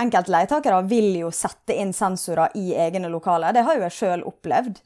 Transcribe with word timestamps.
enkelte 0.00 0.32
leietakere 0.32 0.80
vil 0.90 1.12
jo 1.22 1.30
sette 1.34 1.74
inn 1.76 1.92
sensorer 1.96 2.52
i 2.58 2.74
egne 2.76 3.08
lokaler. 3.12 3.54
Det 3.56 3.62
har 3.66 3.78
jo 3.78 3.84
jeg 3.86 3.94
sjøl 3.96 4.24
opplevd. 4.28 4.80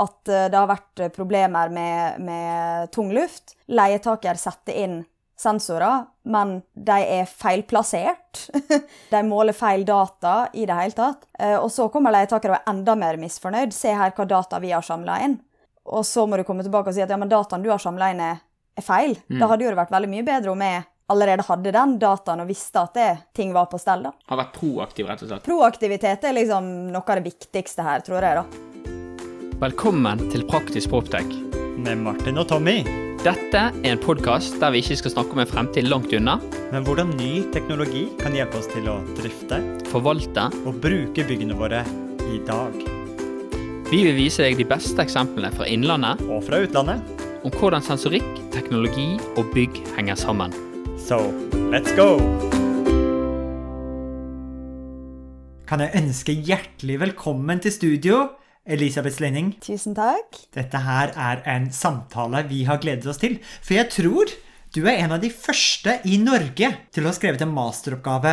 At 0.00 0.28
eh, 0.32 0.46
det 0.52 0.58
har 0.60 0.70
vært 0.70 1.02
problemer 1.16 1.72
med, 1.74 2.20
med 2.24 2.92
tung 2.94 3.12
luft. 3.12 3.56
Leietaker 3.68 4.40
setter 4.40 4.78
inn 4.84 5.02
sensorer, 5.40 6.04
men 6.30 6.60
de 6.78 6.96
er 7.18 7.26
feilplassert. 7.26 8.44
de 9.12 9.22
måler 9.26 9.52
feil 9.56 9.82
data 9.84 10.46
i 10.54 10.64
det 10.68 10.76
hele 10.78 10.94
tatt. 10.96 11.26
Eh, 11.38 11.56
Og 11.58 11.70
så 11.74 11.88
kommer 11.92 12.14
leietakere 12.14 12.54
og 12.54 12.60
er 12.62 12.70
enda 12.72 12.94
mer 12.96 13.18
misfornøyd. 13.20 13.74
Se 13.74 13.92
her 13.92 14.14
hva 14.16 14.28
data 14.30 14.60
vi 14.62 14.70
har 14.72 14.84
samla 14.86 15.18
inn. 15.26 15.38
Og 15.84 16.06
så 16.08 16.24
må 16.26 16.38
du 16.40 16.44
komme 16.48 16.64
tilbake 16.64 16.88
og 16.88 16.96
si 16.96 17.02
at 17.04 17.10
ja, 17.12 17.18
men 17.20 17.28
dataen 17.28 17.62
du 17.64 17.68
har 17.68 17.82
samla 17.82 18.12
inn, 18.14 18.22
er, 18.24 18.38
feil. 18.80 19.18
feil. 19.18 19.38
Da 19.42 19.50
hadde 19.50 19.66
jo 19.66 19.74
det 19.74 19.80
vært 19.82 19.92
veldig 19.92 20.08
mye 20.14 20.24
bedre 20.26 20.54
om 20.54 20.62
jeg 20.64 20.84
allerede 21.12 21.44
hadde 21.48 21.72
den 21.74 21.98
dataen 22.00 22.40
og 22.44 22.48
visste 22.48 22.80
at 22.80 22.94
det, 22.96 23.08
ting 23.36 23.52
var 23.54 23.66
på 23.72 23.78
stell. 23.80 24.06
da. 24.06 24.12
Har 24.30 24.40
vært 24.40 24.54
proaktiv, 24.56 25.08
rett 25.10 25.22
og 25.24 25.28
slett. 25.32 25.44
Proaktivitet 25.46 26.24
er 26.24 26.36
liksom 26.38 26.70
noe 26.94 27.04
av 27.04 27.20
det 27.20 27.26
viktigste 27.28 27.84
her, 27.84 28.00
tror 28.06 28.24
jeg. 28.24 28.40
da. 28.40 28.44
Velkommen 29.64 30.24
til 30.32 30.44
Praktisk 30.48 30.90
Proptech. 30.92 31.28
Med 31.78 31.98
Martin 32.00 32.38
og 32.40 32.48
Tommy. 32.48 32.80
Dette 33.24 33.60
er 33.70 33.86
en 33.88 34.00
podkast 34.02 34.58
der 34.60 34.72
vi 34.74 34.82
ikke 34.84 34.98
skal 35.00 35.14
snakke 35.14 35.32
om 35.36 35.40
en 35.44 35.48
fremtid 35.48 35.86
langt 35.88 36.12
unna, 36.12 36.38
Men 36.72 36.84
hvordan 36.84 37.14
ny 37.16 37.44
teknologi 37.54 38.08
kan 38.20 38.34
hjelpe 38.36 38.58
oss 38.58 38.66
til 38.72 38.88
å 38.90 38.98
drifte 39.16 39.60
forvalte. 39.88 40.48
og 40.66 40.80
bruke 40.82 41.24
byggene 41.24 41.54
våre 41.56 41.84
i 42.34 42.38
dag. 42.44 42.74
Vi 43.90 44.02
vil 44.04 44.16
vise 44.16 44.42
deg 44.42 44.56
de 44.58 44.64
beste 44.64 44.98
eksemplene 45.00 45.52
fra 45.54 45.66
innlandet 45.66 46.20
Og 46.28 46.42
fra 46.44 46.56
utlandet. 46.64 47.00
om 47.44 47.50
hvordan 47.50 47.82
sensorikk, 47.82 48.50
teknologi 48.50 49.18
og 49.36 49.52
bygg 49.54 49.82
henger 49.96 50.16
sammen. 50.16 50.52
Så 51.04 51.18
let's 51.68 51.92
go! 51.98 52.16
Kan 55.68 55.82
jeg 55.84 55.92
ønske 56.00 56.32
hjertelig 56.32 56.96
velkommen 57.02 57.60
til 57.60 57.74
studio, 57.74 58.20
Elisabeth 58.64 59.18
Slenning. 59.18 59.50
Tusen 59.60 59.92
takk. 59.98 60.38
Dette 60.56 60.80
her 60.80 61.12
er 61.12 61.42
en 61.52 61.66
samtale 61.76 62.46
vi 62.48 62.62
har 62.64 62.80
gledet 62.80 63.10
oss 63.12 63.20
til. 63.20 63.36
For 63.60 63.76
jeg 63.76 63.90
tror 63.92 64.32
du 64.72 64.80
er 64.86 65.02
en 65.02 65.12
av 65.12 65.20
de 65.20 65.28
første 65.28 65.98
i 66.08 66.16
Norge 66.22 66.70
til 66.88 67.04
å 67.04 67.12
ha 67.12 67.16
skrevet 67.18 67.44
en 67.44 67.52
masteroppgave 67.52 68.32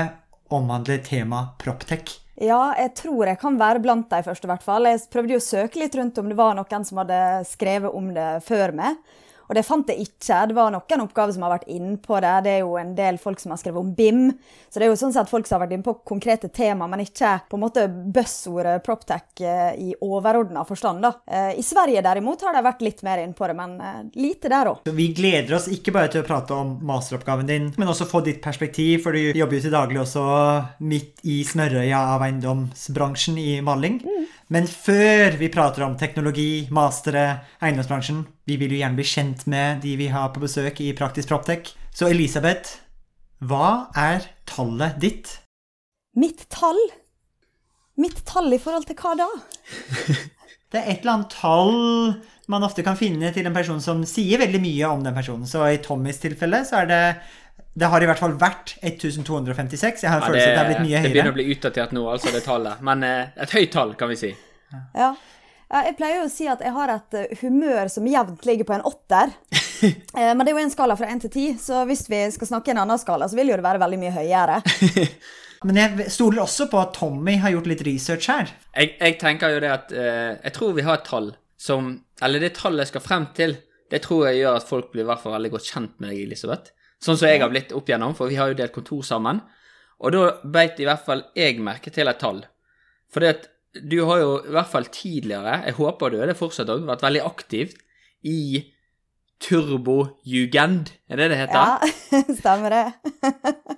omhandlet 0.55 1.03
tema 1.09 1.49
Proptech. 1.59 2.21
Ja, 2.39 2.69
jeg 2.79 2.93
tror 3.01 3.33
jeg 3.33 3.41
kan 3.41 3.59
være 3.59 3.83
blant 3.83 4.07
de 4.15 4.21
første, 4.23 4.47
i 4.47 4.53
hvert 4.53 4.63
fall. 4.63 4.87
Jeg 4.87 5.03
prøvde 5.11 5.35
jo 5.35 5.41
å 5.43 5.49
søke 5.49 5.83
litt 5.83 5.99
rundt 5.99 6.23
om 6.23 6.31
det 6.31 6.39
var 6.39 6.55
noen 6.55 6.87
som 6.87 7.03
hadde 7.03 7.19
skrevet 7.51 7.99
om 7.99 8.13
det 8.15 8.29
før 8.47 8.71
meg. 8.79 9.03
Og 9.51 9.57
det 9.57 9.65
fant 9.67 9.89
jeg 9.91 10.05
ikke. 10.05 10.37
Det 10.47 10.55
var 10.55 10.71
noen 10.71 11.01
oppgaver 11.03 11.35
som 11.35 11.43
har 11.43 11.51
vært 11.57 11.67
innpå 11.67 12.21
det. 12.23 12.35
Det 12.45 12.51
er 12.53 12.61
jo 12.63 12.77
en 12.79 12.93
del 12.95 13.17
folk 13.19 13.41
som 13.41 13.51
har 13.51 13.59
skrevet 13.59 13.83
om 13.83 13.89
BIM. 13.97 14.29
Så 14.71 14.79
det 14.79 14.85
er 14.87 14.93
jo 14.93 14.99
sånn 15.01 15.11
sett 15.11 15.27
folk 15.27 15.43
som 15.43 15.57
har 15.57 15.65
vært 15.65 15.75
innpå 15.75 15.97
konkrete 16.07 16.47
tema, 16.55 16.87
men 16.87 17.03
ikke 17.03 17.33
på 17.51 17.59
en 17.59 17.65
måte 17.65 17.83
buzzordet 17.91 18.77
proptech 18.85 19.43
eh, 19.43 19.73
i 19.75 19.89
overordna 20.07 20.63
forstand. 20.63 21.03
da. 21.03 21.11
Eh, 21.27 21.59
I 21.59 21.65
Sverige 21.67 21.99
derimot 22.05 22.47
har 22.47 22.55
de 22.55 22.63
vært 22.63 22.85
litt 22.87 23.03
mer 23.03 23.25
innpå 23.25 23.51
det, 23.51 23.57
men 23.59 23.75
eh, 23.83 23.99
lite 24.23 24.53
der 24.53 24.71
òg. 24.71 24.87
Vi 24.87 25.11
gleder 25.17 25.59
oss 25.59 25.67
ikke 25.67 25.91
bare 25.99 26.13
til 26.15 26.23
å 26.23 26.29
prate 26.31 26.55
om 26.55 26.77
masteroppgaven 26.87 27.51
din, 27.51 27.69
men 27.75 27.91
også 27.91 28.07
få 28.07 28.23
ditt 28.23 28.39
perspektiv, 28.39 29.03
for 29.03 29.11
du 29.11 29.35
jobber 29.35 29.59
jo 29.59 29.65
til 29.67 29.75
daglig 29.75 29.99
også 30.05 30.23
midt 30.87 31.25
i 31.27 31.41
smørøya 31.43 32.05
av 32.15 32.23
eiendomsbransjen 32.29 33.35
i 33.35 33.49
maling. 33.65 33.99
Men 34.51 34.67
før 34.67 35.37
vi 35.39 35.47
prater 35.51 35.85
om 35.85 35.93
teknologi, 35.99 36.67
mastere, 36.75 37.41
eiendomsbransjen, 37.63 38.25
vi 38.51 38.57
vil 38.59 38.73
jo 38.75 38.81
gjerne 38.81 38.99
bli 38.99 39.07
kjent 39.07 39.45
med 39.51 39.79
de 39.85 39.95
vi 39.99 40.09
har 40.11 40.31
på 40.33 40.41
besøk 40.43 40.81
i 40.83 40.91
Praktisk 40.97 41.31
Proptech. 41.31 41.71
Så 41.95 42.09
Elisabeth, 42.11 42.81
hva 43.47 43.87
er 43.95 44.27
tallet 44.49 44.99
ditt? 44.99 45.37
Mitt 46.19 46.43
tall? 46.51 46.79
Mitt 48.01 48.19
tall 48.27 48.51
i 48.51 48.59
forhold 48.59 48.89
til 48.89 48.99
hva 48.99 49.15
da? 49.23 49.29
Det 50.71 50.79
er 50.79 50.87
et 50.87 51.01
eller 51.03 51.17
annet 51.17 51.33
tall 51.35 51.73
man 52.51 52.63
ofte 52.67 52.83
kan 52.83 52.97
finne 52.99 53.31
til 53.35 53.47
en 53.47 53.55
person 53.55 53.79
som 53.83 54.03
sier 54.07 54.39
veldig 54.39 54.59
mye 54.63 54.91
om 54.91 55.03
den 55.03 55.15
personen. 55.15 55.47
Så 55.47 55.63
i 55.67 55.79
Tommys 55.83 56.19
tilfelle 56.19 56.63
så 56.67 56.81
er 56.81 56.89
det 56.91 57.01
Det 57.75 57.87
har 57.87 58.03
i 58.03 58.07
hvert 58.09 58.19
fall 58.19 58.33
vært 58.39 58.73
1256. 58.83 60.03
Jeg 60.03 60.11
har 60.11 60.19
en 60.19 60.27
følelse 60.27 60.47
det, 60.47 60.55
at 60.55 60.57
det 60.57 60.63
er 60.63 60.71
blitt 60.71 60.87
mye 60.87 60.97
høyere. 60.97 61.03
det 61.03 61.13
begynner 61.15 61.31
å 61.31 61.37
bli 61.37 61.45
utdatert 61.55 61.93
nå, 61.95 62.03
altså 62.11 62.33
det 62.35 62.41
tallet. 62.43 62.81
Men 62.83 63.05
eh, 63.07 63.29
et 63.45 63.53
høyt 63.55 63.71
tall, 63.71 63.93
kan 63.99 64.11
vi 64.11 64.17
si. 64.19 64.31
Ja. 64.95 65.13
Ja, 65.71 65.85
Jeg 65.87 65.95
pleier 65.95 66.19
jo 66.19 66.27
å 66.27 66.31
si 66.31 66.47
at 66.51 66.61
jeg 66.63 66.73
har 66.75 66.91
et 66.91 67.15
eh, 67.15 67.37
humør 67.39 67.87
som 67.91 68.07
jevnt 68.09 68.43
ligger 68.47 68.67
på 68.67 68.77
en 68.79 68.87
åtter. 68.87 69.35
Eh, 69.81 70.35
Men 70.37 70.45
det 70.45 70.51
er 70.51 70.57
jo 70.59 70.61
en 70.61 70.69
skala 70.69 70.93
fra 70.93 71.07
én 71.09 71.17
til 71.23 71.31
ti, 71.33 71.43
så 71.57 71.79
hvis 71.89 72.03
vi 72.05 72.17
skal 72.29 72.45
snakke 72.51 72.69
en 72.69 72.83
annen 72.83 72.99
skala, 73.01 73.25
så 73.25 73.33
vil 73.33 73.49
jo 73.49 73.55
det 73.57 73.63
være 73.65 73.79
veldig 73.81 73.97
mye 73.97 74.11
høyere. 74.13 74.59
Men 75.65 75.79
jeg 75.79 76.11
stoler 76.13 76.43
også 76.43 76.67
på 76.69 76.77
at 76.77 76.91
Tommy 76.99 77.33
har 77.41 77.55
gjort 77.55 77.69
litt 77.71 77.81
research 77.87 78.27
her. 78.29 78.51
Jeg, 78.75 78.91
jeg 78.99 79.15
tenker 79.23 79.55
jo 79.55 79.63
det 79.63 79.71
at 79.73 79.95
eh, 79.97 80.35
Jeg 80.37 80.53
tror 80.53 80.75
vi 80.77 80.85
har 80.85 80.99
et 80.99 81.07
tall 81.09 81.31
som 81.57 81.89
Eller 82.21 82.45
det 82.45 82.51
tallet 82.59 82.85
jeg 82.85 82.91
skal 82.91 83.03
frem 83.07 83.25
til, 83.37 83.55
det 83.89 84.03
tror 84.05 84.27
jeg 84.27 84.43
gjør 84.43 84.59
at 84.59 84.69
folk 84.69 84.91
blir 84.93 85.01
i 85.01 85.09
hvert 85.09 85.23
fall 85.23 85.33
veldig 85.39 85.51
godt 85.55 85.71
kjent 85.71 85.97
med 85.97 86.11
deg, 86.13 86.21
Elisabeth. 86.27 86.75
Sånn 87.01 87.17
som 87.17 87.31
jeg 87.33 87.41
har 87.41 87.49
blitt 87.49 87.73
opp 87.73 87.89
igjennom, 87.89 88.13
for 88.17 88.29
vi 88.29 88.37
har 88.37 88.53
jo 88.53 88.59
delt 88.61 88.75
kontor 88.75 89.01
sammen. 89.07 89.41
Og 89.97 90.13
da 90.13 90.27
beit 90.45 90.77
i 90.77 90.85
hvert 90.85 91.05
fall 91.09 91.25
jeg 91.37 91.57
merke 91.57 91.89
til 91.93 92.09
et 92.13 92.21
tall. 92.21 92.43
For 93.09 93.25
det 93.25 93.33
at 93.33 93.49
du 93.73 94.01
har 94.07 94.19
jo 94.19 94.31
i 94.43 94.51
hvert 94.51 94.71
fall 94.71 94.87
tidligere, 94.91 95.61
jeg 95.67 95.77
håper 95.77 96.11
du 96.11 96.19
er 96.19 96.31
det 96.31 96.37
fortsatt 96.39 96.71
òg, 96.71 96.83
vært 96.89 97.05
veldig 97.05 97.23
aktiv 97.27 97.75
i 98.27 98.39
Turbojugend, 99.41 100.91
er 101.09 101.21
det 101.21 101.29
det 101.31 101.39
heter? 101.39 101.55
Ja, 101.57 102.25
stemmer 102.41 102.75
det. 102.75 102.85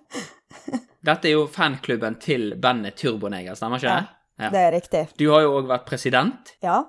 Dette 1.07 1.29
er 1.29 1.35
jo 1.35 1.45
fanklubben 1.51 2.17
til 2.23 2.53
bandet 2.59 2.97
Turboneger, 2.99 3.55
stemmer 3.59 3.79
ikke 3.79 3.93
det? 3.93 4.19
Ja. 4.41 4.49
Det 4.49 4.59
er 4.59 4.73
riktig. 4.73 5.05
Du 5.19 5.29
har 5.31 5.45
jo 5.45 5.53
òg 5.59 5.69
vært 5.69 5.85
president. 5.87 6.55
Ja. 6.63 6.81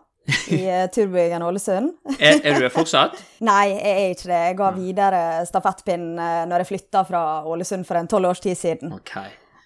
I 0.49 0.63
eh, 0.73 0.85
Turbojeger'n 0.89 1.45
Ålesund. 1.45 1.91
Er, 2.17 2.39
er 2.41 2.57
du 2.57 2.65
det 2.65 2.73
fortsatt? 2.73 3.19
Nei, 3.45 3.75
jeg 3.75 3.93
er 3.93 4.15
ikke 4.15 4.31
det. 4.31 4.41
Jeg 4.49 4.59
ga 4.63 4.71
videre 4.79 5.23
stafettpinnen 5.51 6.17
eh, 6.17 6.45
når 6.49 6.65
jeg 6.65 6.71
flytta 6.73 7.05
fra 7.11 7.25
Ålesund 7.51 7.85
for 7.87 8.01
en 8.01 8.09
tolv 8.11 8.31
års 8.33 8.41
tid 8.43 8.57
siden. 8.59 8.95
Ok. 8.97 9.19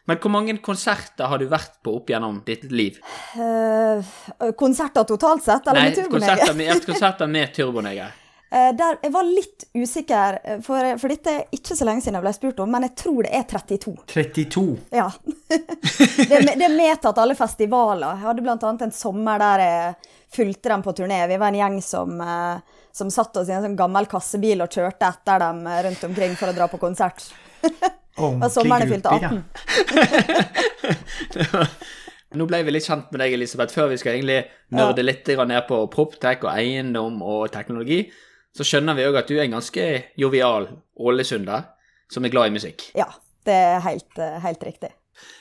Men 0.08 0.16
hvor 0.22 0.32
mange 0.32 0.54
konserter 0.64 1.28
har 1.28 1.40
du 1.40 1.50
vært 1.50 1.74
på 1.84 1.92
opp 1.98 2.08
gjennom 2.08 2.40
ditt 2.46 2.64
liv? 2.72 2.96
Uh, 3.36 4.00
konserter 4.56 5.04
totalt 5.04 5.44
sett, 5.44 5.68
eller 5.68 5.84
Nei, 5.84 5.90
med 5.90 5.98
Turboneger? 5.98 6.38
konserter 6.38 6.56
med, 6.56 6.80
konserter 6.88 7.30
med 7.34 7.52
Turboneger. 7.52 8.14
Uh, 8.48 8.70
der, 8.72 8.96
jeg 9.04 9.12
var 9.12 9.26
litt 9.28 9.66
usikker, 9.76 10.38
eh, 10.40 10.62
for, 10.64 10.94
for 11.02 11.12
dette 11.12 11.34
er 11.34 11.52
ikke 11.52 11.76
så 11.76 11.84
lenge 11.84 12.00
siden 12.00 12.16
jeg 12.16 12.24
ble 12.24 12.32
spurt 12.38 12.62
om, 12.64 12.72
men 12.72 12.86
jeg 12.88 12.94
tror 13.02 13.28
det 13.28 13.34
er 13.36 13.44
32. 13.50 13.94
32. 14.14 14.64
Ja. 14.96 15.10
det, 15.52 16.40
det 16.40 16.56
er 16.56 16.78
medtatt 16.78 17.20
alle 17.20 17.36
festivaler. 17.36 18.08
Jeg 18.16 18.24
hadde 18.30 18.56
annet 18.56 18.88
en 18.88 18.96
sommer 18.96 19.44
der 19.44 19.66
jeg 19.66 19.94
fulgte 20.40 20.72
dem 20.72 20.88
på 20.88 20.96
turné. 20.96 21.20
Vi 21.28 21.36
var 21.36 21.52
en 21.52 21.60
gjeng 21.60 21.80
som, 21.84 22.16
uh, 22.24 22.80
som 22.96 23.12
satt 23.12 23.36
oss 23.36 23.52
i 23.52 23.58
en 23.58 23.68
sånn 23.68 23.76
gammel 23.76 24.08
kassebil 24.08 24.64
og 24.64 24.72
kjørte 24.72 25.12
etter 25.12 25.44
dem 25.44 25.66
rundt 25.68 26.08
omkring 26.08 26.40
for 26.40 26.48
å 26.48 26.56
dra 26.56 26.72
på 26.72 26.80
konsert. 26.80 27.28
Det 28.18 28.40
var 28.42 28.52
sommeren 28.52 28.82
jeg 28.84 28.90
fylte 28.96 29.08
18. 29.14 29.42
Nå 32.38 32.44
ble 32.44 32.60
vi 32.66 32.72
litt 32.74 32.84
kjent 32.84 33.08
med 33.12 33.22
deg, 33.22 33.34
Elisabeth, 33.38 33.72
før 33.72 33.88
vi 33.92 33.96
skal 34.00 34.18
egentlig 34.18 34.42
nerde 34.76 35.04
litt 35.04 35.28
ned 35.48 35.62
på 35.68 35.78
proptech 35.92 36.42
og 36.44 36.50
eiendom 36.52 37.22
og 37.24 37.48
teknologi. 37.54 38.02
Så 38.52 38.66
skjønner 38.66 38.96
vi 38.98 39.06
òg 39.08 39.16
at 39.20 39.30
du 39.30 39.36
er 39.38 39.46
en 39.46 39.56
ganske 39.56 39.84
jovial 40.18 40.68
ålesunder 40.98 41.68
som 42.12 42.24
er 42.24 42.32
glad 42.32 42.50
i 42.50 42.56
musikk. 42.58 42.88
Ja, 42.98 43.08
det 43.48 43.54
er 43.54 43.80
helt, 43.86 44.20
helt 44.44 44.64
riktig. 44.66 44.90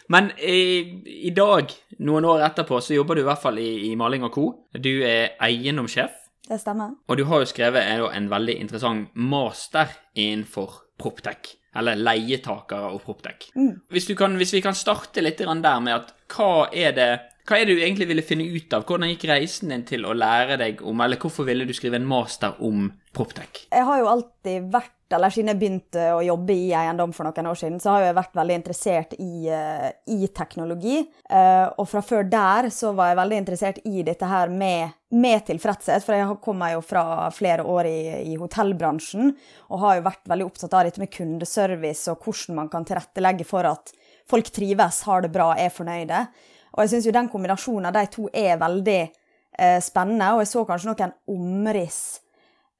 Men 0.09 0.31
i, 0.39 1.01
i 1.27 1.31
dag, 1.35 1.71
noen 1.99 2.25
år 2.25 2.45
etterpå, 2.47 2.79
så 2.81 2.95
jobber 2.95 3.17
du 3.17 3.21
i 3.23 3.27
hvert 3.27 3.41
fall 3.43 3.59
i, 3.61 3.69
i 3.91 3.95
Maling 3.99 4.23
og 4.25 4.33
Co. 4.33 4.45
Du 4.73 4.91
er 5.05 5.35
eiendomssjef, 5.43 6.15
Det 6.47 6.59
stemmer. 6.61 6.95
og 7.07 7.17
du 7.19 7.25
har 7.27 7.43
jo 7.43 7.49
skrevet 7.51 7.83
en, 7.83 8.05
en 8.15 8.29
veldig 8.31 8.55
interessant 8.63 9.09
master 9.15 9.91
innenfor 10.15 10.81
proptech. 10.97 11.57
Eller 11.77 11.99
leietakere 11.99 12.91
og 12.93 13.03
proptech. 13.05 13.51
Hvis, 13.93 14.07
hvis 14.09 14.53
vi 14.55 14.61
kan 14.65 14.77
starte 14.77 15.21
litt 15.21 15.43
der 15.43 15.81
med 15.83 15.93
at 15.93 16.13
hva 16.33 16.67
er 16.73 16.95
det 16.97 17.11
hva 17.47 17.61
er 17.61 17.69
det 17.69 17.77
du 17.77 17.81
egentlig 17.85 18.09
ville 18.09 18.25
finne 18.25 18.43
ut 18.51 18.73
av? 18.75 18.83
Hvordan 18.83 19.13
gikk 19.13 19.23
reisen 19.29 19.71
din 19.71 19.85
til 19.87 20.03
å 20.03 20.15
lære 20.15 20.59
deg 20.59 20.83
om 20.83 20.99
Eller 21.03 21.19
hvorfor 21.21 21.47
ville 21.47 21.67
du 21.67 21.73
skrive 21.75 21.95
en 21.99 22.07
master 22.07 22.57
om 22.63 22.89
proptech? 23.15 23.67
Jeg 23.71 23.85
har 23.87 24.01
jo 24.01 24.09
alltid 24.11 24.65
vært, 24.73 24.91
eller 25.15 25.31
siden 25.31 25.53
jeg 25.53 25.59
begynte 25.61 26.09
å 26.11 26.19
jobbe 26.25 26.51
i 26.51 26.73
eiendom 26.75 27.13
for 27.15 27.23
noen 27.23 27.47
år 27.47 27.57
siden, 27.57 27.77
så 27.79 27.93
har 27.93 28.03
jeg 28.03 28.17
vært 28.17 28.35
veldig 28.35 28.57
interessert 28.59 29.15
i, 29.23 29.47
eh, 29.47 29.87
i 30.11 30.27
teknologi. 30.27 30.97
Eh, 31.29 31.67
og 31.79 31.87
fra 31.87 32.01
før 32.03 32.27
der 32.27 32.67
så 32.73 32.91
var 32.97 33.13
jeg 33.13 33.19
veldig 33.21 33.39
interessert 33.39 33.79
i 33.87 34.03
dette 34.03 34.27
her 34.27 34.51
med, 34.51 34.97
med 35.15 35.45
tilfredshet, 35.47 36.03
for 36.03 36.17
jeg 36.17 36.35
kommer 36.43 36.75
jo 36.75 36.83
fra 36.83 37.29
flere 37.31 37.63
år 37.63 37.87
i, 37.87 38.01
i 38.33 38.35
hotellbransjen, 38.35 39.31
og 39.71 39.81
har 39.85 39.95
jo 39.95 40.05
vært 40.09 40.27
veldig 40.27 40.49
opptatt 40.51 40.75
av 40.75 40.89
dette 40.89 41.01
med 41.01 41.13
kundeservice 41.15 42.11
og 42.11 42.27
hvordan 42.27 42.59
man 42.59 42.69
kan 42.75 42.85
tilrettelegge 42.85 43.47
for 43.47 43.71
at 43.71 43.95
folk 44.27 44.51
trives, 44.51 45.01
har 45.07 45.23
det 45.23 45.31
bra, 45.31 45.53
er 45.55 45.71
fornøyde. 45.71 46.27
Og 46.75 46.83
jeg 46.83 46.93
syns 46.93 47.07
jo 47.07 47.15
den 47.15 47.29
kombinasjonen 47.31 47.89
av 47.89 47.95
de 47.95 48.05
to 48.13 48.27
er 48.33 48.59
veldig 48.61 49.01
eh, 49.03 49.79
spennende, 49.83 50.33
og 50.33 50.43
jeg 50.43 50.51
så 50.51 50.65
kanskje 50.67 50.91
noen 50.91 51.15
omriss 51.33 52.01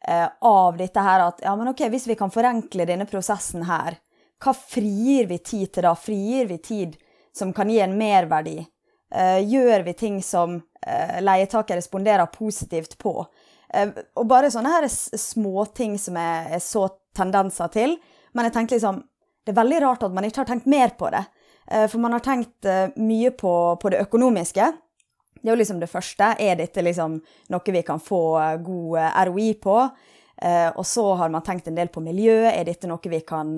eh, 0.07 0.27
av 0.27 0.77
dette 0.77 1.05
her 1.07 1.25
at 1.27 1.41
ja, 1.45 1.55
men 1.57 1.71
ok, 1.73 1.87
hvis 1.93 2.07
vi 2.09 2.17
kan 2.19 2.33
forenkle 2.33 2.87
denne 2.89 3.07
prosessen 3.09 3.65
her, 3.69 3.99
hva 4.43 4.53
frigir 4.53 5.29
vi 5.31 5.39
tid 5.41 5.71
til 5.73 5.87
da? 5.87 5.95
Frigir 5.97 6.49
vi 6.51 6.59
tid 6.61 6.97
som 7.35 7.53
kan 7.53 7.69
gi 7.71 7.79
en 7.81 7.97
merverdi? 7.97 8.59
Eh, 9.15 9.39
gjør 9.47 9.85
vi 9.87 9.93
ting 9.97 10.17
som 10.23 10.59
eh, 10.85 11.19
leietaker 11.23 11.79
responderer 11.79 12.29
positivt 12.33 12.97
på? 13.01 13.15
Eh, 13.73 13.89
og 14.15 14.27
bare 14.29 14.51
sånne 14.51 14.73
her 14.75 14.87
småting 14.91 15.97
som 16.01 16.19
jeg, 16.19 16.43
jeg 16.53 16.65
så 16.65 16.87
tendenser 17.17 17.71
til. 17.73 17.97
Men 18.35 18.47
jeg 18.47 18.57
tenkte 18.57 18.77
liksom 18.77 19.05
Det 19.47 19.53
er 19.53 19.61
veldig 19.61 19.77
rart 19.79 20.01
at 20.03 20.11
man 20.11 20.25
ikke 20.27 20.41
har 20.41 20.47
tenkt 20.49 20.65
mer 20.67 20.91
på 20.99 21.07
det. 21.07 21.21
Eh, 21.71 21.87
for 21.87 21.99
man 22.03 22.15
har 22.15 22.23
tenkt 22.25 22.65
eh, 22.65 22.89
mye 22.95 23.31
på, 23.31 23.53
på 23.81 23.93
det 23.93 24.01
økonomiske. 24.05 24.67
Det 25.37 25.49
er 25.49 25.53
jo 25.53 25.61
liksom 25.61 25.79
det 25.81 25.91
første. 25.91 26.33
Er 26.39 26.59
dette 26.59 26.83
liksom 26.83 27.19
noe 27.53 27.73
vi 27.75 27.83
kan 27.87 28.01
få 28.03 28.21
eh, 28.41 28.55
god 28.63 28.99
ROI 29.29 29.53
på? 29.63 29.79
Og 30.37 30.83
så 30.85 31.03
har 31.17 31.31
man 31.33 31.41
tenkt 31.41 31.65
en 31.65 31.77
del 31.79 31.87
på 31.89 31.97
miljø. 32.05 32.43
Er 32.45 32.67
dette 32.67 32.85
noe 32.85 33.09
vi 33.09 33.23
kan 33.25 33.55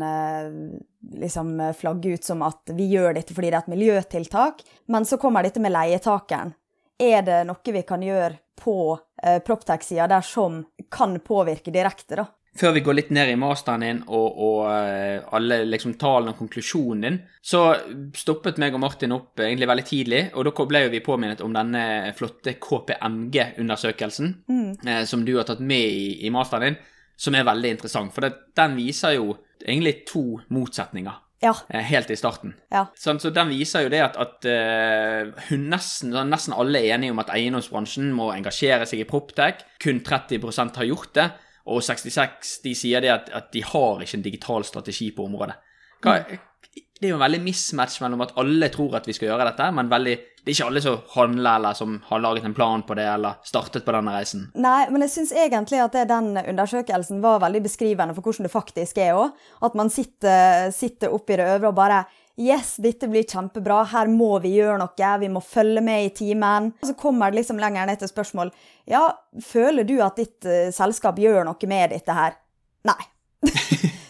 liksom 1.20 1.50
flagge 1.76 2.14
ut 2.16 2.24
som 2.24 2.40
at 2.48 2.72
vi 2.72 2.86
gjør 2.94 3.18
dette 3.18 3.36
fordi 3.36 3.50
det 3.50 3.58
er 3.58 3.66
et 3.66 3.74
miljøtiltak? 3.74 4.64
Men 4.88 5.04
så 5.04 5.20
kommer 5.20 5.44
dette 5.44 5.60
med 5.60 5.74
leietakeren. 5.76 6.54
Er 6.96 7.26
det 7.28 7.42
noe 7.50 7.76
vi 7.76 7.84
kan 7.84 8.04
gjøre 8.04 8.38
på 8.60 9.00
eh, 9.24 9.40
Proptech-sida 9.40 10.08
der 10.08 10.22
som 10.22 10.66
kan 10.92 11.20
påvirke 11.20 11.72
direkte, 11.72 12.20
da? 12.20 12.26
Før 12.58 12.74
vi 12.74 12.82
går 12.82 12.96
litt 12.98 13.12
ned 13.14 13.30
i 13.30 13.36
masteren 13.40 13.84
din 13.86 14.00
og, 14.08 14.40
og 14.42 14.62
eh, 14.72 15.20
alle 15.38 15.60
liksom 15.70 15.94
tallene 16.02 16.34
og 16.34 16.40
konklusjonen 16.42 17.04
din, 17.06 17.20
så 17.46 17.62
stoppet 18.18 18.58
meg 18.60 18.74
og 18.74 18.82
Martin 18.84 19.14
opp 19.16 19.40
egentlig 19.44 19.68
veldig 19.70 19.86
tidlig, 19.86 20.22
og 20.34 20.48
da 20.50 20.66
ble 20.72 20.82
vi 20.90 21.04
påminnet 21.06 21.44
om 21.46 21.54
denne 21.56 21.84
flotte 22.18 22.56
KPMG-undersøkelsen 22.60 24.34
eh, 24.88 25.04
som 25.06 25.26
du 25.26 25.36
har 25.38 25.48
tatt 25.48 25.62
med 25.62 25.86
i, 25.94 26.26
i 26.26 26.32
masteren 26.34 26.70
din, 26.72 26.80
som 27.20 27.36
er 27.36 27.48
veldig 27.48 27.74
interessant. 27.78 28.14
For 28.16 28.26
det, 28.26 28.34
den 28.58 28.78
viser 28.80 29.18
jo 29.18 29.34
egentlig 29.60 30.06
to 30.10 30.24
motsetninger 30.56 31.20
Ja. 31.44 31.54
eh, 31.70 31.84
helt 31.92 32.10
i 32.12 32.18
starten. 32.20 32.54
Ja. 32.72 32.86
Sånn, 33.00 33.20
så 33.20 33.32
den 33.36 33.52
viser 33.54 33.86
jo 33.86 33.92
det 33.92 34.02
at, 34.04 34.18
at 34.20 34.48
uh, 34.48 35.52
nesten, 35.56 36.12
sånn, 36.16 36.32
nesten 36.32 36.56
alle 36.56 36.82
er 36.82 36.96
enige 36.98 37.14
om 37.16 37.22
at 37.24 37.32
eiendomsbransjen 37.36 38.10
må 38.16 38.32
engasjere 38.36 38.88
seg 38.90 39.04
i 39.04 39.08
Proptech. 39.08 39.62
Kun 39.84 40.02
30% 40.04 40.80
har 40.82 40.90
gjort 40.90 41.14
det, 41.16 41.30
og 41.70 41.84
66 41.86 42.60
de 42.66 42.76
sier 42.78 43.04
det 43.06 43.14
at, 43.14 43.34
at 43.36 43.50
de 43.54 43.64
har 43.66 44.02
ikke 44.04 44.18
en 44.18 44.26
digital 44.26 44.66
strategi 44.68 45.12
på 45.16 45.28
området. 45.30 45.58
Hva, 46.04 46.16
det 47.00 47.08
er 47.08 47.14
jo 47.14 47.20
en 47.20 47.24
veldig 47.24 47.40
mismatch 47.46 48.02
mellom 48.04 48.26
at 48.26 48.34
alle 48.40 48.68
tror 48.74 48.98
at 49.00 49.08
vi 49.08 49.16
skal 49.16 49.30
gjøre 49.30 49.46
dette, 49.48 49.68
men 49.76 49.88
veldig, 49.92 50.16
det 50.44 50.52
er 50.52 50.58
ikke 50.58 50.68
alle 50.68 50.82
som 50.84 50.98
handler 51.14 51.60
eller 51.60 51.78
som 51.80 51.94
har 52.10 52.24
laget 52.26 52.48
en 52.50 52.56
plan 52.58 52.84
på 52.84 52.98
det 53.00 53.06
eller 53.08 53.38
startet 53.48 53.86
på 53.86 53.96
denne 53.96 54.16
reisen. 54.18 54.50
Nei, 54.60 54.82
men 54.92 55.06
jeg 55.06 55.14
syns 55.14 55.32
egentlig 55.32 55.80
at 55.80 55.96
det, 55.96 56.10
den 56.12 56.34
undersøkelsen 56.42 57.22
var 57.24 57.40
veldig 57.46 57.64
beskrivende 57.70 58.18
for 58.18 58.28
hvordan 58.28 58.50
det 58.50 58.52
faktisk 58.52 59.00
er 59.00 59.16
òg. 59.16 59.38
At 59.64 59.78
man 59.80 59.92
sitter, 59.94 60.74
sitter 60.76 61.16
oppi 61.16 61.40
det 61.40 61.48
øvre 61.54 61.72
og 61.72 61.80
bare 61.80 62.02
Yes, 62.40 62.78
dette 62.80 63.08
blir 63.12 63.26
kjempebra, 63.28 63.82
her 63.92 64.08
må 64.08 64.38
vi 64.40 64.54
gjøre 64.56 64.78
noe, 64.80 65.08
vi 65.20 65.28
må 65.28 65.42
følge 65.44 65.82
med 65.84 66.06
i 66.06 66.12
timen. 66.16 66.70
Og 66.80 66.88
så 66.88 66.96
kommer 66.96 67.32
det 67.32 67.42
liksom 67.42 67.60
lenger 67.60 67.90
ned 67.90 68.00
til 68.00 68.12
spørsmål 68.12 68.54
Ja, 68.88 69.10
føler 69.44 69.84
du 69.84 69.98
at 70.06 70.22
ditt 70.22 70.48
uh, 70.48 70.70
selskap 70.72 71.20
gjør 71.20 71.44
noe 71.50 71.68
med 71.68 71.92
dette 71.92 72.16
her? 72.16 72.38
Nei. 72.88 73.02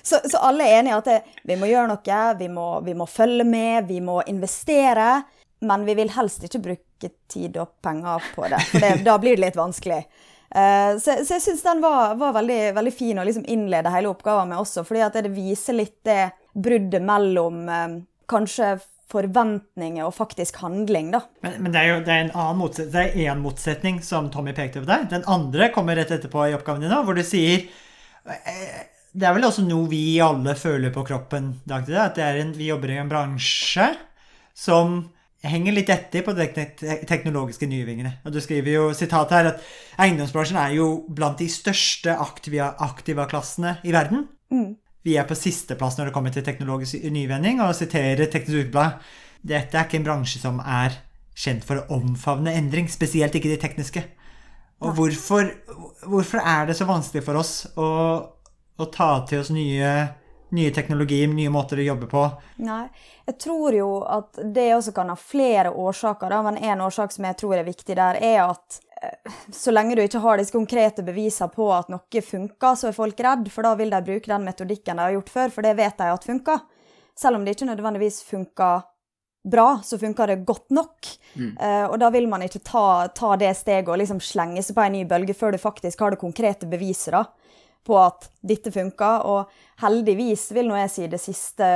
så, 0.05 0.19
så 0.29 0.43
alle 0.45 0.67
er 0.67 0.83
enige 0.83 0.99
at 1.01 1.09
det, 1.09 1.17
vi 1.49 1.57
må 1.57 1.71
gjøre 1.71 1.89
noe, 1.89 2.19
vi 2.37 2.49
må, 2.53 2.67
vi 2.85 2.93
må 3.01 3.07
følge 3.09 3.47
med, 3.49 3.89
vi 3.89 3.97
må 4.05 4.19
investere. 4.29 5.09
Men 5.65 5.87
vi 5.89 5.95
vil 5.97 6.13
helst 6.13 6.45
ikke 6.45 6.61
bruke 6.67 7.09
tid 7.33 7.57
og 7.57 7.79
penger 7.81 8.29
på 8.35 8.45
det, 8.45 8.59
for 8.69 8.85
det, 8.85 8.91
da 9.07 9.17
blir 9.19 9.39
det 9.39 9.47
litt 9.47 9.57
vanskelig. 9.57 10.03
Uh, 10.53 11.01
så, 11.01 11.17
så 11.25 11.39
jeg 11.39 11.47
syns 11.47 11.65
den 11.65 11.81
var, 11.81 12.13
var 12.21 12.37
veldig, 12.37 12.61
veldig 12.77 12.93
fin 12.93 13.17
å 13.17 13.25
liksom 13.25 13.49
innlede 13.49 13.89
hele 13.93 14.13
oppgaven 14.13 14.53
med 14.53 14.61
også, 14.61 14.85
fordi 14.85 15.09
det 15.17 15.33
viser 15.33 15.81
litt 15.81 15.97
det 16.05 16.27
bruddet 16.53 17.01
mellom 17.05 17.69
eh, 17.69 17.87
kanskje 18.29 18.77
forventninger 19.09 20.05
og 20.05 20.13
faktisk 20.13 20.59
handling, 20.61 21.09
da. 21.15 21.23
Men, 21.45 21.57
men 21.63 21.73
det 21.73 21.81
er 21.81 21.89
jo 21.89 21.99
det 22.05 22.13
er 22.13 22.23
en 22.27 22.35
annen 22.35 22.59
motsetning, 22.61 22.93
det 22.93 23.03
er 23.07 23.33
én 23.33 23.41
motsetning 23.41 24.01
som 24.05 24.29
Tommy 24.33 24.53
pekte 24.57 24.83
på 24.83 24.89
der. 24.89 25.07
Den 25.09 25.25
andre 25.29 25.71
kommer 25.73 25.97
rett 25.97 26.13
etterpå 26.13 26.45
i 26.45 26.55
oppgaven 26.57 26.85
din 26.85 26.93
hvor 26.93 27.17
du 27.17 27.23
sier 27.25 27.65
eh, 28.29 28.81
Det 29.09 29.25
er 29.25 29.33
vel 29.33 29.47
også 29.47 29.65
noe 29.65 29.89
vi 29.89 30.19
alle 30.21 30.53
føler 30.57 30.93
på 30.93 31.05
kroppen 31.07 31.55
dag 31.65 31.87
til 31.87 31.97
dag, 31.97 32.11
at 32.11 32.19
det 32.19 32.27
en, 32.43 32.53
vi 32.57 32.69
jobber 32.69 32.93
i 32.93 32.99
en 33.01 33.09
bransje 33.09 33.87
som 34.53 34.99
henger 35.41 35.73
litt 35.73 35.89
etter 35.89 36.21
på 36.25 36.33
de 36.35 36.45
teknologiske 37.07 37.67
nyvingene. 37.71 38.17
Og 38.27 38.33
du 38.35 38.41
skriver 38.43 38.73
jo 38.73 38.89
sitat 38.93 39.31
her 39.33 39.53
at 39.53 39.63
eiendomsbransjen 40.03 40.59
er 40.59 40.75
jo 40.75 40.89
blant 41.15 41.39
de 41.39 41.47
største 41.49 42.11
aktiva- 42.19 42.73
aktiva-klassene 42.85 43.77
i 43.87 43.95
verden. 43.95 44.27
Vi 45.05 45.15
er 45.17 45.27
på 45.27 45.37
sisteplass 45.37 45.97
når 45.97 46.09
det 46.09 46.15
kommer 46.15 46.33
til 46.35 46.43
teknologisk 46.45 47.05
nyvending, 47.11 47.61
og 47.63 47.75
siterer 47.77 48.27
Teknisk 48.27 48.65
Ukeblad. 48.65 48.99
Dette 49.39 49.77
er 49.77 49.87
ikke 49.87 49.99
en 50.01 50.07
bransje 50.07 50.41
som 50.41 50.59
er 50.59 50.97
kjent 51.39 51.63
for 51.63 51.79
å 51.79 51.99
omfavne 51.99 52.53
endring, 52.59 52.89
spesielt 52.91 53.35
ikke 53.37 53.53
de 53.53 53.59
tekniske. 53.61 54.03
Og 54.83 54.95
hvorfor, 54.95 55.47
hvorfor 56.07 56.43
er 56.43 56.69
det 56.69 56.75
så 56.79 56.87
vanskelig 56.87 57.23
for 57.25 57.39
oss 57.39 57.53
å, 57.79 57.87
å 58.79 58.87
ta 58.91 59.09
til 59.27 59.41
oss 59.43 59.51
nye, 59.51 59.91
nye 60.55 60.73
teknologier, 60.75 61.27
nye 61.31 61.51
måter 61.51 61.81
å 61.81 61.87
jobbe 61.89 62.07
på? 62.11 62.25
Nei, 62.63 62.85
jeg 63.27 63.39
tror 63.43 63.75
jo 63.75 63.89
at 64.07 64.39
det 64.55 64.69
også 64.75 64.95
kan 64.95 65.11
ha 65.11 65.17
flere 65.19 65.71
årsaker, 65.71 66.31
da, 66.31 66.43
men 66.47 66.59
en 66.63 66.85
årsak 66.87 67.15
som 67.15 67.27
jeg 67.27 67.39
tror 67.39 67.57
er 67.59 67.67
viktig 67.67 67.99
der, 67.99 68.19
er 68.23 68.45
at 68.47 68.79
så 69.51 69.71
lenge 69.71 69.95
du 69.95 70.01
ikke 70.03 70.21
har 70.23 70.39
disse 70.39 70.55
konkrete 70.55 71.03
bevisene 71.07 71.49
på 71.53 71.69
at 71.73 71.89
noe 71.91 72.21
funker, 72.25 72.75
så 72.75 72.89
er 72.89 72.97
folk 72.97 73.19
redd, 73.23 73.47
for 73.53 73.67
da 73.67 73.73
vil 73.79 73.93
de 73.93 74.01
bruke 74.05 74.31
den 74.31 74.45
metodikken 74.47 74.99
de 74.99 75.05
har 75.07 75.15
gjort 75.15 75.33
før, 75.33 75.53
for 75.55 75.67
det 75.67 75.75
vet 75.79 75.97
de 75.99 76.09
at 76.13 76.27
funker. 76.27 76.63
Selv 77.19 77.39
om 77.39 77.45
det 77.45 77.55
ikke 77.55 77.69
nødvendigvis 77.69 78.21
funker 78.27 78.83
bra, 79.43 79.79
så 79.83 79.99
funker 79.99 80.27
det 80.27 80.43
godt 80.47 80.69
nok. 80.75 81.11
Eh, 81.59 81.85
og 81.87 81.97
da 82.01 82.09
vil 82.11 82.27
man 82.31 82.43
ikke 82.43 82.63
ta, 82.65 83.07
ta 83.15 83.35
det 83.39 83.53
steget 83.57 83.91
og 83.91 83.99
liksom 84.01 84.19
slenge 84.23 84.63
seg 84.63 84.75
på 84.75 84.83
en 84.83 84.97
ny 84.97 85.05
bølge 85.07 85.35
før 85.37 85.55
du 85.55 85.61
faktisk 85.61 86.03
har 86.03 86.13
det 86.13 86.21
konkrete 86.21 86.67
beviset 86.69 87.15
da, 87.15 87.23
på 87.87 87.97
at 87.99 88.29
dette 88.43 88.71
funker. 88.75 89.25
Og 89.31 89.83
heldigvis, 89.83 90.49
vil 90.55 90.67
nå 90.67 90.79
jeg 90.81 90.93
si, 90.93 91.07
det 91.11 91.21
siste 91.23 91.69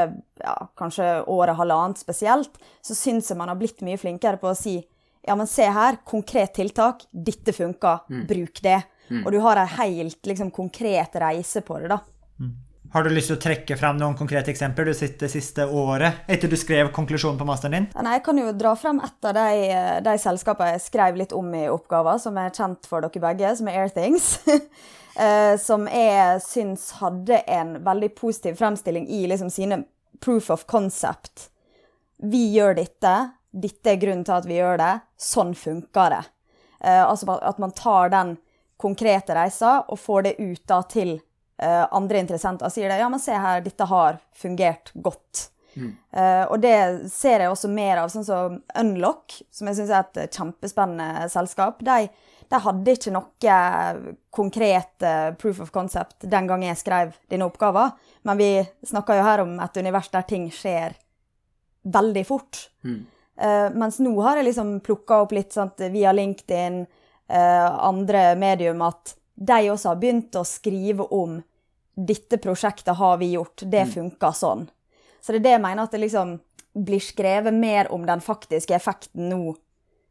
ja, 0.44 0.56
kanskje 0.80 1.22
året, 1.32 1.56
halvannet 1.60 2.04
spesielt, 2.04 2.60
så 2.84 2.98
syns 2.98 3.32
jeg 3.32 3.40
man 3.40 3.52
har 3.52 3.60
blitt 3.60 3.84
mye 3.86 4.00
flinkere 4.02 4.42
på 4.42 4.52
å 4.52 4.58
si 4.58 4.82
ja, 5.24 5.36
men 5.40 5.48
se 5.48 5.66
her, 5.72 6.02
konkret 6.06 6.54
tiltak, 6.58 7.06
dette 7.12 7.56
funker, 7.56 8.04
bruk 8.28 8.62
det. 8.64 8.82
Og 9.24 9.32
du 9.32 9.40
har 9.44 9.60
ei 9.62 9.70
helt 9.78 10.26
liksom, 10.26 10.52
konkret 10.52 11.16
reise 11.22 11.62
på 11.66 11.80
det, 11.82 11.92
da. 11.92 12.00
Har 12.94 13.04
du 13.04 13.10
lyst 13.10 13.32
til 13.32 13.40
å 13.40 13.42
trekke 13.42 13.74
fram 13.74 13.98
noen 13.98 14.14
konkrete 14.14 14.52
eksempler 14.54 14.86
du 14.86 14.94
sitter 14.94 15.26
det 15.26 15.34
siste 15.34 15.66
året 15.66 16.28
etter 16.30 16.52
du 16.52 16.54
skrev 16.62 16.92
konklusjonen 16.94 17.40
på 17.40 17.48
masteren 17.50 17.74
din? 17.74 17.88
Nei, 18.06 18.20
jeg 18.20 18.24
kan 18.28 18.38
jo 18.38 18.52
dra 18.54 18.76
frem 18.78 19.00
et 19.02 19.30
av 19.30 19.34
de, 19.34 19.70
de 20.06 20.14
selskapene 20.22 20.76
jeg 20.76 20.84
skrev 20.84 21.18
litt 21.18 21.34
om 21.34 21.48
i 21.58 21.64
oppgaven, 21.74 22.22
som 22.22 22.38
er 22.38 22.54
kjent 22.54 22.86
for 22.90 23.02
dere 23.02 23.24
begge, 23.24 23.56
som 23.58 23.72
er 23.72 23.80
Airthings. 23.82 24.28
eh, 25.26 25.56
som 25.58 25.88
jeg 25.90 26.44
syns 26.46 26.92
hadde 27.00 27.42
en 27.50 27.80
veldig 27.82 28.12
positiv 28.20 28.62
fremstilling 28.62 29.10
i 29.10 29.24
liksom 29.32 29.50
sine 29.54 29.82
proof 30.22 30.52
of 30.54 30.68
concept. 30.70 31.50
Vi 32.22 32.46
gjør 32.54 32.78
dette, 32.78 33.16
dette 33.54 33.94
er 33.94 34.02
grunnen 34.02 34.26
til 34.26 34.36
at 34.36 34.48
vi 34.50 34.58
gjør 34.58 34.80
det, 34.82 34.94
sånn 35.20 35.54
funker 35.58 36.16
det. 36.16 36.24
Eh, 36.82 37.04
altså 37.04 37.38
at 37.38 37.62
man 37.62 37.76
tar 37.78 38.12
den 38.14 38.36
konkrete 38.82 39.36
reisa 39.38 39.84
og 39.88 40.00
får 40.02 40.28
det 40.28 40.36
ut 40.42 40.64
da 40.68 40.82
til 40.90 41.16
eh, 41.16 41.86
andre 41.86 42.24
interessenter 42.24 42.68
og 42.68 42.74
sier 42.74 42.92
det, 42.92 43.00
ja, 43.00 43.10
men 43.14 43.22
se 43.22 43.38
her, 43.38 43.64
dette 43.64 43.88
har 43.90 44.20
fungert 44.36 44.92
godt. 44.94 45.50
Eh, 45.76 46.44
og 46.52 46.60
det 46.62 47.10
ser 47.12 47.44
jeg 47.44 47.52
også 47.52 47.70
mer 47.72 48.04
av, 48.04 48.12
sånn 48.14 48.26
som 48.28 48.60
Unlock, 48.80 49.40
som 49.54 49.70
jeg 49.70 49.80
syns 49.80 49.94
er 49.94 50.06
et 50.06 50.38
kjempespennende 50.38 51.30
selskap. 51.34 51.82
De, 51.86 52.10
de 52.50 52.62
hadde 52.66 52.98
ikke 52.98 53.14
noe 53.16 53.56
konkret 54.34 55.06
eh, 55.08 55.30
proof 55.40 55.64
of 55.64 55.72
concept 55.76 56.28
den 56.30 56.50
gang 56.50 56.66
jeg 56.68 56.82
skrev 56.82 57.16
denne 57.32 57.48
oppgaven, 57.50 57.96
men 58.28 58.40
vi 58.40 58.52
snakker 58.90 59.20
jo 59.20 59.26
her 59.30 59.46
om 59.46 59.58
et 59.64 59.82
univers 59.82 60.12
der 60.14 60.28
ting 60.30 60.50
skjer 60.54 60.98
veldig 61.84 62.26
fort. 62.28 62.68
Eh, 62.86 63.02
mens 63.74 64.00
nå 64.04 64.14
har 64.22 64.38
jeg 64.38 64.50
liksom 64.52 64.76
plukka 64.86 65.24
opp 65.24 65.34
litt 65.34 65.56
sant, 65.56 65.82
via 65.94 66.12
LinkedIn, 66.14 66.84
eh, 67.30 67.66
andre 67.88 68.36
medium, 68.36 68.82
at 68.86 69.16
de 69.36 69.72
også 69.74 69.94
har 69.94 70.02
begynt 70.02 70.36
å 70.38 70.46
skrive 70.46 71.08
om 71.10 71.40
dette 71.94 72.38
prosjektet 72.42 72.96
har 72.98 73.18
vi 73.22 73.34
gjort, 73.34 73.66
det 73.70 73.86
funker 73.94 74.34
sånn. 74.38 74.68
Så 75.22 75.34
det 75.34 75.42
er 75.42 75.46
det 75.46 75.56
jeg 75.56 75.64
mener, 75.64 75.86
at 75.86 75.94
det 75.94 76.02
liksom 76.02 76.36
blir 76.74 77.02
skrevet 77.02 77.54
mer 77.54 77.90
om 77.94 78.06
den 78.06 78.22
faktiske 78.22 78.76
effekten 78.76 79.30
nå, 79.30 79.56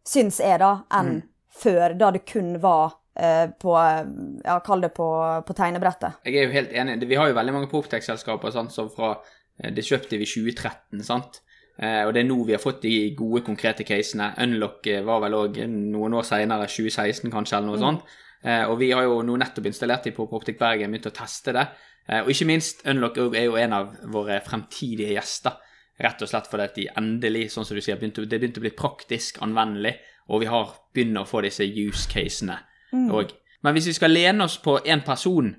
syns 0.06 0.38
jeg, 0.42 0.60
da, 0.62 0.82
enn 0.94 1.22
før, 1.52 1.94
da 1.98 2.10
det 2.14 2.24
kun 2.26 2.54
var 2.62 2.94
eh, 3.18 3.50
på 3.50 3.74
Ja, 3.76 4.58
kall 4.64 4.80
det 4.86 4.92
på, 4.96 5.06
på 5.46 5.56
tegnebrettet. 5.58 6.22
Jeg 6.24 6.38
er 6.38 6.46
jo 6.46 6.54
helt 6.54 6.72
enig. 6.72 6.96
Vi 7.10 7.18
har 7.18 7.28
jo 7.30 7.36
veldig 7.36 7.54
mange 7.54 7.70
Proptech-selskaper 7.70 8.54
som 8.54 8.70
fra 8.94 9.16
eh, 9.58 9.70
Det 9.74 9.84
kjøpte 9.84 10.18
vi 10.18 10.26
i 10.26 10.30
2013, 10.30 11.02
sant. 11.06 11.42
Eh, 11.78 12.02
og 12.04 12.12
det 12.12 12.22
er 12.22 12.28
nå 12.28 12.36
vi 12.44 12.54
har 12.56 12.62
fått 12.62 12.82
de 12.84 12.96
gode, 13.16 13.44
konkrete 13.46 13.86
casene. 13.88 14.32
Unlock 14.44 14.86
eh, 14.90 15.04
var 15.06 15.22
vel 15.24 15.38
òg 15.38 15.62
noen 15.70 16.18
år 16.18 16.26
seinere, 16.28 16.68
2016 16.68 17.32
kanskje, 17.32 17.58
eller 17.58 17.72
noe 17.72 17.80
sånt. 17.80 18.04
Eh, 18.42 18.64
og 18.68 18.76
vi 18.82 18.90
har 18.92 19.06
jo 19.06 19.22
nå 19.24 19.38
nettopp 19.40 19.70
installert 19.70 20.08
de 20.08 20.14
på 20.16 20.28
Proptech 20.30 20.58
Bergen, 20.60 20.92
begynt 20.92 21.10
å 21.10 21.16
teste 21.16 21.54
det. 21.56 21.66
Eh, 22.08 22.22
og 22.24 22.32
ikke 22.34 22.48
minst, 22.50 22.84
Unlock 22.90 23.20
er 23.22 23.46
jo 23.46 23.58
en 23.60 23.76
av 23.78 23.92
våre 24.12 24.40
fremtidige 24.44 25.14
gjester. 25.16 25.60
rett 26.02 26.22
og 26.24 26.26
slett 26.26 26.48
fordi 26.50 26.64
at 26.64 26.74
de 26.74 26.84
endelig, 26.98 27.50
sånn 27.52 27.66
som 27.68 27.76
du 27.76 27.82
sier, 27.84 27.98
begynte, 28.00 28.24
det 28.26 28.38
begynte 28.40 28.58
å 28.58 28.64
bli 28.64 28.72
praktisk 28.74 29.36
anvendelig, 29.44 29.92
og 30.32 30.40
vi 30.42 30.48
har 30.50 30.72
begynner 30.94 31.22
å 31.22 31.28
få 31.28 31.42
disse 31.44 31.62
use 31.62 32.08
casene 32.10 32.56
òg. 32.92 33.30
Men 33.62 33.76
hvis 33.76 33.86
vi 33.86 33.94
skal 33.94 34.10
lene 34.10 34.48
oss 34.48 34.56
på 34.58 34.78
én 34.82 35.04
person, 35.04 35.52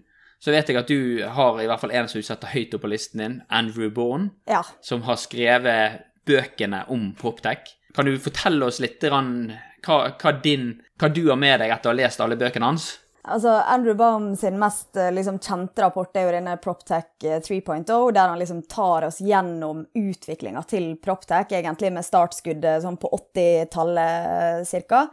så 0.44 0.52
vet 0.52 0.68
jeg 0.68 0.76
at 0.82 0.90
du 0.92 1.22
har 1.38 1.60
i 1.64 1.68
hvert 1.70 1.80
fall 1.80 1.94
en 1.96 2.10
som 2.12 2.20
du 2.20 2.26
setter 2.28 2.52
høyt 2.52 2.74
opp 2.76 2.84
på 2.84 2.90
listen 2.92 3.22
din, 3.24 3.38
Andrew 3.48 3.88
Bourne, 3.96 4.34
Ja. 4.50 4.60
som 4.84 5.06
har 5.08 5.16
skrevet 5.22 6.02
bøkene 6.28 6.82
om 6.92 7.14
PropTech. 7.20 7.72
Kan 7.96 8.10
du 8.10 8.18
fortelle 8.20 8.66
oss 8.68 8.82
litt 8.84 9.00
grann, 9.00 9.54
hva, 9.86 10.12
hva, 10.20 10.32
din, 10.44 10.82
hva 11.00 11.08
du 11.14 11.22
har 11.30 11.40
med 11.40 11.62
deg 11.64 11.72
etter 11.72 11.92
å 11.92 11.94
ha 11.94 12.00
lest 12.02 12.20
alle 12.24 12.36
bøkene 12.40 12.74
hans? 12.74 12.90
Altså, 13.24 13.54
Andrew 13.72 13.96
Baum 13.96 14.34
sin 14.36 14.58
mest 14.60 14.98
eh, 15.00 15.12
liksom, 15.16 15.38
kjente 15.40 15.80
rapport 15.80 16.12
er 16.20 16.26
jo 16.28 16.32
denne 16.36 16.58
PropTech 16.60 17.24
eh, 17.24 17.40
3.0, 17.40 17.86
der 18.12 18.28
han 18.34 18.40
liksom 18.42 18.66
tar 18.68 19.06
oss 19.08 19.22
gjennom 19.24 19.86
utviklinga 19.96 20.66
til 20.68 20.98
PropTech, 21.00 21.54
egentlig 21.56 21.94
med 21.96 22.04
startskuddet 22.04 22.84
sånn 22.84 23.00
på 23.00 23.14
80-tallet 23.16 24.68
ca. 24.90 25.06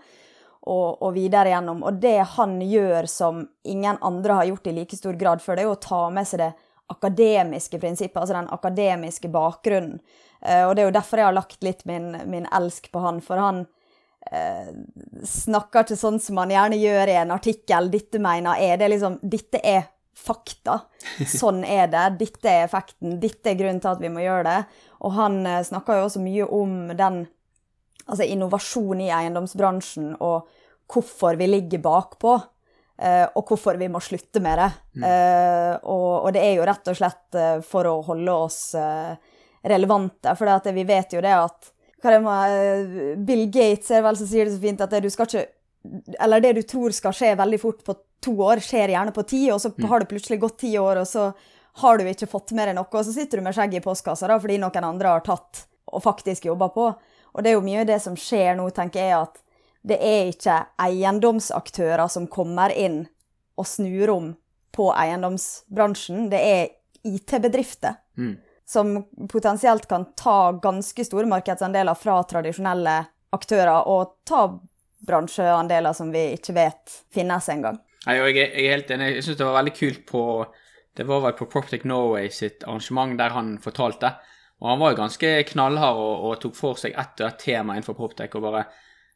Og, 0.61 1.01
og 1.01 1.15
videre 1.17 1.55
gjennom. 1.55 1.79
Og 1.89 2.01
det 2.03 2.19
han 2.37 2.59
gjør 2.61 3.07
som 3.09 3.47
ingen 3.65 3.97
andre 4.05 4.35
har 4.37 4.49
gjort 4.51 4.67
i 4.69 4.75
like 4.77 4.97
stor 4.99 5.17
grad 5.17 5.41
før, 5.41 5.57
det 5.57 5.65
er 5.65 5.71
å 5.73 5.79
ta 5.81 6.01
med 6.13 6.29
seg 6.29 6.43
det 6.43 6.51
akademiske 6.91 7.79
prinsippet, 7.81 8.19
altså 8.21 8.37
den 8.37 8.51
akademiske 8.53 9.31
bakgrunnen. 9.33 10.01
Eh, 10.43 10.65
og 10.67 10.75
det 10.75 10.83
er 10.83 10.91
jo 10.91 10.97
derfor 10.99 11.21
jeg 11.21 11.29
har 11.31 11.37
lagt 11.37 11.65
litt 11.65 11.85
min, 11.89 12.13
min 12.29 12.49
elsk 12.53 12.91
på 12.93 13.03
han, 13.05 13.21
for 13.25 13.41
han 13.41 13.63
eh, 14.33 14.69
snakker 15.27 15.87
ikke 15.87 15.99
sånn 16.01 16.21
som 16.23 16.41
han 16.43 16.53
gjerne 16.53 16.81
gjør 16.81 17.13
i 17.13 17.17
en 17.23 17.35
artikkel. 17.37 17.91
Dette 17.93 18.21
mener 18.23 18.61
jeg. 18.61 18.81
Det 18.81 18.89
er 18.89 18.95
liksom 18.95 19.19
Dette 19.23 19.63
er 19.65 19.89
fakta. 20.21 20.81
Sånn 21.41 21.63
er 21.65 21.87
det. 21.93 22.07
Dette 22.21 22.51
er 22.51 22.67
effekten. 22.67 23.19
Dette 23.23 23.53
er 23.53 23.57
grunnen 23.57 23.81
til 23.81 23.95
at 23.95 24.03
vi 24.03 24.13
må 24.13 24.25
gjøre 24.25 24.45
det. 24.49 24.81
Og 25.01 25.15
han 25.17 25.41
eh, 25.47 25.63
snakker 25.67 26.01
jo 26.01 26.09
også 26.09 26.25
mye 26.25 26.49
om 26.53 26.81
den 26.97 27.23
altså 28.11 28.27
innovasjon 28.27 29.01
i 29.05 29.11
eiendomsbransjen 29.15 30.17
og 30.19 30.49
hvorfor 30.91 31.39
vi 31.39 31.47
ligger 31.47 31.83
bakpå. 31.85 32.41
eh, 33.01 33.27
og 33.35 33.49
hvorfor 33.49 33.79
vi 33.81 33.89
må 33.89 34.01
slutte 34.05 34.43
med 34.45 34.59
det. 34.61 34.71
Eh, 35.09 35.75
og, 35.89 36.27
og 36.27 36.33
det 36.37 36.43
er 36.45 36.59
jo 36.59 36.67
rett 36.69 36.91
og 36.93 36.99
slett 36.99 37.39
eh, 37.39 37.61
for 37.65 37.89
å 37.89 38.01
holde 38.05 38.35
oss 38.35 38.75
relevante. 39.63 40.35
For 40.37 40.73
vi 40.73 40.85
vet 40.85 41.17
jo 41.17 41.23
det 41.25 41.33
at 41.37 41.73
hva 42.01 42.13
det 42.17 43.17
Bill 43.29 43.47
Gates 43.53 43.91
er 43.93 44.05
vel 44.05 44.17
som 44.17 44.29
sier 44.29 44.49
det 44.49 44.55
så 44.55 44.61
fint 44.61 44.81
at 44.81 44.93
det 44.93 45.03
du 45.05 45.11
skal 45.13 45.27
ikke 45.29 45.43
Eller 46.21 46.41
det 46.41 46.53
du 46.57 46.63
tror 46.63 46.93
skal 46.93 47.13
skje 47.17 47.35
veldig 47.37 47.61
fort 47.61 47.85
på 47.85 47.95
to 48.21 48.35
år, 48.45 48.61
skjer 48.61 48.93
gjerne 48.93 49.13
på 49.17 49.23
ti, 49.25 49.47
og 49.53 49.61
så 49.63 49.71
har 49.89 50.01
det 50.01 50.11
plutselig 50.11 50.41
gått 50.43 50.59
ti 50.61 50.75
år, 50.77 51.01
og 51.01 51.07
så 51.09 51.31
har 51.81 51.97
du 51.97 52.05
ikke 52.05 52.29
fått 52.29 52.53
med 52.53 52.69
deg 52.69 52.77
noe, 52.77 52.85
og 52.85 53.07
så 53.07 53.15
sitter 53.15 53.41
du 53.41 53.47
med 53.47 53.57
skjegget 53.57 53.81
i 53.81 53.85
postkassa 53.85 54.29
da, 54.29 54.37
fordi 54.43 54.59
noen 54.61 54.85
andre 54.85 55.15
har 55.15 55.25
tatt 55.25 55.63
og 55.89 56.03
faktisk 56.05 56.51
jobba 56.51 56.69
på. 56.75 56.91
Og 57.35 57.43
det 57.45 57.51
er 57.53 57.57
jo 57.59 57.65
mye 57.67 57.81
av 57.85 57.87
det 57.91 58.01
som 58.03 58.17
skjer 58.19 58.57
nå, 58.59 58.69
tenker 58.75 59.01
jeg, 59.01 59.19
at 59.29 59.41
det 59.87 59.97
er 60.05 60.29
ikke 60.33 60.57
eiendomsaktører 60.83 62.09
som 62.11 62.27
kommer 62.29 62.73
inn 62.75 63.05
og 63.61 63.67
snur 63.69 64.11
om 64.13 64.31
på 64.75 64.91
eiendomsbransjen. 64.95 66.29
Det 66.33 66.41
er 66.41 66.69
IT-bedrifter 67.07 67.97
som 68.71 68.93
potensielt 69.29 69.87
kan 69.91 70.05
ta 70.15 70.53
ganske 70.63 71.05
store 71.07 71.27
markedsandeler 71.27 71.97
fra 71.99 72.21
tradisjonelle 72.29 72.99
aktører, 73.35 73.87
og 73.89 74.13
ta 74.29 74.45
bransjeandeler 75.07 75.93
som 75.97 76.11
vi 76.13 76.27
ikke 76.37 76.55
vet 76.55 76.93
finnes 77.15 77.49
engang. 77.51 77.79
Nei, 78.07 78.19
og 78.21 78.29
jeg, 78.31 78.37
er- 78.45 78.55
jeg 78.57 78.67
er 78.67 78.75
helt 78.77 78.91
enig. 78.95 79.09
Jeg 79.17 79.25
syns 79.27 79.39
det 79.41 79.47
var 79.49 79.59
veldig 79.63 79.75
kult 79.79 80.05
på 80.09 80.23
Det 80.97 81.05
var 81.07 81.21
vel 81.23 81.33
på 81.39 81.47
PropTech 81.47 81.85
Norway 81.87 82.29
sitt 82.35 82.65
arrangement 82.67 83.17
der 83.17 83.31
han 83.31 83.53
fortalte. 83.63 84.09
Og 84.61 84.69
han 84.69 84.81
var 84.83 84.93
jo 84.93 85.01
ganske 85.01 85.33
knallhard 85.51 85.99
og, 86.01 86.29
og 86.29 86.39
tok 86.43 86.57
for 86.59 86.81
seg 86.81 86.97
ett 87.01 87.21
og 87.23 87.31
ett 87.31 87.43
tema 87.47 87.77
innenfor 87.77 87.97
PropTech. 87.97 88.37
Og 88.37 88.45
bare 88.45 88.67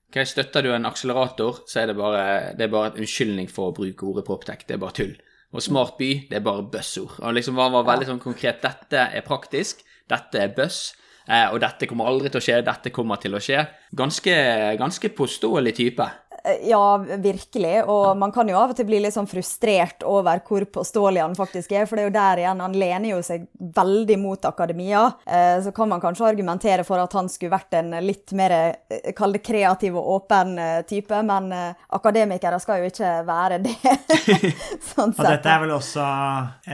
ok, 0.08 0.22
Støtter 0.28 0.64
du 0.64 0.72
en 0.72 0.88
akselerator, 0.88 1.62
så 1.68 1.82
er 1.82 1.90
det 1.90 1.98
bare, 1.98 2.24
det 2.56 2.66
er 2.66 2.72
bare 2.72 2.92
en 2.92 3.04
unnskyldning 3.04 3.50
for 3.52 3.70
å 3.70 3.76
bruke 3.76 4.08
ordet 4.08 4.26
PropTech. 4.28 4.64
Det 4.68 4.78
er 4.78 4.82
bare 4.82 4.98
tull. 5.00 5.14
Og 5.54 5.62
smart 5.62 5.98
by, 6.00 6.10
det 6.30 6.40
er 6.40 6.44
bare 6.44 6.66
buzzord. 6.66 7.20
Og 7.20 7.36
liksom 7.36 7.60
Han 7.60 7.76
var 7.76 7.86
veldig 7.92 8.08
sånn 8.08 8.22
konkret. 8.22 8.62
Dette 8.64 9.08
er 9.14 9.26
praktisk. 9.26 9.84
Dette 10.10 10.40
er 10.40 10.54
buzz. 10.56 10.94
Eh, 11.24 11.46
og 11.52 11.60
dette 11.62 11.86
kommer 11.88 12.08
aldri 12.10 12.32
til 12.32 12.42
å 12.42 12.44
skje. 12.44 12.58
Dette 12.66 12.92
kommer 12.92 13.20
til 13.22 13.36
å 13.36 13.40
skje. 13.42 13.62
Ganske, 13.96 14.34
ganske 14.80 15.12
påståelig 15.16 15.74
type. 15.78 16.08
Eh, 16.44 16.68
Ja, 16.68 16.98
virkelig. 16.98 17.84
Og 17.88 18.16
man 18.16 18.32
kan 18.32 18.48
jo 18.48 18.56
av 18.58 18.70
og 18.70 18.76
til 18.76 18.86
bli 18.88 18.98
litt 19.00 19.14
sånn 19.14 19.28
frustrert 19.28 20.02
over 20.04 20.40
hvor 20.44 20.64
påståelig 20.64 21.22
han 21.22 21.36
faktisk 21.36 21.72
er, 21.72 21.86
for 21.88 21.96
det 21.96 22.04
er 22.04 22.08
jo 22.10 22.14
der 22.18 22.42
igjen, 22.42 22.60
han 22.60 22.76
lener 22.76 23.08
jo 23.14 23.20
seg 23.24 23.46
veldig 23.74 24.18
mot 24.20 24.44
akademia. 24.44 25.06
Eh, 25.26 25.60
Så 25.64 25.72
kan 25.74 25.88
man 25.88 26.00
kanskje 26.02 26.26
argumentere 26.28 26.84
for 26.84 26.98
at 27.00 27.12
han 27.12 27.28
skulle 27.28 27.54
vært 27.54 27.74
en 27.78 27.90
litt 28.04 28.32
mer, 28.32 28.50
eh, 28.90 29.12
kall 29.16 29.32
det 29.32 29.42
kreativ 29.44 29.96
og 29.96 30.10
åpen 30.20 30.54
type, 30.86 31.22
men 31.24 31.50
akademikere 31.90 32.60
skal 32.60 32.82
jo 32.82 32.90
ikke 32.90 33.12
være 33.26 33.58
det. 33.64 33.74
sånn 34.94 35.12
Og 35.16 35.24
dette 35.24 35.48
er 35.50 35.60
vel 35.64 35.72
også 35.74 36.04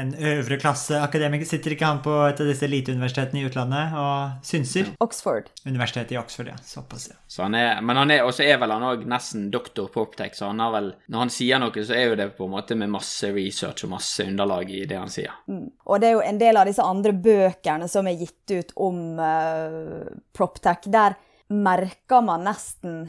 en 0.00 0.12
øvre 0.15 0.59
klasse 0.61 0.99
akademiker. 1.00 1.47
Sitter 1.47 1.75
ikke 1.77 1.87
han 1.87 2.03
på 2.05 2.15
et 2.29 2.41
av 2.41 2.47
disse 2.50 2.67
eliteuniversitetene 2.67 3.43
i 3.43 3.47
utlandet 3.49 3.95
og 3.99 4.45
synser? 4.47 4.93
Oxford. 5.00 5.50
Universitetet 5.67 6.12
i 6.17 6.21
Oxford, 6.21 6.50
ja. 6.53 6.59
Såpass, 6.65 7.09
ja. 7.12 7.17
Så 7.31 7.43
han 7.47 7.55
er, 7.55 7.81
men 7.81 7.97
han 7.97 8.11
er, 8.11 8.25
også 8.27 8.45
er 8.47 8.59
vel 8.61 8.75
han 8.75 8.83
òg 8.91 9.07
nesten 9.07 9.49
doktor 9.50 9.60
PropTech, 9.69 10.35
så 10.35 10.47
han 10.50 10.61
har 10.61 10.73
vel 10.75 10.88
Når 11.07 11.25
han 11.25 11.31
sier 11.31 11.61
noe, 11.62 11.85
så 11.85 11.95
er 11.97 12.11
jo 12.11 12.19
det 12.19 12.29
på 12.37 12.47
en 12.47 12.55
måte 12.55 12.76
med 12.79 12.90
masse 12.93 13.31
research 13.35 13.85
og 13.85 13.95
masse 13.95 14.25
underlag 14.26 14.71
i 14.71 14.85
det 14.88 14.99
han 14.99 15.12
sier. 15.12 15.37
Og 15.87 16.00
det 16.00 16.11
er 16.11 16.17
jo 16.17 16.26
en 16.26 16.40
del 16.40 16.61
av 16.61 16.69
disse 16.69 16.85
andre 16.85 17.12
bøkene 17.12 17.88
som 17.88 18.09
er 18.09 18.21
gitt 18.21 18.55
ut 18.55 18.75
om 18.76 19.00
uh, 19.21 20.11
PropTech. 20.37 20.90
Der 20.93 21.17
merker 21.50 22.23
man 22.23 22.47
nesten 22.47 23.09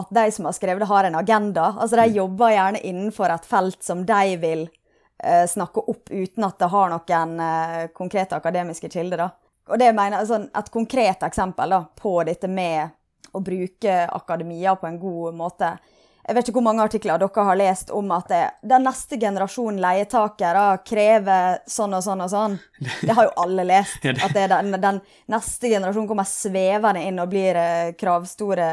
at 0.00 0.08
de 0.10 0.30
som 0.32 0.48
har 0.48 0.56
skrevet 0.56 0.80
det, 0.80 0.88
har 0.88 1.04
en 1.04 1.18
agenda. 1.20 1.74
Altså, 1.78 1.96
De 1.96 2.06
jobber 2.16 2.54
gjerne 2.54 2.80
innenfor 2.80 3.32
et 3.32 3.46
felt 3.46 3.82
som 3.84 4.06
de 4.08 4.36
vil 4.40 4.64
uh, 4.66 5.46
snakke 5.48 5.84
opp 5.84 6.10
uten 6.10 6.48
at 6.48 6.58
det 6.58 6.72
har 6.72 6.92
noen 6.92 7.36
uh, 7.40 7.86
konkrete 7.94 8.38
akademiske 8.38 8.88
kilder. 8.92 9.26
da. 9.26 9.30
Og 9.70 9.78
det 9.78 9.92
mener 9.94 10.18
jeg, 10.18 10.30
sånn, 10.32 10.48
Et 10.58 10.70
konkret 10.74 11.22
eksempel 11.22 11.76
da, 11.76 11.84
på 11.96 12.16
dette 12.26 12.48
med 12.48 12.90
å 13.32 13.40
bruke 13.40 14.06
akademia 14.12 14.74
på 14.76 14.88
en 14.88 14.98
god 15.00 15.36
måte. 15.36 15.76
Jeg 16.22 16.36
vet 16.36 16.48
ikke 16.48 16.60
hvor 16.60 16.64
mange 16.68 16.84
artikler 16.84 17.18
dere 17.18 17.44
har 17.48 17.58
lest 17.58 17.88
om 17.90 18.10
at 18.14 18.28
det, 18.30 18.42
den 18.70 18.84
neste 18.86 19.16
generasjon 19.18 19.80
leietakere 19.82 20.66
krever 20.86 21.56
sånn 21.66 21.96
og 21.98 22.04
sånn 22.04 22.22
og 22.22 22.30
sånn. 22.30 22.58
Det 23.06 23.16
har 23.16 23.26
jo 23.26 23.32
alle 23.42 23.64
lest. 23.66 24.04
At 24.06 24.34
det 24.36 24.46
den, 24.52 24.70
den 24.82 25.00
neste 25.34 25.72
generasjonen 25.72 26.10
kommer 26.10 26.28
svevende 26.28 27.02
inn 27.08 27.18
og 27.22 27.32
blir 27.32 27.58
eh, 27.58 27.94
kravstore 27.98 28.68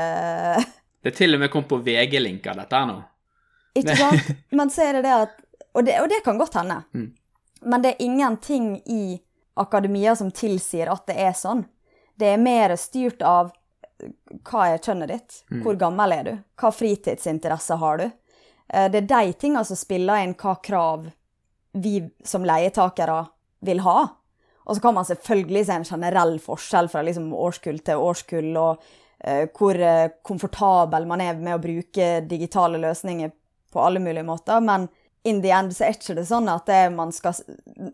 Det 1.02 1.14
er 1.14 1.16
til 1.16 1.38
og 1.38 1.42
med 1.42 1.50
kommet 1.50 1.72
på 1.72 1.80
VG-linker, 1.86 2.58
dette 2.60 2.76
her 2.76 2.90
nå. 2.90 3.00
Ikke 3.80 3.96
sant? 3.98 4.30
Men 4.52 4.70
så 4.74 4.86
er 4.86 5.00
det 5.00 5.06
det 5.08 5.16
at 5.16 5.38
Og 5.78 5.86
det, 5.86 5.96
og 6.02 6.10
det 6.10 6.22
kan 6.26 6.38
godt 6.38 6.58
hende. 6.60 6.82
Men 7.62 7.82
det 7.82 7.94
er 7.94 8.04
ingenting 8.04 8.72
i 8.90 9.20
akademia 9.60 10.16
som 10.16 10.32
tilsier 10.32 10.90
at 10.92 11.06
det 11.08 11.18
er 11.20 11.36
sånn. 11.38 11.66
Det 12.20 12.34
er 12.34 12.42
mer 12.42 12.76
styrt 12.80 13.22
av 13.24 13.54
hva 14.48 14.68
er 14.70 14.82
kjønnet 14.84 15.12
ditt? 15.12 15.38
Hvor 15.64 15.76
gammel 15.80 16.14
er 16.16 16.24
du? 16.24 16.34
Hva 16.60 16.72
fritidsinteresser 16.72 17.80
har 17.82 17.98
du? 17.98 18.06
Eh, 18.74 18.90
Det 18.92 19.04
er 19.04 19.08
de 19.08 19.34
tinga 19.34 19.64
som 19.64 19.76
spiller 19.76 20.24
inn 20.24 20.36
hva 20.36 20.56
krav 20.64 21.10
vi 21.74 22.10
som 22.26 22.46
leietakere 22.46 23.26
vil 23.62 23.80
ha. 23.86 24.08
Og 24.66 24.76
så 24.76 24.82
kan 24.82 24.94
man 24.94 25.06
selvfølgelig 25.06 25.66
se 25.66 25.74
en 25.74 25.86
generell 25.86 26.40
forskjell 26.40 26.90
fra 26.90 27.02
liksom 27.02 27.34
årskull 27.34 27.80
til 27.80 27.98
årskull, 27.98 28.58
og 28.58 28.84
uh, 29.26 29.46
hvor 29.58 29.80
eh, 29.82 30.12
komfortabel 30.24 31.08
man 31.10 31.22
er 31.22 31.40
med 31.42 31.56
å 31.56 31.62
bruke 31.64 32.10
digitale 32.30 32.78
løsninger 32.78 33.32
på 33.74 33.82
alle 33.82 34.00
mulige 34.00 34.26
måter. 34.28 34.62
Men 34.62 34.88
in 35.28 35.42
the 35.44 35.52
end 35.52 35.74
så 35.76 35.84
er 35.88 35.96
ikke 35.98 36.16
det 36.16 36.24
sånn 36.30 36.48
at 36.52 36.70
man 36.96 37.12
skal 37.12 37.36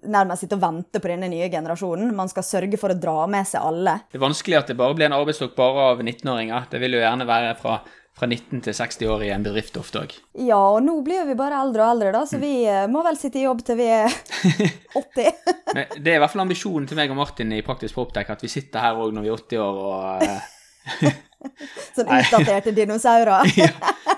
nærmest 0.06 0.44
sitte 0.46 0.58
og 0.60 0.62
vente 0.62 1.02
på 1.02 1.10
denne 1.10 1.30
nye 1.32 1.50
generasjonen. 1.50 2.14
Man 2.16 2.30
skal 2.32 2.46
sørge 2.46 2.78
for 2.78 2.94
å 2.94 2.98
dra 3.02 3.26
med 3.32 3.48
seg 3.50 3.66
alle. 3.66 3.98
Det 4.12 4.20
er 4.20 4.26
vanskelig 4.28 4.60
at 4.60 4.70
det 4.72 4.78
bare 4.80 4.96
blir 4.98 5.10
en 5.10 5.18
arbeidsstokk 5.18 5.56
bare 5.58 5.92
av 5.96 6.04
19-åringer. 6.06 6.68
Det 6.72 6.82
vil 6.84 6.98
jo 7.00 7.02
gjerne 7.02 7.26
være 7.28 7.56
fra, 7.60 7.80
fra 8.16 8.30
19 8.30 8.62
til 8.68 8.78
60 8.78 9.10
år 9.16 9.26
i 9.26 9.32
en 9.36 9.46
bedrift 9.48 9.78
ofte 9.82 10.04
òg. 10.06 10.14
Ja, 10.46 10.62
og 10.78 10.84
nå 10.86 11.00
blir 11.06 11.26
vi 11.28 11.36
bare 11.40 11.58
eldre 11.66 11.88
og 11.88 11.96
eldre, 11.98 12.14
da, 12.16 12.24
så 12.30 12.40
vi 12.42 12.54
eh, 12.70 12.86
må 12.94 13.02
vel 13.08 13.18
sitte 13.20 13.42
i 13.42 13.48
jobb 13.48 13.66
til 13.68 13.82
vi 13.82 13.90
er 13.90 14.06
80. 15.02 15.32
Men 15.76 15.96
det 15.98 16.14
er 16.14 16.20
i 16.20 16.22
hvert 16.24 16.32
fall 16.36 16.46
ambisjonen 16.46 16.86
til 16.90 17.00
meg 17.02 17.10
og 17.12 17.18
Martin 17.20 17.52
i 17.58 17.64
Praktisk 17.66 17.98
Proptech 17.98 18.30
at 18.38 18.46
vi 18.46 18.54
sitter 18.54 18.86
her 18.86 19.02
òg 19.02 19.16
når 19.18 19.26
vi 19.26 19.34
er 19.34 19.42
80 19.42 19.66
år 19.66 19.82
og 19.90 20.28
eh, 20.30 20.52
sånn 21.96 22.10
utdaterte 22.10 22.74
dinosaurer. 22.76 23.52
ja. 23.62 23.70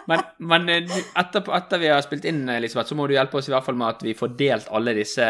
Men, 0.07 0.23
men 0.39 0.69
etter, 0.71 1.43
etter 1.57 1.81
vi 1.81 1.89
har 1.91 2.03
spilt 2.05 2.27
inn, 2.29 2.45
Elisabeth, 2.49 2.89
så 2.91 2.97
må 2.97 3.07
du 3.07 3.15
hjelpe 3.17 3.39
oss 3.39 3.49
i 3.49 3.55
hvert 3.55 3.65
fall 3.65 3.79
med 3.79 3.97
at 3.97 4.05
vi 4.05 4.15
får 4.17 4.35
delt 4.39 4.69
alle 4.71 4.95
disse 4.97 5.25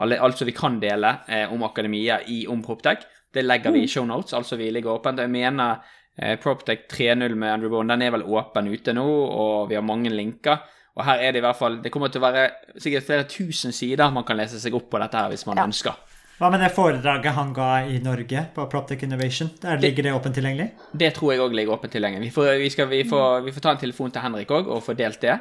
alle, 0.00 0.16
Alt 0.20 0.38
som 0.40 0.48
vi 0.48 0.52
kan 0.56 0.78
dele 0.80 1.14
eh, 1.28 1.52
om 1.52 1.62
akademia 1.66 2.20
i 2.32 2.46
om 2.48 2.62
Proptech. 2.64 3.02
Det 3.32 3.42
legger 3.44 3.74
vi 3.74 3.82
i 3.84 3.88
shownotes, 3.88 4.32
altså 4.34 4.56
vi 4.56 4.70
ligger 4.72 4.94
åpent. 4.94 5.20
Jeg 5.20 5.30
mener 5.32 5.82
eh, 6.16 6.38
Proptech 6.40 6.86
3.0 6.88 7.34
med 7.34 7.52
Andrew 7.52 7.72
Bone 7.72 7.92
den 7.92 8.06
er 8.06 8.14
vel 8.14 8.24
åpen 8.24 8.70
ute 8.72 8.94
nå, 8.96 9.04
og 9.04 9.68
vi 9.68 9.76
har 9.76 9.84
mange 9.84 10.12
linker. 10.12 10.62
Og 10.96 11.04
her 11.06 11.20
er 11.22 11.32
det 11.32 11.38
i 11.38 11.44
hvert 11.44 11.56
fall 11.56 11.76
Det 11.84 11.92
kommer 11.94 12.10
til 12.10 12.18
å 12.18 12.24
være 12.26 12.48
sikkert 12.82 13.06
flere 13.06 13.26
tusen 13.30 13.72
sider 13.72 14.10
man 14.10 14.24
kan 14.26 14.36
lese 14.40 14.58
seg 14.58 14.74
opp 14.74 14.88
på 14.90 14.98
dette 14.98 15.20
her 15.20 15.30
hvis 15.30 15.46
man 15.46 15.60
Ja. 15.60 15.66
ønsker. 15.68 15.94
Hva 16.40 16.48
med 16.48 16.62
det 16.64 16.70
foredraget 16.72 17.34
han 17.36 17.50
ga 17.52 17.68
i 17.84 17.98
Norge 18.00 18.46
på 18.54 18.64
Proptech 18.72 19.02
Innovation? 19.04 19.50
Der 19.60 19.76
ligger 19.76 20.06
det 20.06 20.12
åpent 20.16 20.38
tilgjengelig? 20.38 20.70
Det 20.96 21.10
tror 21.18 21.34
jeg 21.34 21.42
òg 21.44 21.52
ligger 21.52 21.74
åpent 21.74 21.92
tilgjengelig. 21.92 22.30
Vi 22.30 22.32
får, 22.32 22.46
vi, 22.62 22.70
skal, 22.72 22.86
vi, 22.88 23.00
får, 23.04 23.42
vi 23.44 23.52
får 23.52 23.64
ta 23.66 23.74
en 23.74 23.80
telefon 23.82 24.14
til 24.14 24.24
Henrik 24.24 24.54
òg 24.56 24.70
og 24.72 24.80
få 24.86 24.94
delt 24.96 25.20
det. 25.20 25.34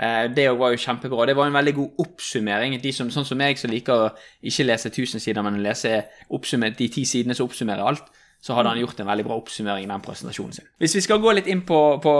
Eh, 0.00 0.30
Det 0.32 0.46
var 0.56 0.72
jo 0.72 0.80
kjempebra. 0.80 1.26
Det 1.28 1.34
var 1.36 1.50
en 1.50 1.58
veldig 1.58 1.74
god 1.76 2.00
oppsummering. 2.06 2.78
De 2.80 2.92
som, 2.96 3.10
sånn 3.12 3.28
som 3.28 3.36
meg 3.36 3.60
som 3.60 3.68
liker 3.68 4.06
å 4.06 4.08
ikke 4.40 4.64
lese 4.70 4.88
1000 4.88 5.20
sider, 5.20 5.44
men 5.44 5.60
lese 5.60 5.92
de 6.30 6.88
ti 6.88 7.04
sidene 7.04 7.36
som 7.36 7.44
oppsummerer 7.44 7.84
alt, 7.84 8.08
så 8.40 8.56
hadde 8.56 8.72
han 8.72 8.80
gjort 8.80 9.00
en 9.04 9.10
veldig 9.12 9.28
bra 9.28 9.36
oppsummering 9.36 9.84
i 9.84 9.92
den 9.92 10.00
presentasjonen 10.00 10.56
sin. 10.56 10.70
Hvis 10.80 10.96
vi 10.96 11.04
skal 11.04 11.20
gå 11.20 11.32
litt 11.36 11.46
inn 11.52 11.60
på, 11.68 11.98
på, 12.00 12.14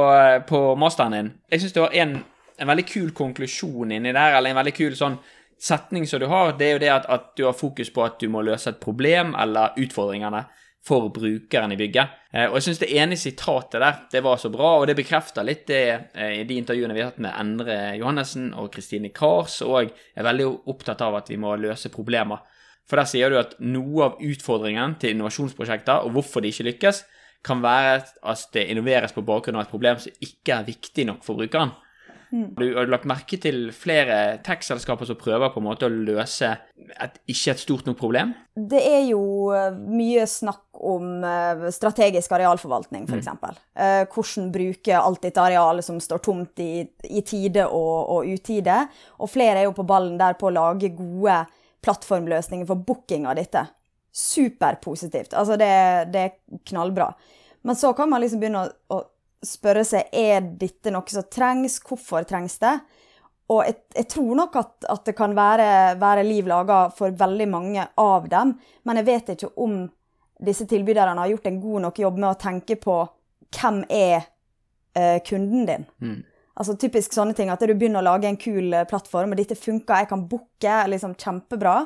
på 0.50 0.60
masteren 0.76 1.16
din 1.16 1.32
Jeg 1.48 1.62
syns 1.62 1.72
det 1.72 1.80
var 1.80 1.96
en, 1.96 2.16
en 2.58 2.68
veldig 2.74 2.84
kul 2.92 3.10
konklusjon 3.14 3.92
inni 3.96 4.12
der, 4.12 4.36
eller 4.36 4.50
en 4.52 4.60
veldig 4.60 4.76
kul 4.76 4.96
sånn 4.98 5.16
setning 5.60 6.06
som 6.06 6.20
du 6.20 6.26
har. 6.30 6.54
Det 6.58 6.66
er 6.66 6.76
jo 6.76 6.84
det 6.84 6.94
at, 6.94 7.08
at 7.10 7.30
du 7.36 7.44
har 7.46 7.56
fokus 7.56 7.90
på 7.94 8.04
at 8.04 8.18
du 8.20 8.28
må 8.32 8.42
løse 8.46 8.70
et 8.70 8.80
problem 8.82 9.34
eller 9.38 9.76
utfordringene 9.80 10.44
for 10.88 11.10
brukeren 11.12 11.72
i 11.72 11.76
bygget. 11.76 12.14
Eh, 12.32 12.46
og 12.48 12.58
jeg 12.58 12.68
syns 12.68 12.80
det 12.82 12.90
ene 12.96 13.18
sitatet 13.18 13.80
der, 13.82 13.98
det 14.12 14.22
var 14.24 14.38
så 14.40 14.50
bra, 14.52 14.76
og 14.78 14.86
det 14.88 14.96
bekrefter 14.98 15.46
litt 15.46 15.66
det 15.68 15.82
eh, 16.14 16.38
i 16.40 16.46
de 16.48 16.58
intervjuene 16.60 16.96
vi 16.96 17.02
har 17.02 17.10
hatt 17.10 17.22
med 17.22 17.34
Endre 17.34 17.78
Johannessen 17.98 18.52
og 18.56 18.70
Kristine 18.74 19.10
Kars, 19.14 19.60
og 19.66 19.90
er 19.90 20.26
veldig 20.26 20.48
opptatt 20.70 21.02
av 21.04 21.18
at 21.20 21.28
vi 21.32 21.40
må 21.40 21.56
løse 21.60 21.92
problemer. 21.92 22.44
For 22.88 23.00
der 23.00 23.10
sier 23.10 23.32
du 23.32 23.36
at 23.40 23.58
noe 23.60 24.06
av 24.06 24.22
utfordringen 24.24 24.96
til 25.00 25.12
innovasjonsprosjekter, 25.12 26.06
og 26.06 26.14
hvorfor 26.16 26.44
de 26.44 26.54
ikke 26.54 26.70
lykkes, 26.70 27.02
kan 27.44 27.60
være 27.62 28.00
at 28.26 28.48
det 28.54 28.64
innoveres 28.72 29.12
på 29.14 29.22
bakgrunn 29.26 29.58
av 29.58 29.66
et 29.66 29.72
problem 29.72 30.00
som 30.02 30.24
ikke 30.24 30.56
er 30.56 30.66
viktig 30.66 31.04
nok 31.06 31.20
for 31.26 31.38
brukeren. 31.38 31.74
Du 32.30 32.64
har 32.76 32.88
lagt 32.90 33.06
merke 33.08 33.38
til 33.40 33.70
flere 33.72 34.38
tech-selskaper 34.44 35.08
som 35.08 35.16
prøver 35.16 35.48
på 35.52 35.62
en 35.62 35.66
måte 35.68 35.88
å 35.88 35.92
løse 35.92 36.50
et, 36.76 37.16
ikke 37.24 37.54
et 37.54 37.62
stort 37.62 37.88
nok 37.88 37.96
problem? 38.00 38.34
Det 38.52 38.82
er 38.84 39.06
jo 39.08 39.20
eh, 39.56 39.72
mye 39.72 40.26
snakk 40.28 40.82
om 40.84 41.24
eh, 41.24 41.64
strategisk 41.72 42.34
arealforvaltning, 42.36 43.08
f.eks. 43.08 43.30
Uh, 43.32 44.04
hvordan 44.12 44.52
bruke 44.52 45.00
alt 45.00 45.24
dette 45.24 45.42
arealet 45.42 45.86
som 45.86 46.00
står 46.02 46.20
tomt 46.24 46.60
i, 46.64 46.84
i 47.08 47.24
tide 47.24 47.64
og, 47.64 47.96
og 48.18 48.28
utide. 48.28 48.82
Og 49.24 49.32
flere 49.32 49.62
er 49.62 49.70
jo 49.70 49.76
på 49.78 49.88
ballen 49.88 50.20
der 50.20 50.36
på 50.38 50.50
å 50.50 50.54
lage 50.54 50.92
gode 50.98 51.40
plattformløsninger 51.86 52.68
for 52.68 52.84
booking 52.84 53.24
av 53.30 53.38
dette. 53.40 53.64
Superpositivt. 54.12 55.32
Altså, 55.32 55.56
det, 55.56 55.72
det 56.12 56.26
er 56.26 56.64
knallbra. 56.68 57.12
Men 57.64 57.78
så 57.78 57.94
kan 57.96 58.10
man 58.10 58.20
liksom 58.20 58.42
begynne 58.42 58.66
å, 58.66 58.98
å 58.98 59.06
spørre 59.44 59.84
seg 59.86 60.08
er 60.14 60.42
dette 60.60 60.92
noe 60.94 61.06
som 61.12 61.26
trengs, 61.30 61.78
hvorfor 61.86 62.26
trengs 62.28 62.58
det? 62.62 62.74
Og 63.48 63.62
jeg, 63.64 63.78
jeg 63.96 64.08
tror 64.12 64.32
nok 64.36 64.56
at, 64.60 64.72
at 64.92 65.06
det 65.08 65.14
kan 65.16 65.36
være, 65.36 65.68
være 66.00 66.24
liv 66.26 66.48
laga 66.50 66.88
for 66.94 67.14
veldig 67.16 67.46
mange 67.48 67.86
av 67.96 68.26
dem, 68.28 68.56
men 68.84 69.00
jeg 69.00 69.08
vet 69.08 69.30
ikke 69.34 69.54
om 69.56 69.86
disse 70.44 70.66
tilbyderne 70.70 71.18
har 71.18 71.30
gjort 71.32 71.48
en 71.50 71.60
god 71.62 71.86
nok 71.86 72.02
jobb 72.02 72.18
med 72.18 72.30
å 72.30 72.40
tenke 72.40 72.76
på 72.78 72.98
hvem 73.56 73.80
er 73.88 74.28
eh, 74.94 75.16
kunden 75.26 75.64
din. 75.66 75.86
Mm. 76.04 76.18
Altså 76.58 76.74
Typisk 76.78 77.14
sånne 77.14 77.34
ting 77.38 77.50
at 77.50 77.62
du 77.62 77.72
begynner 77.72 78.02
å 78.02 78.10
lage 78.10 78.28
en 78.28 78.38
kul 78.38 78.74
eh, 78.74 78.86
plattform, 78.90 79.32
og 79.32 79.40
dette 79.40 79.56
funker, 79.58 80.02
jeg 80.02 80.10
kan 80.10 80.26
booke, 80.30 80.76
liksom 80.92 81.16
kjempebra. 81.18 81.80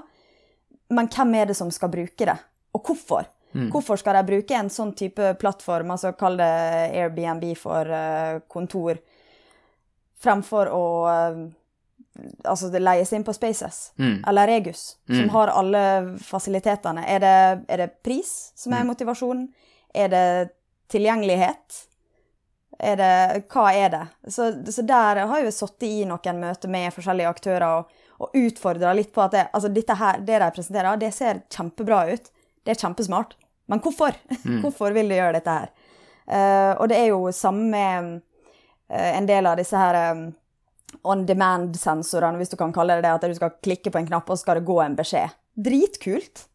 Men 0.92 1.08
hvem 1.12 1.38
er 1.38 1.52
det 1.52 1.56
som 1.56 1.70
skal 1.72 1.92
bruke 1.92 2.28
det, 2.28 2.36
og 2.74 2.90
hvorfor? 2.90 3.30
Hvorfor 3.52 3.96
skal 4.00 4.14
de 4.14 4.22
bruke 4.32 4.54
en 4.56 4.70
sånn 4.70 4.92
type 4.96 5.34
plattform, 5.40 5.90
altså 5.90 6.12
kall 6.16 6.36
det 6.40 6.50
Airbnb 6.96 7.44
for 7.56 7.84
uh, 7.90 8.40
kontor, 8.48 8.98
fremfor 10.22 10.70
å 10.72 10.84
uh, 11.08 11.42
altså 12.44 12.68
det 12.72 12.82
leies 12.82 13.12
inn 13.12 13.24
på 13.24 13.32
Spaces 13.34 13.92
Mm. 13.98 14.24
eller 14.28 14.46
Regus, 14.46 14.96
som 15.06 15.24
Mm. 15.24 15.30
har 15.30 15.48
alle 15.48 16.18
fasilitetene. 16.20 17.04
Er 17.08 17.20
det, 17.20 17.64
er 17.68 17.76
det 17.76 18.02
pris 18.02 18.52
som 18.54 18.72
er 18.72 18.84
motivasjonen? 18.84 19.48
Er 19.94 20.08
det 20.08 20.50
tilgjengelighet? 20.88 21.86
Er 22.78 22.96
det, 22.96 23.44
hva 23.52 23.72
er 23.74 23.88
det? 23.90 24.06
Så, 24.28 24.50
så 24.72 24.82
der 24.82 25.26
har 25.26 25.40
jeg 25.42 25.52
sittet 25.52 25.82
i 25.88 26.04
noen 26.04 26.40
møter 26.40 26.68
med 26.68 26.92
forskjellige 26.92 27.28
aktører 27.28 27.66
og, 27.78 27.90
og 28.18 28.30
utfordra 28.34 28.92
litt 28.94 29.12
på 29.12 29.22
at 29.22 29.30
det, 29.32 29.48
altså 29.52 29.68
dette 29.72 29.94
her, 29.94 30.18
det 30.20 30.38
de 30.40 30.50
presenterer, 30.50 30.96
det 30.98 31.12
ser 31.14 31.42
kjempebra 31.50 32.04
ut. 32.12 32.30
Det 32.62 32.74
er 32.74 32.82
kjempesmart. 32.82 33.36
Men 33.70 33.82
hvorfor? 33.82 34.16
hvorfor 34.62 34.94
vil 34.96 35.10
du 35.10 35.16
gjøre 35.16 35.38
dette 35.38 35.56
her? 35.56 35.72
Uh, 36.22 36.72
og 36.78 36.86
det 36.90 37.00
er 37.00 37.10
jo 37.10 37.32
samme 37.34 37.66
med 37.72 38.12
uh, 38.92 39.10
en 39.12 39.26
del 39.28 39.48
av 39.50 39.58
disse 39.58 39.78
her 39.78 39.98
um, 40.14 40.28
on 41.08 41.26
demand-sensorene, 41.26 42.38
hvis 42.38 42.52
du 42.52 42.58
kan 42.60 42.72
kalle 42.74 42.98
det 42.98 43.06
det, 43.06 43.14
at 43.16 43.28
du 43.28 43.38
skal 43.38 43.56
klikke 43.64 43.92
på 43.92 44.02
en 44.02 44.08
knapp, 44.10 44.28
og 44.28 44.38
så 44.38 44.46
skal 44.46 44.60
det 44.60 44.68
gå 44.68 44.78
en 44.84 44.98
beskjed. 44.98 45.38
Dritkult. 45.58 46.46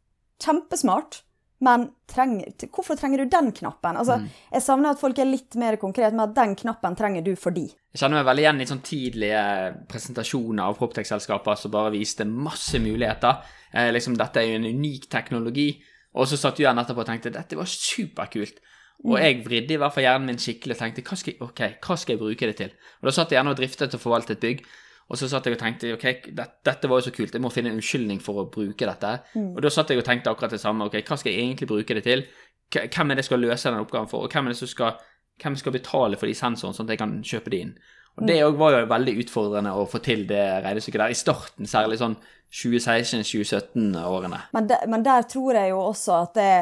Kjempesmart. 0.44 1.24
Men 1.66 1.88
treng, 2.06 2.38
hvorfor 2.70 2.98
trenger 3.00 3.24
du 3.24 3.32
den 3.34 3.50
knappen? 3.52 3.98
Altså, 3.98 4.20
Jeg 4.54 4.62
savner 4.62 4.94
at 4.94 5.02
folk 5.02 5.18
er 5.18 5.26
litt 5.26 5.56
mer 5.58 5.80
konkret 5.82 6.14
med 6.14 6.30
at 6.30 6.36
den 6.38 6.54
knappen 6.60 6.96
trenger 6.96 7.26
du 7.26 7.32
fordi. 7.40 7.66
Jeg 7.96 8.04
kjenner 8.04 8.20
meg 8.20 8.28
veldig 8.30 8.44
igjen 8.44 8.62
i 8.62 8.68
sånn 8.70 8.84
tidlige 8.86 9.44
presentasjoner 9.90 10.68
av 10.68 10.78
Proptech-selskaper 10.78 11.58
som 11.58 11.74
bare 11.74 11.96
viste 11.96 12.28
masse 12.30 12.78
muligheter. 12.78 13.42
Eh, 13.74 13.90
liksom, 13.90 14.20
dette 14.20 14.44
er 14.44 14.52
jo 14.52 14.60
en 14.60 14.70
unik 14.70 15.10
teknologi. 15.10 15.72
Og 16.18 16.28
så 16.30 16.40
satt 16.40 16.58
du 16.58 16.64
igjen 16.64 16.82
etterpå 16.82 17.04
og 17.04 17.10
tenkte 17.10 17.34
dette 17.34 17.58
var 17.60 17.70
superkult. 17.70 18.60
Og 19.06 19.20
jeg 19.22 19.44
vridde 19.46 19.76
i 19.76 19.78
hvert 19.78 19.94
fall 19.94 20.08
hjernen 20.08 20.32
min 20.32 20.42
skikkelig 20.42 20.74
og 20.74 20.80
tenkte 20.82 21.04
hva 21.06 21.18
skal, 21.20 21.36
jeg, 21.36 21.42
ok, 21.46 21.62
hva 21.86 21.98
skal 22.02 22.16
jeg 22.16 22.22
bruke 22.24 22.50
det 22.50 22.58
til? 22.58 22.72
Og 22.98 23.10
da 23.10 23.14
satt 23.14 23.34
jeg 23.34 23.38
gjerne 23.38 23.54
og 23.54 23.60
driftet 23.60 23.94
og 23.94 24.02
forvaltet 24.02 24.38
et 24.38 24.46
bygg. 24.46 24.64
Og 25.08 25.20
så 25.20 25.30
satt 25.32 25.46
jeg 25.48 25.56
og 25.56 25.62
tenkte 25.62 25.92
ok, 25.96 26.08
det, 26.36 26.48
dette 26.68 26.90
var 26.90 27.00
jo 27.00 27.06
så 27.06 27.14
kult, 27.16 27.36
jeg 27.38 27.44
må 27.44 27.52
finne 27.54 27.72
en 27.72 27.78
unnskyldning 27.78 28.20
for 28.24 28.42
å 28.42 28.48
bruke 28.52 28.90
dette. 28.90 29.12
Og 29.56 29.62
da 29.64 29.72
satt 29.72 29.94
jeg 29.94 30.02
og 30.02 30.08
tenkte 30.08 30.34
akkurat 30.34 30.56
det 30.56 30.60
samme. 30.64 30.90
ok, 30.90 30.98
Hva 31.06 31.20
skal 31.22 31.32
jeg 31.32 31.46
egentlig 31.46 31.70
bruke 31.70 31.96
det 31.96 32.04
til? 32.08 32.26
Hvem 32.74 33.14
er 33.14 33.16
det 33.16 33.24
jeg 33.24 33.30
skal 33.30 33.46
løse 33.46 33.70
den 33.70 33.86
oppgaven 33.86 34.10
for? 34.12 34.26
Og 34.26 34.34
hvem 34.34 34.50
er 34.50 34.56
det 34.56 34.60
som 34.60 34.72
skal, 34.74 34.98
hvem 35.44 35.56
skal 35.56 35.78
betale 35.78 36.18
for 36.18 36.28
de 36.28 36.36
sensorene, 36.36 36.76
sånn 36.76 36.90
at 36.90 36.98
jeg 36.98 37.04
kan 37.06 37.16
kjøpe 37.24 37.54
de 37.54 37.62
inn? 37.68 37.78
Og 38.18 38.26
det 38.28 38.40
òg 38.46 38.56
var 38.58 38.74
jo 38.74 38.88
veldig 38.90 39.14
utfordrende 39.24 39.76
å 39.78 39.86
få 39.90 40.02
til 40.06 40.26
det 40.30 40.42
regnestykket 40.66 41.04
der, 41.04 41.14
i 41.14 41.18
starten, 41.18 41.70
særlig 41.70 42.00
sånn 42.02 42.16
2016-2017-årene. 42.58 44.40
Men, 44.56 44.72
men 44.90 45.04
der 45.06 45.28
tror 45.30 45.60
jeg 45.60 45.74
jo 45.74 45.84
også 45.92 46.22
at 46.24 46.40
det 46.40 46.54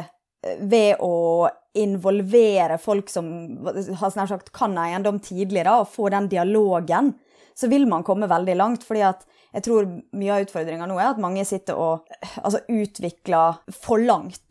ved 0.61 0.99
å 1.01 1.47
involvere 1.75 2.77
folk 2.79 3.09
som 3.11 3.27
har 3.65 4.11
snart 4.13 4.31
sagt 4.31 4.51
kan 4.55 4.75
eiendom 4.79 5.19
tidlig, 5.23 5.63
da, 5.65 5.79
og 5.81 5.89
få 5.91 6.09
den 6.13 6.29
dialogen, 6.31 7.13
så 7.55 7.69
vil 7.71 7.87
man 7.89 8.03
komme 8.05 8.29
veldig 8.31 8.55
langt. 8.59 8.83
fordi 8.83 9.05
at 9.07 9.25
jeg 9.55 9.63
tror 9.63 9.85
mye 10.19 10.33
av 10.35 10.43
utfordringa 10.43 10.87
nå 10.89 10.97
er 10.99 11.13
at 11.13 11.21
mange 11.23 11.45
sitter 11.47 11.77
og 11.79 12.09
altså, 12.41 12.59
utvikler 12.67 13.61
for 13.71 14.03
langt 14.03 14.43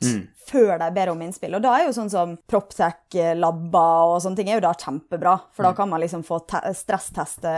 før 0.49 0.79
de 0.81 0.89
ber 0.97 1.11
om 1.13 1.23
innspill. 1.25 1.57
Og 1.57 1.65
da 1.65 1.75
er 1.77 1.87
jo 1.87 1.95
sånn 1.97 2.11
som 2.13 2.35
Proptech-labber 2.51 4.15
og 4.15 4.19
sånne 4.25 4.41
ting 4.41 4.51
er 4.51 4.59
jo 4.59 4.65
da 4.67 4.73
kjempebra, 4.81 5.35
for 5.57 5.69
da 5.69 5.75
kan 5.77 5.91
man 5.93 6.03
liksom 6.05 6.25
få 6.27 6.41
stressteste 6.45 7.53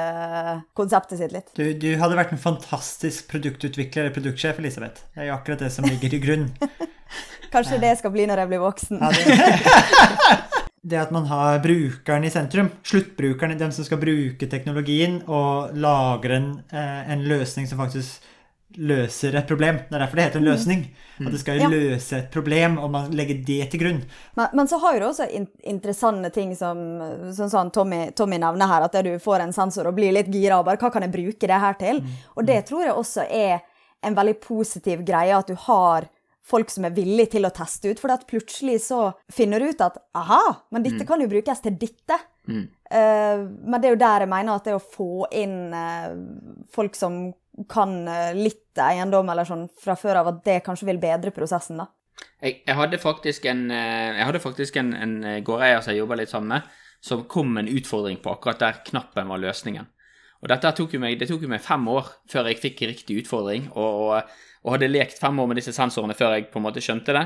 konseptet 0.79 1.23
sitt 1.23 1.35
litt. 1.35 1.55
Du, 1.59 1.65
du 1.75 1.89
hadde 2.01 2.19
vært 2.19 2.35
en 2.35 2.43
fantastisk 2.43 3.31
produktutvikler 3.31 4.07
eller 4.07 4.17
produktsjef, 4.17 4.61
Elisabeth. 4.63 5.07
Det 5.15 5.25
er 5.25 5.31
jo 5.31 5.39
akkurat 5.39 5.67
det 5.67 5.73
som 5.75 5.87
ligger 5.87 6.15
til 6.15 6.23
grunn. 6.23 6.51
Kanskje 7.55 7.79
det 7.83 7.95
skal 8.01 8.15
bli 8.15 8.27
når 8.27 8.43
jeg 8.43 8.53
blir 8.53 8.63
voksen. 8.67 9.03
Det, 10.87 11.01
at 11.01 11.11
man 11.11 11.25
har 11.27 11.59
brukeren 11.65 12.25
i 12.25 12.31
sentrum, 12.31 12.69
sluttbrukeren, 12.87 13.59
dem 13.59 13.73
som 13.75 13.85
skal 13.85 13.99
bruke 13.99 14.47
teknologien, 14.47 15.21
og 15.27 15.75
lager 15.75 16.37
en, 16.37 16.49
eh, 16.71 17.11
en 17.13 17.25
løsning 17.27 17.67
som 17.67 17.79
faktisk 17.81 18.23
løser 18.77 19.35
et 19.39 19.47
problem. 19.49 19.79
Det 19.89 19.95
er 19.97 20.03
derfor 20.03 20.19
det 20.19 20.25
heter 20.27 20.41
en 20.43 20.49
løsning. 20.51 20.81
At 21.19 21.33
det 21.33 21.41
skal 21.41 21.57
jo 21.59 21.63
Ja. 21.63 21.69
løse 21.73 22.19
et 22.19 22.31
problem, 22.31 22.79
og 22.79 22.91
man 22.91 23.11
legger 23.11 23.43
det 23.45 23.71
til 23.71 23.81
grunn. 23.81 24.03
Men, 24.37 24.49
men 24.53 24.67
så 24.69 24.79
har 24.81 24.99
du 25.01 25.07
også 25.07 25.29
in 25.33 25.47
interessante 25.65 26.31
ting 26.33 26.55
som 26.55 26.77
som 27.33 27.49
sånn 27.49 27.73
Tommy, 27.73 28.11
Tommy 28.13 28.37
nevner 28.39 28.67
her, 28.69 28.83
at 28.85 28.93
du 29.05 29.19
får 29.19 29.41
en 29.41 29.53
sensor 29.53 29.87
og 29.87 29.97
blir 29.97 30.13
litt 30.13 30.29
gira 30.31 30.59
og 30.59 30.67
bare 30.67 30.77
Hva 30.77 30.93
kan 30.93 31.03
jeg 31.03 31.13
bruke 31.13 31.47
det 31.49 31.61
her 31.61 31.73
til? 31.75 32.03
Og 32.37 32.45
det 32.47 32.67
tror 32.67 32.85
jeg 32.85 32.95
også 32.95 33.27
er 33.31 33.61
en 34.03 34.15
veldig 34.15 34.41
positiv 34.41 35.05
greie, 35.05 35.33
at 35.37 35.47
du 35.47 35.55
har 35.55 36.09
folk 36.47 36.71
som 36.71 36.87
er 36.87 36.95
villige 36.97 37.35
til 37.37 37.49
å 37.49 37.53
teste 37.55 37.91
ut. 37.91 38.01
For 38.03 38.13
at 38.15 38.27
plutselig 38.31 38.81
så 38.87 39.01
finner 39.33 39.63
du 39.63 39.73
ut 39.73 39.85
at 39.85 39.99
aha, 40.17 40.43
men 40.75 40.87
dette 40.87 41.07
kan 41.09 41.23
jo 41.23 41.31
brukes 41.31 41.65
til 41.65 41.79
dette. 41.81 42.21
Eh, 42.47 43.41
men 43.43 43.81
det 43.81 43.89
er 43.89 43.97
jo 43.97 44.03
der 44.05 44.25
jeg 44.25 44.31
mener 44.31 44.55
at 44.55 44.69
det 44.69 44.77
å 44.77 44.83
få 44.83 45.27
inn 45.35 45.75
uh, 45.75 46.15
folk 46.71 46.95
som 46.95 47.25
kan 47.73 47.99
uh, 48.07 48.31
litt 48.37 48.79
eiendom 48.79 49.33
eller 49.33 49.49
sånn 49.49 49.67
fra 49.83 49.97
før 49.99 50.21
av, 50.21 50.31
at 50.31 50.43
det 50.47 50.61
kanskje 50.67 50.87
vil 50.93 51.03
bedre 51.03 51.33
prosessen, 51.35 51.83
da. 51.83 51.91
Jeg, 52.41 52.63
jeg 52.63 52.77
hadde 52.79 53.01
faktisk 53.01 53.45
en, 53.51 53.67
jeg 53.69 54.25
hadde 54.25 54.41
faktisk 54.41 54.79
en, 54.81 54.95
en 54.97 55.17
gårdeier 55.45 55.83
som 55.85 55.93
jeg 55.93 56.01
jobba 56.01 56.17
litt 56.21 56.31
sammen 56.33 56.55
med, 56.55 56.71
som 57.05 57.27
kom 57.29 57.51
med 57.53 57.67
en 57.67 57.77
utfordring 57.77 58.23
på 58.25 58.33
akkurat 58.33 58.63
der 58.63 58.79
knappen 58.87 59.29
var 59.29 59.43
løsningen. 59.43 59.89
Og 60.45 60.51
dette 60.53 60.73
tok 60.79 60.95
jo 60.97 61.01
meg, 61.03 61.19
Det 61.21 61.29
tok 61.31 61.45
jo 61.47 61.51
meg 61.51 61.65
fem 61.65 61.85
år 61.91 62.09
før 62.31 62.51
jeg 62.51 62.61
fikk 62.63 62.85
riktig 62.91 63.21
utfordring, 63.23 63.71
og, 63.75 64.01
og, 64.07 64.37
og 64.67 64.75
hadde 64.75 64.91
lekt 64.91 65.21
fem 65.23 65.39
år 65.39 65.47
med 65.51 65.61
disse 65.61 65.73
sensorene 65.73 66.17
før 66.19 66.35
jeg 66.35 66.49
på 66.51 66.59
en 66.59 66.67
måte 66.67 66.83
skjønte 66.83 67.15
det. 67.15 67.23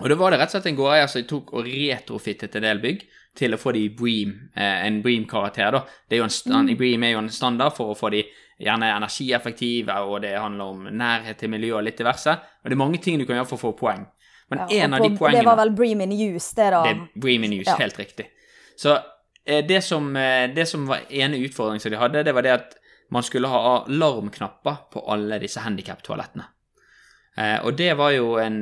Og 0.00 0.08
da 0.10 0.16
var 0.18 0.30
det 0.34 0.38
rett 0.40 0.50
og 0.50 0.56
slett 0.58 0.68
en 0.70 0.78
gårdeier 0.78 1.08
som 1.10 1.24
tok 1.30 1.52
og 1.54 1.66
retrofittet 1.66 2.54
en 2.58 2.66
del 2.66 2.80
bygg 2.82 3.02
til 3.38 3.54
å 3.54 3.58
få 3.60 3.72
de 3.74 3.84
Bream, 3.94 4.32
eh, 4.56 4.86
en 4.86 5.00
Bream-karakter. 5.02 5.70
da. 5.72 5.80
Det 6.08 6.16
er 6.16 6.22
jo 6.22 6.26
en 6.26 6.34
stand, 6.34 6.76
Bream 6.78 7.04
er 7.06 7.12
jo 7.12 7.18
en 7.18 7.28
standard 7.30 7.74
for 7.76 7.94
å 7.94 7.98
få 7.98 8.10
de 8.10 8.24
gjerne 8.60 8.90
energieffektive, 8.96 9.94
og 10.06 10.22
det 10.22 10.34
handler 10.38 10.64
om 10.74 10.84
nærhet 10.90 11.38
til 11.38 11.48
miljø 11.52 11.76
og 11.78 11.84
litt 11.84 11.98
diverse. 11.98 12.30
Og 12.30 12.64
det 12.70 12.72
er 12.72 12.82
mange 12.82 13.00
ting 13.02 13.18
du 13.18 13.24
kan 13.26 13.36
gjøre 13.38 13.48
for 13.48 13.58
å 13.58 13.64
få 13.70 13.78
poeng. 13.78 14.06
Men 14.50 14.58
Ja, 14.68 14.84
en 14.84 14.94
av 14.94 15.02
de 15.02 15.10
poengene 15.16 15.38
Det 15.38 15.46
var 15.46 15.56
vel 15.56 15.70
Bream 15.70 16.00
in 16.00 16.12
use, 16.34 16.54
det, 16.54 16.70
da. 16.72 16.82
det 16.82 16.90
er 16.96 17.20
Bream 17.20 17.44
in 17.44 17.52
use, 17.60 17.70
Ja. 17.70 17.76
helt 17.76 17.96
riktig. 17.96 18.26
Så 18.76 18.98
eh, 19.46 19.62
det 19.66 19.82
som, 19.84 20.14
eh, 20.16 20.48
det 20.52 20.66
som 20.68 20.86
var 20.86 21.00
ene 21.10 21.38
utfordringen 21.38 21.80
som 21.80 21.90
de 21.90 21.98
hadde, 21.98 22.24
det 22.24 22.34
var 22.34 22.42
det 22.42 22.50
at 22.52 22.74
man 23.10 23.26
skulle 23.26 23.50
ha 23.50 23.60
alarmknapper 23.82 24.86
på 24.92 25.04
alle 25.12 25.40
disse 25.42 25.62
handikaptoalettene. 25.64 26.46
Eh, 27.38 27.58
og 27.64 27.76
det 27.78 27.88
en, 27.94 28.56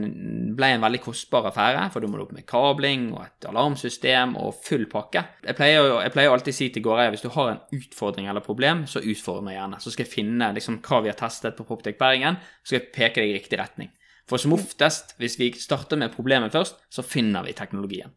ble 0.56 0.68
en 0.74 0.82
veldig 0.84 1.00
kostbar 1.02 1.48
affære, 1.48 1.87
for 1.92 2.04
du 2.04 2.11
må 2.11 2.20
opp 2.20 2.34
med 2.37 2.46
kabling 2.48 3.08
og 3.14 3.22
et 3.24 3.48
alarmsystem 3.48 4.37
og 4.38 4.58
full 4.64 4.84
pakke. 4.90 5.24
Jeg 5.46 5.56
pleier 5.58 5.88
jeg 6.04 6.14
pleier 6.14 6.34
alltid 6.34 6.54
å 6.54 6.58
si 6.58 6.68
til 6.74 6.84
gårdeier 6.84 7.14
hvis 7.14 7.24
du 7.24 7.30
har 7.34 7.54
en 7.54 7.62
utfordring 7.78 8.28
eller 8.28 8.44
problem, 8.44 8.84
så 8.87 9.02
utfordre 9.02 9.46
meg 9.48 9.56
gjerne. 9.56 9.80
Så 9.82 9.94
skal 9.94 10.04
jeg 10.04 10.14
finne 10.14 10.52
liksom, 10.56 10.82
hva 10.84 11.00
vi 11.04 11.12
har 11.12 11.18
testet 11.18 11.56
på 11.56 11.66
Proptek 11.68 11.98
Bergen, 12.00 12.38
så 12.62 12.72
skal 12.72 12.80
jeg 12.82 12.92
peke 12.94 13.24
deg 13.24 13.32
i 13.32 13.38
riktig 13.40 13.61
retning. 13.61 13.92
For 14.28 14.40
som 14.40 14.52
oftest, 14.52 15.16
hvis 15.18 15.38
vi 15.40 15.54
starter 15.56 15.96
med 15.96 16.12
problemet 16.12 16.52
først, 16.52 16.82
så 16.92 17.04
finner 17.06 17.46
vi 17.46 17.56
teknologien. 17.56 18.12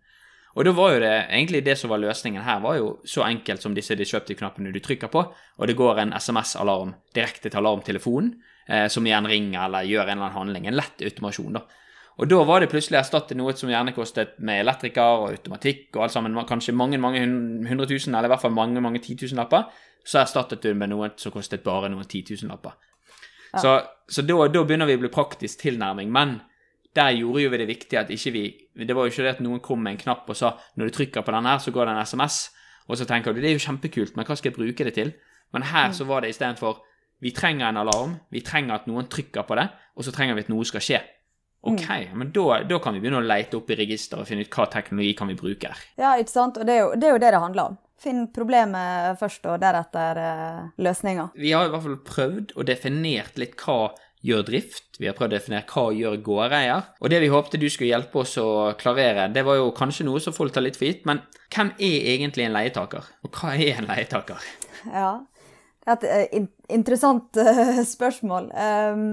Og 0.56 0.68
da 0.68 0.74
var 0.76 0.94
jo 0.94 1.02
det 1.04 1.12
egentlig 1.32 1.62
det 1.64 1.78
som 1.80 1.92
var 1.94 2.02
løsningen 2.04 2.44
her, 2.44 2.60
var 2.64 2.78
jo 2.80 2.88
så 3.08 3.24
enkelt 3.24 3.64
som 3.64 3.76
disse 3.76 3.96
disruptive-knappene 3.96 4.74
du 4.74 4.82
trykker 4.84 5.12
på, 5.12 5.24
og 5.32 5.68
det 5.70 5.78
går 5.80 6.02
en 6.02 6.16
SMS-alarm 6.18 6.96
direkte 7.16 7.50
til 7.50 7.62
alarmtelefonen, 7.62 8.34
eh, 8.68 8.88
som 8.92 9.08
igjen 9.08 9.30
ringer 9.32 9.64
eller 9.64 9.88
gjør 9.88 10.10
en 10.10 10.18
eller 10.18 10.28
annen 10.28 10.40
handling. 10.40 10.68
En 10.68 10.80
lett 10.82 11.06
automasjon, 11.08 11.56
da. 11.60 11.64
Og 12.20 12.28
da 12.30 12.42
var 12.46 12.62
det 12.62 12.70
plutselig 12.70 13.00
erstattet 13.00 13.40
noe 13.40 13.54
som 13.58 13.72
gjerne 13.72 13.96
kostet 13.96 14.36
med 14.44 14.62
elektriker 14.62 15.24
og 15.24 15.32
automatikk 15.32 15.96
og 15.96 16.04
alt 16.06 16.14
sammen, 16.14 16.36
kanskje 16.46 16.76
mange 16.76 17.00
mange 17.02 17.24
hundre 17.24 17.88
tusen, 17.90 18.14
eller 18.14 18.28
i 18.28 18.34
hvert 18.34 18.44
fall 18.44 18.54
mange 18.54 18.84
mange 18.84 19.02
titusenlapper, 19.02 19.72
så 20.06 20.20
erstattet 20.22 20.62
du 20.62 20.70
det 20.70 20.78
med 20.78 20.92
noe 20.92 21.14
som 21.22 21.34
kostet 21.34 21.64
bare 21.64 21.90
noen 21.90 22.10
titusenlapper. 22.10 22.76
Så, 23.52 23.74
så 24.08 24.24
da, 24.24 24.38
da 24.48 24.64
begynner 24.64 24.88
vi 24.88 25.00
å 25.00 25.02
bli 25.02 25.12
praktisk 25.12 25.64
tilnærming, 25.64 26.12
men 26.14 26.38
der 26.96 27.14
gjorde 27.16 27.44
jo 27.44 27.52
vi 27.54 27.60
det 27.62 27.68
viktig 27.70 28.00
at 28.00 28.10
ikke 28.12 28.32
vi 28.36 28.44
Det 28.88 28.96
var 28.96 29.06
jo 29.06 29.12
ikke 29.14 29.24
det 29.24 29.36
at 29.38 29.44
noen 29.44 29.62
kom 29.64 29.80
med 29.84 29.96
en 29.96 30.02
knapp 30.02 30.30
og 30.30 30.36
sa 30.36 30.58
når 30.76 30.90
du 30.90 30.96
trykker 30.98 31.24
på 31.24 31.32
den 31.32 31.48
her, 31.48 31.58
så 31.60 31.72
går 31.72 31.88
det 31.88 31.94
en 31.96 32.06
SMS, 32.06 32.38
og 32.88 32.98
så 32.98 33.06
tenker 33.06 33.34
du 33.34 33.42
det 33.42 33.52
er 33.52 33.56
jo 33.56 33.66
kjempekult, 33.66 34.16
men 34.16 34.26
hva 34.26 34.36
skal 34.36 34.52
jeg 34.52 34.58
bruke 34.58 34.88
det 34.88 34.96
til? 34.98 35.14
Men 35.54 35.68
her 35.68 35.92
så 35.96 36.08
var 36.08 36.22
det 36.22 36.32
istedenfor 36.32 36.82
vi 37.22 37.32
trenger 37.32 37.70
en 37.70 37.78
alarm, 37.78 38.16
vi 38.34 38.42
trenger 38.42 38.80
at 38.80 38.88
noen 38.90 39.08
trykker 39.12 39.46
på 39.46 39.58
det, 39.60 39.68
og 39.96 40.06
så 40.08 40.14
trenger 40.16 40.36
vi 40.36 40.46
at 40.48 40.50
noe 40.50 40.66
skal 40.66 40.82
skje. 40.82 41.02
Ok, 41.62 41.86
men 42.18 42.32
da, 42.34 42.64
da 42.66 42.80
kan 42.82 42.96
vi 42.96 43.04
begynne 43.04 43.20
å 43.22 43.26
leite 43.26 43.60
opp 43.60 43.70
i 43.70 43.78
registeret 43.78 44.24
og 44.24 44.30
finne 44.30 44.48
ut 44.48 44.56
hva 44.56 44.66
teknologi 44.74 45.14
kan 45.20 45.30
vi 45.30 45.38
bruke 45.38 45.70
her. 45.70 45.84
Ja, 46.02 46.16
ikke 46.18 46.34
sant? 46.34 46.58
Og 46.58 46.66
det 46.66 46.74
er 46.74 46.80
jo 46.82 46.88
det 46.98 47.06
er 47.06 47.14
jo 47.14 47.20
det, 47.22 47.30
det 47.36 47.42
handler 47.44 47.70
om. 47.70 47.76
Finn 48.02 48.24
problemet 48.34 49.20
først, 49.20 49.46
og 49.46 49.62
deretter 49.62 50.18
eh, 50.18 50.64
løsninga. 50.82 51.28
Vi 51.38 51.52
har 51.54 51.68
i 51.68 51.74
hvert 51.76 51.86
fall 51.86 52.00
prøvd 52.08 52.56
og 52.56 52.66
definert 52.66 53.38
litt 53.38 53.54
hva 53.62 53.92
gjør 54.26 54.46
drift. 54.46 55.00
Vi 55.00 55.10
har 55.10 55.16
prøvd 55.18 55.34
å 55.34 55.38
definere 55.38 55.66
hva 55.70 55.88
gjør 55.96 56.20
gårdeier. 56.26 56.92
Og 57.02 57.10
det 57.14 57.22
vi 57.24 57.32
håpte 57.34 57.60
du 57.62 57.68
skulle 57.70 57.92
hjelpe 57.92 58.22
oss 58.22 58.38
å 58.42 58.50
klarere, 58.80 59.30
det 59.34 59.44
var 59.48 59.58
jo 59.58 59.72
kanskje 59.78 60.06
noe 60.08 60.22
som 60.24 60.36
folk 60.36 60.54
tar 60.54 60.66
litt 60.66 60.78
for 60.78 60.90
gitt, 60.90 61.04
men 61.10 61.24
hvem 61.52 61.74
er 61.82 62.14
egentlig 62.14 62.46
en 62.46 62.56
leietaker? 62.56 63.10
Og 63.26 63.42
hva 63.42 63.56
er 63.58 63.82
en 63.82 63.90
leietaker? 63.90 64.48
Ja. 64.86 65.12
Det 65.82 65.98
er 65.98 66.22
et 66.22 66.36
eh, 66.38 66.48
interessant 66.78 67.38
eh, 67.42 67.82
spørsmål. 67.96 68.52
Um, 68.54 69.06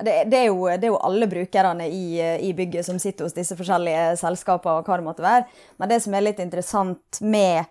det, 0.00 0.14
det, 0.30 0.38
er 0.38 0.46
jo, 0.48 0.68
det 0.70 0.86
er 0.86 0.92
jo 0.94 1.00
alle 1.02 1.26
brukerne 1.28 1.88
i, 1.90 2.04
eh, 2.22 2.38
i 2.46 2.52
bygget 2.56 2.86
som 2.86 3.00
sitter 3.02 3.26
hos 3.26 3.36
disse 3.36 3.56
forskjellige 3.58 4.14
selskapene 4.20 4.80
og 4.80 4.88
hva 4.88 5.00
det 5.00 5.06
måtte 5.08 5.26
være. 5.26 5.48
Men 5.82 5.90
det 5.90 6.00
som 6.04 6.14
er 6.14 6.24
litt 6.24 6.40
interessant 6.40 7.20
med 7.20 7.66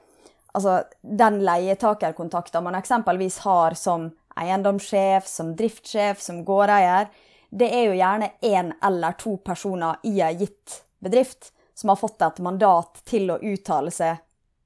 altså, 0.54 0.82
den 1.02 1.40
leietakerkontakten 1.48 2.68
man 2.68 2.78
eksempelvis 2.80 3.40
har 3.48 3.78
som 3.80 4.10
eiendomssjef, 4.42 5.28
som 5.28 5.54
driftssjef, 5.60 6.22
som 6.24 6.44
gårdeier, 6.48 7.08
det 7.50 7.70
er 7.74 7.88
jo 7.90 7.98
gjerne 7.98 8.32
én 8.46 8.72
eller 8.86 9.16
to 9.18 9.38
personer 9.42 9.98
i 10.06 10.20
ei 10.22 10.36
gitt 10.38 10.82
bedrift 11.02 11.52
som 11.80 11.90
har 11.90 11.98
fått 11.98 12.22
et 12.22 12.40
mandat 12.44 13.00
til 13.08 13.30
å 13.34 13.40
uttale 13.42 13.92
seg 13.96 14.20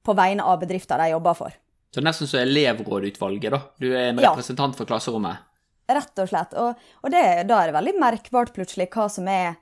på 0.04 0.14
vegne 0.18 0.44
av 0.44 0.58
bedrifter 0.60 0.98
de 1.00 1.12
jobber 1.14 1.36
for. 1.38 1.54
Så 1.94 2.02
nesten 2.02 2.26
så 2.28 2.40
elevrådutvalget, 2.42 3.52
da. 3.54 3.60
Du 3.78 3.86
er 3.94 4.08
en 4.10 4.18
Ja. 4.18 4.32
representant 4.34 4.74
for 4.76 4.84
klasserommet. 4.84 5.36
Rett 5.88 6.18
og 6.18 6.28
slett. 6.28 6.54
Og, 6.58 6.74
og 7.04 7.10
det, 7.12 7.22
da 7.46 7.60
er 7.62 7.70
det 7.70 7.76
veldig 7.76 7.94
merkbart 8.00 8.52
plutselig 8.56 8.88
hva 8.90 9.06
som 9.12 9.28
er 9.28 9.54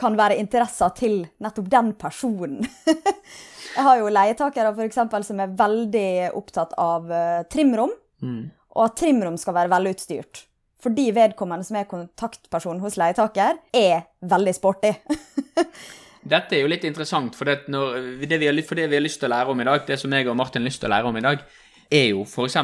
kan 0.00 0.16
være 0.16 0.38
interesser 0.40 0.88
til 0.96 1.26
nettopp 1.44 1.68
den 1.70 1.92
personen. 2.00 2.64
Jeg 3.76 3.84
har 3.86 3.98
jo 4.00 4.08
leietakere 4.10 4.72
for 4.74 4.82
eksempel, 4.86 5.22
som 5.26 5.38
er 5.44 5.52
veldig 5.56 6.32
opptatt 6.34 6.72
av 6.80 7.10
eh, 7.12 7.42
trimrom, 7.52 7.92
Mm. 8.20 8.50
Og 8.76 8.84
at 8.86 8.98
trimrom 9.00 9.38
skal 9.40 9.56
være 9.56 9.72
velutstyrt. 9.72 10.44
Fordi 10.80 11.10
vedkommende 11.12 11.66
som 11.66 11.76
er 11.76 11.88
kontaktperson 11.88 12.80
hos 12.80 12.96
leietaker, 13.00 13.58
er 13.76 14.06
veldig 14.24 14.54
sporty. 14.56 14.92
Dette 16.30 16.56
er 16.56 16.64
jo 16.64 16.70
litt 16.70 16.84
interessant, 16.84 17.36
for 17.36 17.48
det, 17.48 17.64
når, 17.72 17.96
det, 18.28 18.38
vi 18.40 18.48
har, 18.48 18.60
for 18.66 18.76
det 18.76 18.90
vi 18.92 18.98
har 18.98 19.04
lyst 19.04 19.20
til 19.22 19.30
å 19.30 19.34
lære 19.34 19.52
om 19.52 19.60
i 19.60 19.66
dag, 19.68 19.82
det 19.88 19.96
som 20.00 20.12
jeg 20.12 20.28
og 20.28 20.36
Martin 20.36 20.60
har 20.60 20.68
lyst 20.68 20.82
til 20.82 20.90
å 20.90 20.94
lære 20.94 21.10
om 21.10 21.16
i 21.16 21.24
dag, 21.24 21.42
er 21.90 22.06
jo 22.12 22.24
f.eks. 22.28 22.56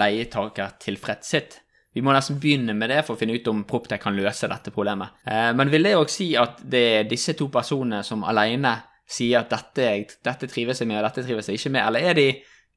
leietakertilfredshet. 0.00 1.60
Vi 1.96 2.02
må 2.04 2.12
nesten 2.12 2.40
begynne 2.40 2.74
med 2.76 2.90
det 2.92 3.02
for 3.06 3.16
å 3.16 3.20
finne 3.20 3.36
ut 3.36 3.46
om 3.48 3.62
Proptech 3.68 4.02
kan 4.02 4.16
løse 4.16 4.48
dette 4.50 4.72
problemet. 4.74 5.16
Eh, 5.24 5.52
men 5.56 5.70
vil 5.72 5.86
det 5.86 5.94
òg 5.96 6.12
si 6.12 6.32
at 6.36 6.60
det 6.60 6.82
er 6.98 7.08
disse 7.08 7.36
to 7.38 7.48
personene 7.52 8.02
som 8.04 8.24
alene 8.28 8.74
sier 9.08 9.40
at 9.40 9.52
dette, 9.52 10.18
dette 10.26 10.48
trives 10.50 10.82
jeg 10.82 10.90
med, 10.90 10.98
og 11.00 11.06
dette 11.06 11.24
trives 11.24 11.48
jeg 11.48 11.60
ikke 11.60 11.72
med, 11.76 11.86
eller 11.86 12.10
er 12.10 12.18
de, 12.18 12.26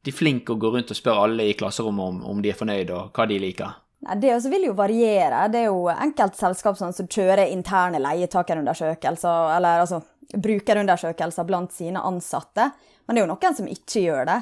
de 0.05 0.11
flinke 0.15 0.53
å 0.53 0.59
gå 0.59 0.67
rundt 0.73 0.91
og 0.93 0.97
spørre 0.97 1.23
alle 1.27 1.43
i 1.49 1.53
klasserommet 1.59 2.05
om, 2.05 2.17
om 2.31 2.37
de 2.41 2.49
er 2.51 2.57
fornøyd, 2.57 2.89
og 2.95 3.01
hva 3.15 3.23
de 3.29 3.37
liker? 3.41 3.69
Nei, 4.07 4.15
Det 4.15 4.35
også 4.35 4.49
vil 4.53 4.65
jo 4.69 4.73
variere. 4.77 5.39
Det 5.51 5.59
er 5.59 5.65
jo 5.67 5.79
enkeltselskap 5.91 6.75
sånn 6.79 6.95
som 6.95 7.07
kjører 7.07 7.51
interne 7.51 7.99
leietakerundersøkelser, 8.03 9.39
eller 9.57 9.73
altså 9.83 9.99
brukerundersøkelser 10.37 11.43
blant 11.47 11.71
sine 11.75 11.99
ansatte. 12.05 12.69
Men 13.05 13.15
det 13.15 13.21
er 13.21 13.25
jo 13.25 13.33
noen 13.33 13.55
som 13.57 13.67
ikke 13.67 14.01
gjør 14.05 14.25
det. 14.29 14.41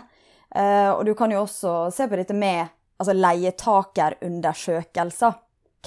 Eh, 0.55 0.91
og 0.91 1.05
du 1.07 1.13
kan 1.17 1.31
jo 1.31 1.41
også 1.45 1.91
se 1.95 2.07
på 2.07 2.15
dette 2.19 2.35
med 2.37 2.67
altså 2.97 3.13
leietakerundersøkelser. 3.17 5.33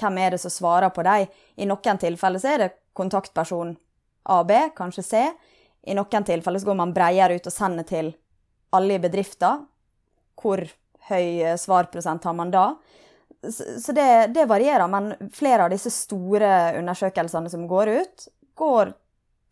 Hvem 0.01 0.17
er 0.17 0.29
det 0.33 0.41
som 0.41 0.51
svarer 0.51 0.89
på 0.91 1.01
dem? 1.05 1.27
I 1.61 1.65
noen 1.69 1.97
tilfeller 2.01 2.39
så 2.41 2.47
er 2.53 2.57
det 2.63 2.75
kontaktperson 2.97 3.69
AB, 4.31 4.51
kanskje 4.75 5.03
C. 5.05 5.13
I 5.87 5.93
noen 5.97 6.23
tilfeller 6.25 6.59
så 6.61 6.65
går 6.69 6.77
man 6.77 6.93
bredere 6.95 7.35
ut 7.37 7.47
og 7.47 7.53
sender 7.53 7.83
til 7.87 8.13
alle 8.75 8.97
i 8.97 9.03
bedriften. 9.03 9.65
Hvor 10.41 10.63
høy 11.11 11.25
eh, 11.41 11.57
svarprosent 11.59 12.25
har 12.27 12.37
man 12.37 12.53
da? 12.53 12.65
Så 13.41 13.93
det, 13.97 14.33
det 14.35 14.45
varierer, 14.49 14.85
men 14.91 15.13
flere 15.33 15.65
av 15.65 15.73
disse 15.73 15.89
store 15.93 16.77
undersøkelsene 16.77 17.49
som 17.49 17.65
går 17.69 17.93
ut, 17.95 18.27
går 18.57 18.91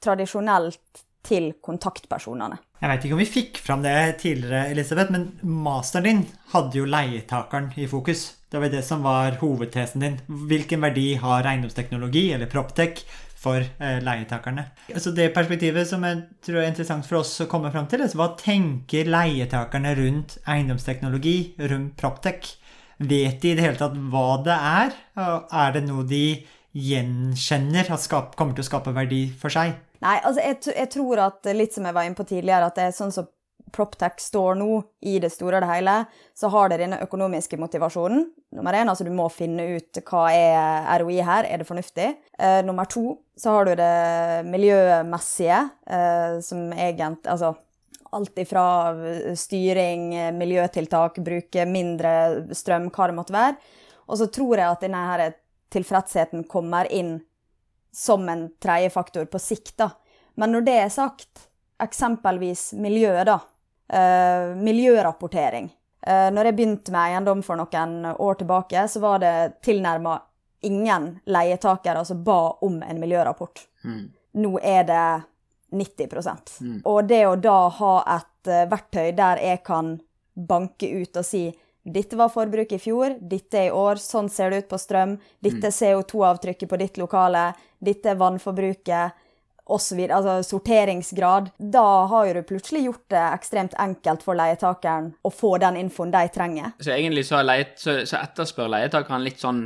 tradisjonelt 0.04 1.06
til 1.26 1.52
kontaktpersonene. 1.64 2.60
Jeg 2.80 2.92
vet 2.92 3.06
ikke 3.06 3.16
om 3.18 3.22
vi 3.22 3.28
fikk 3.28 3.58
fram 3.60 3.82
det 3.84 3.96
tidligere, 4.22 4.70
Elisabeth, 4.72 5.12
men 5.12 5.26
masteren 5.66 6.06
din 6.06 6.22
hadde 6.54 6.80
jo 6.80 6.86
leietakeren 6.88 7.74
i 7.76 7.90
fokus. 7.92 8.30
Det 8.50 8.62
var 8.62 8.72
det 8.72 8.86
som 8.88 9.04
var 9.06 9.36
hovedtesen 9.42 10.06
din. 10.06 10.16
Hvilken 10.50 10.86
verdi 10.86 11.10
har 11.20 11.50
eiendomsteknologi, 11.50 12.30
eller 12.38 12.50
Proptech, 12.50 13.04
for 13.40 13.64
eh, 13.64 14.00
leietakerne? 14.04 14.66
Altså 14.92 15.14
Det 15.16 15.30
perspektivet 15.36 15.88
som 15.88 16.04
jeg 16.08 16.22
tror 16.46 16.62
er 16.62 16.70
interessant 16.72 17.08
for 17.08 17.22
oss 17.22 17.38
å 17.44 17.50
komme 17.52 17.72
fram 17.74 17.88
til, 17.90 18.04
er 18.04 18.16
hva 18.20 18.34
tenker 18.40 19.10
leietakerne 19.10 19.96
rundt 20.00 20.38
eiendomsteknologi, 20.46 21.38
rundt 21.72 21.96
Proptech? 22.00 22.56
Vet 23.00 23.40
de 23.40 23.54
i 23.54 23.56
det 23.56 23.64
hele 23.64 23.80
tatt 23.80 23.96
hva 24.12 24.42
det 24.44 24.56
er? 24.56 24.96
Er 25.16 25.76
det 25.76 25.86
noe 25.88 26.04
de 26.08 26.42
gjenkjenner 26.76 27.88
at 27.96 28.04
skap, 28.04 28.36
kommer 28.38 28.58
til 28.58 28.66
å 28.66 28.70
skape 28.70 28.94
verdi 28.96 29.24
for 29.40 29.54
seg? 29.54 29.78
Nei, 30.04 30.18
altså 30.20 30.44
jeg, 30.44 30.60
jeg 30.76 30.92
tror 30.94 31.22
at, 31.24 31.48
litt 31.56 31.76
som 31.76 31.88
jeg 31.88 31.96
var 31.96 32.08
inne 32.08 32.20
på 32.20 32.28
tidligere, 32.28 32.68
at 32.68 32.76
det 32.76 32.90
er 32.90 32.96
sånn 32.96 33.16
som 33.16 33.28
PropTech 33.74 34.20
står 34.22 34.58
nå, 34.60 34.82
i 35.02 35.18
det 35.22 35.32
store 35.34 35.60
og 35.60 35.66
det 35.66 35.72
hele, 35.72 35.96
så 36.38 36.50
har 36.54 36.70
det 36.70 36.82
denne 36.82 37.00
økonomiske 37.06 37.60
motivasjonen. 37.62 38.28
Nummer 38.58 38.76
én, 38.76 38.90
altså 38.90 39.06
du 39.08 39.14
må 39.16 39.28
finne 39.34 39.66
ut 39.78 40.02
hva 40.10 40.26
er 40.34 41.02
ROI 41.02 41.20
her, 41.26 41.48
er 41.48 41.62
det 41.62 41.68
fornuftig? 41.70 42.12
Eh, 42.40 42.60
nummer 42.66 42.90
to, 42.90 43.20
så 43.38 43.56
har 43.56 43.70
du 43.70 43.76
det 43.80 44.46
miljømessige, 44.50 45.64
eh, 45.88 46.40
som 46.46 46.70
egentlig 46.74 47.30
Altså 47.30 47.54
alt 48.12 48.38
ifra 48.42 48.66
styring, 49.38 50.10
miljøtiltak, 50.38 51.20
bruke 51.22 51.66
mindre 51.70 52.12
strøm, 52.58 52.90
hva 52.90 53.08
det 53.10 53.18
måtte 53.18 53.36
være. 53.36 53.56
Og 54.10 54.18
så 54.18 54.28
tror 54.34 54.58
jeg 54.58 54.66
at 54.66 54.86
denne 54.86 55.02
her 55.12 55.24
tilfredsheten 55.74 56.48
kommer 56.50 56.90
inn 56.90 57.20
som 57.94 58.26
en 58.30 58.48
tredje 58.62 58.90
faktor 58.90 59.26
på 59.26 59.40
sikt. 59.40 59.78
da. 59.78 59.92
Men 60.36 60.52
når 60.52 60.66
det 60.66 60.78
er 60.80 60.90
sagt, 60.94 61.50
eksempelvis 61.82 62.74
miljøet, 62.74 63.26
da. 63.30 63.40
Eh, 63.90 64.56
miljørapportering. 64.56 65.70
Eh, 66.08 66.32
når 66.32 66.46
jeg 66.46 66.56
begynte 66.56 66.94
med 66.94 67.02
eiendom 67.08 67.42
for 67.44 67.58
noen 67.58 68.06
år 68.14 68.38
tilbake, 68.38 68.84
så 68.88 69.02
var 69.02 69.20
det 69.24 69.62
tilnærma 69.66 70.20
ingen 70.62 71.16
leietakere 71.26 72.04
som 72.06 72.24
ba 72.24 72.58
om 72.62 72.84
en 72.84 73.00
miljørapport. 73.02 73.64
Mm. 73.84 74.04
Nå 74.44 74.60
er 74.62 74.84
det 74.84 75.22
90 75.72 76.62
Mm. 76.62 76.82
Og 76.86 77.08
det 77.08 77.26
å 77.28 77.36
da 77.36 77.70
ha 77.70 77.96
et 78.18 78.48
eh, 78.48 78.68
verktøy 78.70 79.12
der 79.16 79.42
jeg 79.42 79.64
kan 79.64 80.00
banke 80.34 80.90
ut 81.02 81.18
og 81.18 81.26
si 81.26 81.50
Dette 81.90 82.18
var 82.20 82.30
forbruket 82.30 82.76
i 82.76 82.82
fjor, 82.84 83.16
dette 83.22 83.58
er 83.58 83.70
i 83.70 83.74
år, 83.74 83.96
sånn 83.98 84.28
ser 84.30 84.52
det 84.52 84.58
ut 84.58 84.68
på 84.70 84.78
strøm. 84.78 85.16
Dette 85.42 85.72
er 85.72 85.74
CO2-avtrykket 85.74 86.70
på 86.70 86.78
ditt 86.78 87.00
lokale, 87.00 87.54
dette 87.80 88.12
er 88.12 88.20
vannforbruket 88.20 89.16
osv. 89.70 90.00
Altså 90.10 90.40
sorteringsgrad. 90.46 91.52
Da 91.58 91.86
har 92.12 92.30
jo 92.30 92.38
du 92.40 92.48
plutselig 92.48 92.86
gjort 92.88 93.06
det 93.14 93.26
ekstremt 93.28 93.76
enkelt 93.80 94.26
for 94.26 94.40
leietakeren 94.40 95.14
å 95.22 95.34
få 95.34 95.58
den 95.62 95.80
infoen 95.80 96.14
de 96.14 96.26
trenger. 96.34 96.74
Så 96.80 96.96
egentlig 96.96 97.28
så, 97.30 97.44
leit, 97.46 97.78
så, 97.82 98.02
så 98.10 98.22
etterspør 98.22 98.72
leietakeren 98.76 99.26
litt 99.26 99.42
sånn 99.42 99.64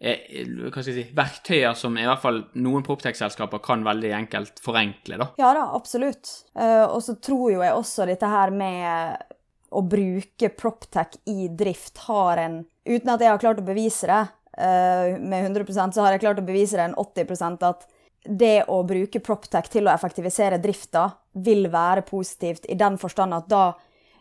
eh, 0.00 0.44
hva 0.70 0.82
skal 0.82 0.92
jeg 0.92 0.98
si, 1.00 1.06
verktøyer 1.16 1.76
som 1.78 1.98
i 1.98 2.06
hvert 2.08 2.22
fall 2.22 2.42
noen 2.62 2.86
proptech-selskaper 2.86 3.62
kan 3.64 3.84
veldig 3.86 4.14
enkelt 4.22 4.62
forenkle, 4.64 5.20
da. 5.20 5.30
Ja 5.40 5.52
da, 5.56 5.68
absolutt. 5.76 6.32
Eh, 6.58 6.86
og 6.86 7.02
så 7.04 7.18
tror 7.22 7.50
jo 7.56 7.64
jeg 7.64 7.76
også 7.76 8.08
dette 8.10 8.30
her 8.30 8.54
med 8.54 9.28
å 9.70 9.84
bruke 9.86 10.50
proptech 10.58 11.14
i 11.30 11.48
drift 11.54 12.02
har 12.08 12.42
en 12.42 12.62
Uten 12.90 13.10
at 13.12 13.20
jeg 13.22 13.28
har 13.28 13.38
klart 13.38 13.58
å 13.60 13.62
bevise 13.62 14.08
det 14.08 14.22
eh, 14.58 15.18
med 15.20 15.50
100% 15.52 15.94
så 15.94 16.02
har 16.02 16.16
jeg 16.16 16.22
klart 16.24 16.40
å 16.40 16.46
bevise 16.46 16.78
det 16.78 16.88
en 16.88 16.96
80% 16.98 17.66
at 17.68 17.84
det 18.24 18.64
å 18.68 18.82
bruke 18.84 19.20
proptech 19.24 19.70
til 19.72 19.88
å 19.88 19.92
effektivisere 19.94 20.60
drifta 20.60 21.06
vil 21.32 21.68
være 21.72 22.04
positivt 22.08 22.66
i 22.68 22.76
den 22.78 22.98
forstand 23.00 23.36
at 23.36 23.48
da 23.48 23.64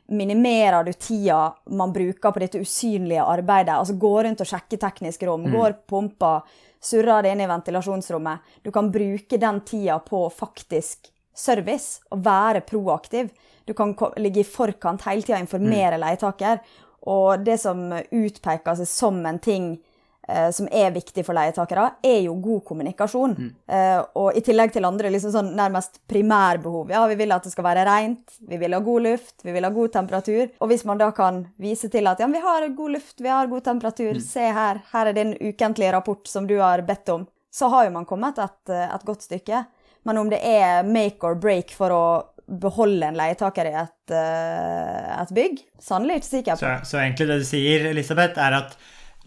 minimerer 0.10 0.84
du 0.84 0.94
tida 0.94 1.56
man 1.66 1.94
bruker 1.94 2.32
på 2.32 2.42
dette 2.42 2.62
usynlige 2.64 3.24
arbeidet. 3.24 3.76
Altså 3.76 3.98
gå 4.00 4.14
rundt 4.24 4.42
og 4.42 4.50
sjekke 4.50 4.80
teknisk 4.82 5.24
rom, 5.28 5.46
mm. 5.46 5.54
går 5.54 5.78
pumpa, 5.90 6.40
surrer 6.82 7.24
det 7.24 7.36
inn 7.36 7.44
i 7.44 7.50
ventilasjonsrommet. 7.50 8.56
Du 8.64 8.72
kan 8.72 8.90
bruke 8.92 9.38
den 9.38 9.62
tida 9.68 10.00
på 10.00 10.24
faktisk 10.34 11.12
service 11.36 12.02
og 12.10 12.24
være 12.26 12.64
proaktiv. 12.68 13.30
Du 13.66 13.76
kan 13.78 13.94
ligge 14.18 14.42
i 14.42 14.48
forkant 14.48 15.06
hele 15.06 15.22
tida 15.22 15.38
og 15.38 15.46
informere 15.46 16.00
mm. 16.00 16.04
leietaker. 16.06 16.64
Og 17.10 17.46
det 17.46 17.60
som 17.62 17.92
utpeker 17.94 18.80
seg 18.80 18.90
som 18.90 19.22
en 19.26 19.40
ting 19.40 19.76
som 20.54 20.68
er 20.72 20.92
viktig 20.94 21.24
for 21.26 21.38
leietakere, 21.38 21.86
er 22.06 22.20
jo 22.26 22.36
god 22.42 22.62
kommunikasjon. 22.68 23.36
Mm. 23.38 23.50
Eh, 23.76 24.02
og 24.22 24.38
i 24.38 24.44
tillegg 24.46 24.74
til 24.76 24.88
andre 24.88 25.12
liksom 25.14 25.34
sånn 25.34 25.52
nærmest 25.58 26.02
primærbehov. 26.10 26.92
Ja, 26.94 27.06
vi 27.10 27.18
vil 27.20 27.34
at 27.36 27.48
det 27.48 27.54
skal 27.54 27.66
være 27.66 27.86
rent, 27.88 28.38
vi 28.50 28.60
vil 28.62 28.76
ha 28.76 28.82
god 28.86 29.08
luft, 29.08 29.36
vi 29.46 29.56
vil 29.56 29.66
ha 29.66 29.74
god 29.74 29.94
temperatur. 29.96 30.46
Og 30.60 30.72
hvis 30.72 30.86
man 30.90 31.02
da 31.02 31.10
kan 31.16 31.44
vise 31.62 31.90
til 31.92 32.10
at 32.12 32.22
ja, 32.22 32.30
vi 32.30 32.44
har 32.44 32.68
god 32.78 32.96
luft, 32.98 33.18
vi 33.22 33.32
har 33.34 33.50
god 33.52 33.66
temperatur, 33.66 34.20
mm. 34.20 34.24
se 34.26 34.48
her, 34.60 34.82
her 34.94 35.12
er 35.12 35.18
din 35.18 35.36
ukentlige 35.40 35.94
rapport 35.96 36.30
som 36.30 36.48
du 36.50 36.58
har 36.60 36.86
bedt 36.88 37.14
om, 37.16 37.28
så 37.54 37.72
har 37.74 37.88
jo 37.88 37.96
man 37.96 38.08
kommet 38.10 38.38
et, 38.42 38.76
et 38.86 39.08
godt 39.08 39.26
stykke. 39.26 39.64
Men 40.08 40.22
om 40.22 40.30
det 40.32 40.40
er 40.46 40.86
make 40.88 41.26
or 41.26 41.36
break 41.36 41.74
for 41.76 41.94
å 41.94 42.04
beholde 42.50 43.06
en 43.06 43.18
leietaker 43.18 43.68
i 43.70 43.74
et, 43.78 44.14
et 44.14 45.34
bygg, 45.38 45.60
sannelig 45.82 46.22
ikke 46.22 46.30
sikker 46.30 46.56
på. 46.58 46.62
Så, 46.64 46.72
så 46.92 47.02
egentlig 47.04 47.28
det 47.30 47.42
du 47.44 47.46
sier, 47.46 47.90
Elisabeth, 47.92 48.40
er 48.42 48.56
at 48.64 48.78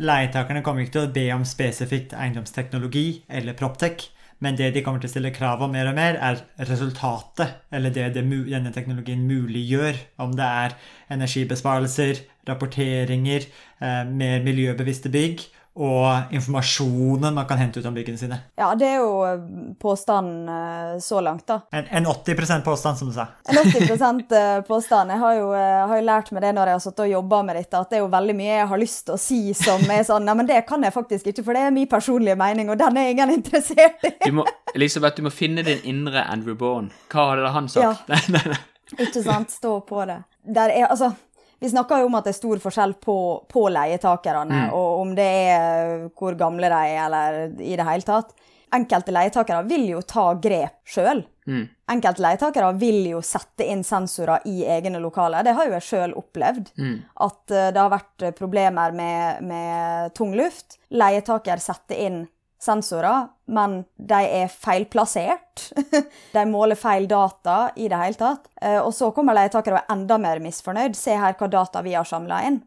Leietakerne 0.01 0.63
kommer 0.65 0.85
ikke 0.85 0.95
til 0.97 1.07
å 1.07 1.13
be 1.13 1.27
om 1.35 1.45
spesifikt 1.45 2.15
eiendomsteknologi 2.17 3.23
eller 3.29 3.57
Proptech, 3.59 4.07
men 4.43 4.57
det 4.59 4.73
de 4.75 4.83
kommer 4.83 5.03
til 5.03 5.11
å 5.11 5.13
stille 5.13 5.35
krav 5.35 5.61
om 5.63 5.71
mer 5.75 5.91
og 5.91 5.95
mer, 5.99 6.17
er 6.17 6.41
resultatet, 6.67 7.61
eller 7.71 7.93
det, 7.95 8.09
denne 8.17 8.73
teknologien 8.75 9.23
muliggjør. 9.29 10.01
Om 10.25 10.33
det 10.39 10.49
er 10.65 10.75
energibesparelser, 11.15 12.25
rapporteringer, 12.49 13.47
eh, 13.79 14.03
mer 14.09 14.43
miljøbevisste 14.43 15.13
bygg, 15.15 15.45
og 15.75 16.35
informasjonen 16.37 17.33
man 17.35 17.47
kan 17.49 17.57
hente 17.57 17.81
ut 17.81 17.87
om 17.89 17.95
byggene 17.97 18.21
sine. 18.21 18.37
Ja, 18.61 18.75
det 18.77 18.91
er 18.91 18.99
jo 19.01 19.13
eh, 19.25 19.45
påstanden 19.81 20.49
eh, 20.53 20.99
så 21.01 21.21
langt, 21.25 21.47
da. 21.49 21.63
En, 21.73 21.87
en 21.89 22.07
80% 22.07 22.65
påstand, 22.67 22.99
som 22.99 23.09
du 23.09 23.15
sa. 23.17 23.27
En 23.49 23.57
80 23.57 24.37
eh, 24.37 24.61
påstand. 24.69 25.15
Jeg 25.15 25.23
har 25.23 25.39
jo, 25.39 25.47
har 25.57 25.95
jo 25.97 26.05
lært 26.05 26.29
meg 26.37 26.45
det 26.45 26.53
når 26.59 26.73
jeg 26.73 26.79
har 26.79 26.85
sittet 26.85 27.05
og 27.07 27.15
jobba 27.15 27.41
med 27.49 27.57
dette, 27.57 27.81
at 27.81 27.89
det 27.89 27.99
er 27.99 28.05
jo 28.05 28.11
veldig 28.13 28.37
mye 28.37 28.51
jeg 28.53 28.69
har 28.75 28.83
lyst 28.85 29.07
til 29.09 29.17
å 29.17 29.23
si 29.23 29.41
som 29.57 29.89
er 29.89 30.05
sånn 30.09 30.29
Nei, 30.29 30.37
men 30.39 30.47
det 30.47 30.61
kan 30.69 30.85
jeg 30.85 30.95
faktisk 30.95 31.33
ikke, 31.33 31.47
for 31.47 31.57
det 31.57 31.65
er 31.67 31.75
min 31.75 31.89
personlige 31.91 32.37
mening, 32.39 32.69
og 32.71 32.79
den 32.79 33.01
er 33.01 33.15
ingen 33.15 33.33
interessert 33.39 34.05
i. 34.07 34.13
Du 34.27 34.37
må, 34.43 34.47
Elisabeth, 34.77 35.17
du 35.17 35.27
må 35.27 35.33
finne 35.33 35.65
din 35.67 35.81
indre 35.89 36.27
Andrew 36.29 36.55
Bourne. 36.59 36.93
Hva 37.11 37.33
hadde 37.33 37.57
han 37.57 37.73
sagt? 37.73 37.83
Ja. 37.89 37.97
Nei, 38.13 38.21
nei, 38.37 38.45
nei. 38.53 38.61
Ikke 39.01 39.23
sant. 39.25 39.53
Stå 39.55 39.79
på 39.89 40.05
det. 40.05 40.21
Der 40.45 40.69
er, 40.69 40.91
altså 40.93 41.15
vi 41.63 41.69
snakker 41.71 42.01
jo 42.03 42.09
om 42.09 42.17
at 42.19 42.27
det 42.27 42.33
er 42.33 42.41
stor 42.41 42.59
forskjell 42.59 42.97
på, 42.99 43.17
på 43.47 43.61
leietakerne, 43.71 44.65
mm. 44.65 44.73
og 44.75 45.03
om 45.05 45.13
det 45.15 45.27
er 45.53 45.93
hvor 46.19 46.35
gamle 46.35 46.67
de 46.73 46.81
er, 46.91 47.05
eller 47.05 47.37
i 47.63 47.77
det 47.79 47.87
hele 47.87 48.07
tatt. 48.09 48.33
Enkelte 48.75 49.15
leietakere 49.15 49.61
vil 49.69 49.85
jo 49.93 50.01
ta 50.03 50.25
grep 50.43 50.81
sjøl. 50.89 51.23
Mm. 51.47 51.69
Enkelte 51.95 52.25
leietakere 52.25 52.73
vil 52.81 53.07
jo 53.13 53.23
sette 53.23 53.69
inn 53.71 53.85
sensorer 53.87 54.43
i 54.51 54.65
egne 54.75 54.99
lokaler. 54.99 55.47
Det 55.47 55.55
har 55.55 55.71
jo 55.71 55.77
jeg 55.77 55.87
sjøl 55.87 56.17
opplevd. 56.19 56.73
Mm. 56.83 56.97
At 57.29 57.43
uh, 57.55 57.69
det 57.71 57.79
har 57.79 57.95
vært 57.95 58.27
problemer 58.43 58.99
med, 58.99 59.47
med 59.47 60.17
tung 60.19 60.35
luft. 60.35 60.81
Leietaker 60.91 61.63
setter 61.63 62.03
inn 62.09 62.23
sensorer, 62.63 63.29
men 63.51 63.81
de 63.99 64.21
er 64.43 64.51
feilplassert. 64.53 65.73
de 66.37 66.45
måler 66.49 66.79
feil 66.79 67.09
data 67.11 67.73
i 67.77 67.89
det 67.91 67.99
hele 67.99 68.19
tatt. 68.19 68.47
Eh, 68.63 68.79
og 68.79 68.93
så 68.95 69.11
kommer 69.15 69.37
leietakere 69.37 69.81
og 69.81 69.83
er 69.83 69.95
enda 69.97 70.19
mer 70.23 70.43
misfornøyd. 70.45 70.97
Se 70.99 71.17
her 71.19 71.37
hva 71.39 71.51
data 71.51 71.83
vi 71.83 71.97
har 71.99 72.07
samla 72.09 72.43
inn. 72.49 72.63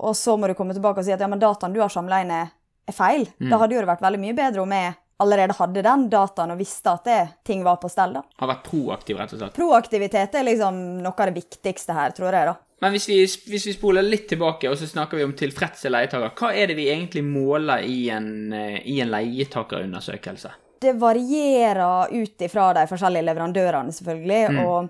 Og 0.00 0.14
så 0.16 0.36
må 0.38 0.48
du 0.48 0.54
komme 0.56 0.76
tilbake 0.76 1.02
og 1.02 1.06
si 1.06 1.12
at 1.12 1.20
ja, 1.20 1.28
men 1.28 1.42
dataen 1.42 1.74
du 1.74 1.82
har 1.82 1.92
samla 1.92 2.22
inn, 2.22 2.32
er, 2.32 2.54
er 2.88 2.96
feil. 2.96 3.26
Mm. 3.40 3.50
Da 3.50 3.60
hadde 3.60 3.76
jo 3.76 3.82
det 3.82 3.90
vært 3.90 4.06
veldig 4.06 4.22
mye 4.22 4.38
bedre 4.38 4.62
om 4.64 4.76
jeg 4.76 4.94
allerede 5.20 5.56
hadde 5.58 5.82
den 5.84 6.06
dataen 6.08 6.54
og 6.54 6.60
visste 6.62 6.94
at 6.94 7.04
det, 7.04 7.20
ting 7.44 7.66
var 7.66 7.76
på 7.82 7.90
stell. 7.92 8.14
da. 8.16 8.22
Har 8.40 8.54
vært 8.54 8.70
proaktiv, 8.70 9.18
rett 9.20 9.34
og 9.34 9.42
slett. 9.42 9.56
Proaktivitet 9.58 10.38
er 10.38 10.46
liksom 10.46 10.78
noe 11.02 11.12
av 11.12 11.28
det 11.28 11.36
viktigste 11.36 11.96
her, 11.96 12.14
tror 12.16 12.32
jeg. 12.32 12.48
da. 12.48 12.54
Men 12.80 12.94
hvis 12.94 13.08
vi, 13.08 13.18
hvis 13.52 13.66
vi, 13.68 13.74
spoler 13.76 14.06
litt 14.06 14.26
tilbake, 14.30 14.70
og 14.70 14.78
så 14.80 14.88
snakker 14.88 15.20
vi 15.20 15.26
om 15.26 15.34
tilfredse 15.36 15.90
leietakere, 15.92 16.32
hva 16.38 16.52
er 16.56 16.70
det 16.70 16.78
vi 16.78 16.88
egentlig 16.88 17.22
måler 17.26 17.84
i 17.84 18.06
en, 18.12 18.30
eh, 18.56 18.78
i 18.88 19.00
en 19.04 19.10
leietakerundersøkelse? 19.12 20.52
Det 20.80 20.94
varierer 20.96 22.14
ut 22.14 22.46
ifra 22.46 22.70
de 22.78 22.86
forskjellige 22.88 23.26
leverandørene, 23.28 23.92
selvfølgelig. 23.92 24.40
Mm. 24.56 24.60
Og 24.64 24.88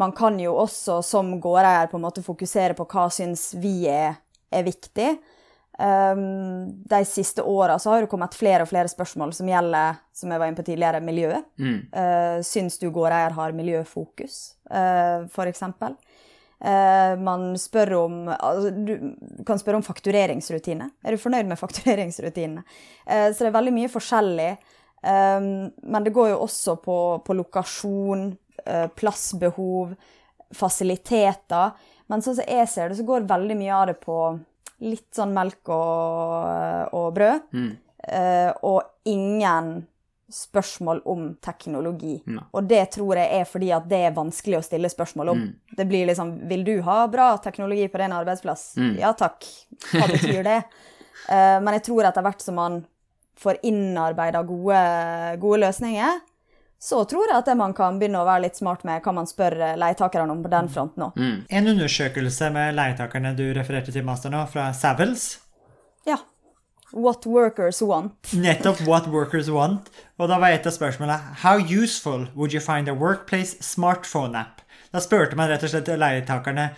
man 0.00 0.14
kan 0.16 0.38
jo 0.40 0.54
også 0.56 1.02
som 1.04 1.34
gårdeier 1.42 1.90
på 1.90 1.98
en 1.98 2.06
måte 2.06 2.24
fokusere 2.24 2.76
på 2.78 2.88
hva 2.88 3.10
syns 3.12 3.50
vi 3.60 3.82
er, 3.92 4.16
er 4.48 4.64
viktig. 4.64 5.10
Um, 5.78 6.70
de 6.90 7.04
siste 7.06 7.44
åra 7.44 7.76
har 7.84 8.00
det 8.02 8.10
kommet 8.10 8.34
flere 8.34 8.64
og 8.64 8.70
flere 8.70 8.90
spørsmål 8.90 9.30
som 9.36 9.46
gjelder 9.46 10.00
som 10.16 10.32
jeg 10.32 10.40
var 10.40 10.50
inne 10.50 10.58
på 10.58 10.64
tidligere, 10.66 11.04
miljøet. 11.04 11.44
Mm. 11.60 11.76
Uh, 11.92 12.38
syns 12.46 12.80
du 12.80 12.88
gårdeier 12.90 13.36
har 13.36 13.54
miljøfokus, 13.54 14.40
uh, 14.72 15.28
f.eks.? 15.28 15.62
Uh, 16.58 17.14
man 17.22 17.52
spør 17.54 17.92
om 18.00 18.14
altså, 18.34 18.72
Du 18.74 19.44
kan 19.46 19.60
spørre 19.60 19.78
om 19.78 19.86
faktureringsrutine. 19.86 20.88
Er 21.04 21.14
du 21.14 21.22
fornøyd 21.22 21.46
med 21.46 21.60
faktureringsrutinene? 21.60 22.64
Uh, 23.06 23.30
så 23.30 23.44
det 23.44 23.50
er 23.52 23.58
veldig 23.58 23.74
mye 23.76 23.92
forskjellig. 23.92 24.50
Um, 24.98 25.68
men 25.86 26.06
det 26.06 26.14
går 26.16 26.32
jo 26.32 26.42
også 26.42 26.78
på, 26.82 26.98
på 27.24 27.38
lokasjon, 27.38 28.32
plassbehov, 28.98 29.92
fasiliteter. 30.52 31.76
Men 32.10 32.24
sånn 32.24 32.36
som 32.40 32.48
jeg 32.50 32.68
ser 32.68 32.90
det, 32.90 32.98
så 32.98 33.06
går 33.06 33.28
veldig 33.30 33.56
mye 33.56 33.76
av 33.76 33.84
det 33.88 33.94
på 34.02 34.16
litt 34.84 35.06
sånn 35.14 35.30
melk 35.32 35.70
og, 35.72 36.90
og 36.98 37.06
brød. 37.16 37.46
Mm. 37.54 37.70
og 38.66 39.08
ingen 39.08 39.70
spørsmål 40.32 41.00
om 41.04 41.36
teknologi. 41.44 42.22
Ne. 42.26 42.42
Og 42.52 42.68
det 42.68 42.82
tror 42.92 43.16
jeg 43.16 43.40
er 43.40 43.48
fordi 43.48 43.70
at 43.72 43.88
det 43.88 44.02
er 44.08 44.16
vanskelig 44.16 44.58
å 44.58 44.64
stille 44.64 44.90
spørsmål 44.92 45.32
om. 45.32 45.40
Mm. 45.46 45.76
Det 45.78 45.86
blir 45.88 46.06
liksom 46.10 46.34
Vil 46.48 46.64
du 46.64 46.74
ha 46.84 47.00
bra 47.08 47.30
teknologi 47.42 47.88
på 47.88 48.00
din 48.02 48.12
arbeidsplass? 48.12 48.74
Mm. 48.76 48.94
Ja 49.00 49.14
takk. 49.16 49.46
Hva 49.92 50.08
betyr 50.10 50.42
det? 50.44 50.60
uh, 51.30 51.58
men 51.62 51.78
jeg 51.78 51.86
tror 51.88 52.08
etter 52.08 52.24
hvert 52.26 52.44
som 52.44 52.58
man 52.60 52.82
får 53.38 53.60
innarbeida 53.62 54.42
gode, 54.42 54.78
gode, 55.38 55.60
løsninger, 55.62 56.20
så 56.82 57.04
tror 57.10 57.30
jeg 57.30 57.38
at 57.38 57.50
man 57.58 57.74
kan 57.74 57.98
begynne 57.98 58.18
å 58.18 58.26
være 58.26 58.48
litt 58.48 58.58
smart 58.58 58.82
med 58.86 59.02
hva 59.02 59.14
man 59.14 59.28
spør 59.30 59.54
leietakerne 59.78 60.34
om 60.34 60.42
på 60.42 60.50
den 60.50 60.70
fronten 60.74 61.06
òg. 61.06 61.18
Mm. 61.18 61.36
En 61.60 61.70
undersøkelse 61.74 62.50
med 62.54 62.74
leietakerne 62.74 63.32
du 63.38 63.44
refererte 63.54 63.94
til, 63.94 64.06
Master, 64.06 64.34
nå, 64.34 64.42
fra 64.50 64.72
Savils. 64.74 65.36
Ja. 66.06 66.18
What 66.92 67.26
workers 67.26 67.82
want. 67.82 68.32
Nettopp 68.32 68.80
what 68.86 69.06
workers 69.12 69.50
want. 69.50 69.90
Og 70.16 70.30
da 70.30 70.38
var 70.40 70.54
et 70.56 70.66
av 70.66 70.72
spørsmålene 70.72 71.42
How 71.42 71.60
useful 71.60 72.28
would 72.34 72.54
you 72.56 72.62
find 72.64 72.88
a 72.88 72.96
workplace 72.96 73.58
smartphone 73.64 74.38
app? 74.38 74.62
Da 74.92 75.02
spurte 75.04 75.36
man 75.36 75.50
rett 75.50 75.66
og 75.66 75.72
slett 75.74 75.90
leietakerne 76.00 76.70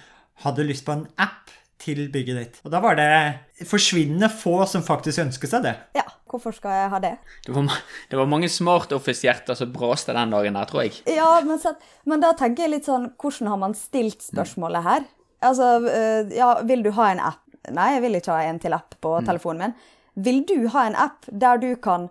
hadde 0.43 0.67
lyst 0.67 0.87
på 0.87 0.97
en 0.97 1.05
app 1.21 1.53
til 1.81 2.09
bygget 2.13 2.41
ditt. 2.41 2.59
Og 2.65 2.73
da 2.75 2.81
var 2.83 2.99
det 2.99 3.67
forsvinnende 3.69 4.29
få 4.33 4.59
som 4.69 4.83
faktisk 4.85 5.23
ønsket 5.23 5.53
seg 5.53 5.65
det. 5.65 5.75
Ja, 5.97 6.05
hvorfor 6.29 6.55
skal 6.57 6.75
jeg 6.77 6.91
ha 6.93 7.01
det? 7.03 7.13
Det 7.47 7.55
var, 7.55 7.71
det 8.11 8.19
var 8.21 8.29
mange 8.29 8.51
smart 8.53 8.93
office-hjerter 8.97 9.57
som 9.57 9.71
braste 9.73 10.17
den 10.17 10.35
dagen 10.35 10.59
der, 10.59 10.69
tror 10.69 10.85
jeg. 10.85 10.99
Ja, 11.09 11.31
men, 11.47 11.61
så, 11.63 11.77
men, 12.09 12.23
da 12.25 12.35
tenker 12.39 12.67
jeg 12.67 12.75
litt 12.75 12.91
sånn 12.91 13.13
Hvordan 13.21 13.53
har 13.53 13.63
man 13.63 13.79
stilt 13.79 14.27
spørsmålet 14.27 14.85
her? 14.85 15.07
Altså, 15.47 15.71
øh, 15.87 16.35
ja, 16.37 16.51
vil 16.69 16.85
du 16.85 16.91
ha 16.99 17.13
en 17.15 17.25
app? 17.31 17.47
Nei, 17.71 17.95
jeg 17.95 18.05
vil 18.05 18.19
ikke 18.19 18.35
ha 18.35 18.45
en 18.49 18.61
til 18.61 18.75
app 18.77 18.97
på 19.01 19.15
mm. 19.21 19.27
telefonen 19.29 19.69
min. 19.69 19.75
Vil 20.25 20.43
du 20.49 20.69
ha 20.75 20.87
en 20.89 20.99
app 20.99 21.29
der 21.31 21.61
du 21.63 21.71
kan 21.81 22.09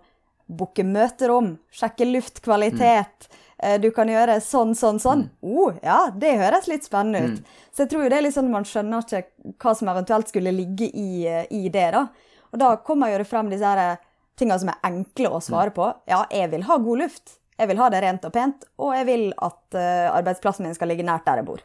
booke 0.50 0.82
møterom, 0.86 1.54
sjekke 1.70 2.08
luftkvalitet, 2.08 3.28
Mm. 3.30 3.40
Du 3.80 3.90
kan 3.92 4.08
gjøre 4.08 4.38
sånn, 4.40 4.70
sånn, 4.72 4.98
sånn. 5.02 5.26
Oh, 5.44 5.74
ja, 5.84 6.06
det 6.16 6.30
høres 6.40 6.68
litt 6.70 6.86
spennende 6.86 7.20
ut. 7.20 7.50
Så 7.74 7.84
jeg 7.84 7.90
tror 7.92 8.06
jo 8.06 8.12
det 8.12 8.16
er 8.16 8.24
litt 8.24 8.36
sånn 8.36 8.48
man 8.48 8.64
skjønner 8.64 9.04
ikke 9.04 9.52
hva 9.60 9.74
som 9.76 9.90
eventuelt 9.92 10.30
skulle 10.32 10.54
ligge 10.54 10.88
i, 10.88 11.26
eh, 11.28 11.44
i 11.52 11.68
det, 11.68 11.90
da. 11.92 12.06
Og 12.54 12.62
da 12.62 12.70
kommer 12.86 13.12
jo 13.12 13.18
det 13.20 13.28
frem 13.28 13.50
disse 13.52 13.68
her 13.68 13.82
eh, 13.82 14.00
tingene 14.40 14.58
som 14.62 14.72
er 14.72 14.80
enkle 14.88 15.28
å 15.36 15.42
svare 15.44 15.74
på. 15.76 15.90
Ja, 16.08 16.22
jeg 16.32 16.50
vil 16.54 16.64
ha 16.70 16.80
god 16.80 17.04
luft. 17.04 17.36
Jeg 17.60 17.68
vil 17.68 17.82
ha 17.82 17.90
det 17.92 18.00
rent 18.00 18.24
og 18.24 18.32
pent, 18.32 18.64
og 18.80 18.94
jeg 18.96 19.06
vil 19.10 19.26
at 19.36 19.76
eh, 19.76 20.08
arbeidsplassen 20.08 20.64
min 20.64 20.76
skal 20.78 20.88
ligge 20.88 21.04
nært 21.04 21.28
der 21.28 21.42
jeg 21.42 21.48
bor. 21.50 21.60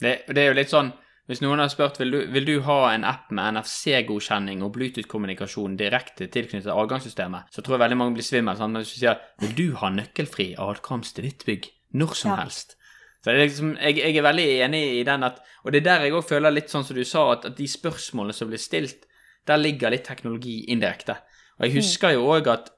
Det, 0.00 0.14
det 0.32 0.40
er 0.40 0.48
jo 0.48 0.56
litt 0.56 0.72
sånn 0.72 0.88
Hvis 1.32 1.40
noen 1.40 1.62
har 1.62 1.70
spurt 1.72 1.96
vil 2.00 2.10
du, 2.12 2.18
vil 2.34 2.44
du 2.44 2.54
ha 2.66 2.78
en 2.92 3.06
app 3.08 3.30
med 3.32 3.54
NFC-godkjenning 3.56 4.60
og 4.66 4.74
Bluetooth-kommunikasjon 4.74 5.78
direkte 5.80 6.26
tilknyttet 6.28 6.68
adgangssystemet, 6.74 7.48
så 7.54 7.62
tror 7.64 7.78
jeg 7.78 7.82
veldig 7.86 7.98
mange 8.02 8.18
blir 8.18 8.26
svimmel. 8.26 8.58
Sånn, 8.58 8.76
hvis 8.76 8.92
du 8.92 8.98
sier 9.00 9.20
vil 9.40 9.54
du 9.56 9.64
ha 9.80 9.88
nøkkelfri 9.94 10.50
adkomst 10.60 11.16
til 11.16 11.30
ditt 11.30 11.46
bygg 11.48 11.70
når 11.96 12.12
som 12.18 12.34
Ja. 12.34 12.36
helst. 12.42 12.76
Så 13.22 13.30
det 13.30 13.34
er 13.38 13.44
liksom, 13.46 13.72
jeg, 13.78 13.96
jeg 14.02 14.16
er 14.18 14.26
veldig 14.26 14.46
enig 14.66 14.82
i 14.98 15.02
den 15.06 15.22
at 15.24 15.40
Og 15.64 15.70
det 15.72 15.80
er 15.80 15.84
der 15.86 16.04
jeg 16.08 16.12
òg 16.18 16.24
føler 16.26 16.50
litt 16.50 16.68
sånn 16.72 16.84
som 16.84 16.96
du 16.96 17.04
sa, 17.06 17.20
at, 17.32 17.44
at 17.46 17.56
de 17.56 17.68
spørsmålene 17.70 18.34
som 18.34 18.48
blir 18.50 18.58
stilt, 18.58 19.04
der 19.46 19.56
ligger 19.62 19.90
litt 19.94 20.02
teknologi 20.04 20.64
indirekte. 20.74 21.14
Og 21.60 21.68
jeg 21.68 21.76
husker 21.78 22.16
jo 22.16 22.24
òg 22.34 22.48
at 22.50 22.70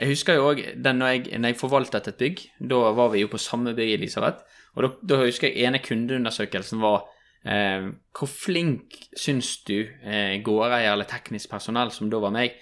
jeg 0.00 0.08
husker 0.14 0.34
jo 0.38 0.46
òg 0.48 0.62
når, 0.80 1.08
jeg- 1.12 1.38
når 1.38 1.48
jeg 1.52 1.58
forvaltet 1.60 2.08
et 2.08 2.16
bygg. 2.18 2.40
Da 2.72 2.78
var 2.96 3.10
vi 3.12 3.20
jo 3.20 3.28
på 3.28 3.38
samme 3.38 3.74
bygg, 3.76 3.92
Elisabeth. 4.00 4.40
Og 4.74 4.82
da, 4.82 4.88
da 5.04 5.20
husker 5.26 5.48
jeg 5.52 5.66
ene 5.68 5.78
kundeundersøkelsen 5.84 6.80
var 6.80 7.04
eh, 7.44 7.88
Hvor 8.12 8.30
flink 8.30 8.98
syns 9.18 9.54
du 9.68 9.78
eh, 9.80 10.38
gårdeier 10.44 10.92
eller 10.92 11.08
teknisk 11.10 11.50
personell, 11.50 11.90
som 11.94 12.10
da 12.12 12.20
var 12.22 12.34
meg, 12.34 12.58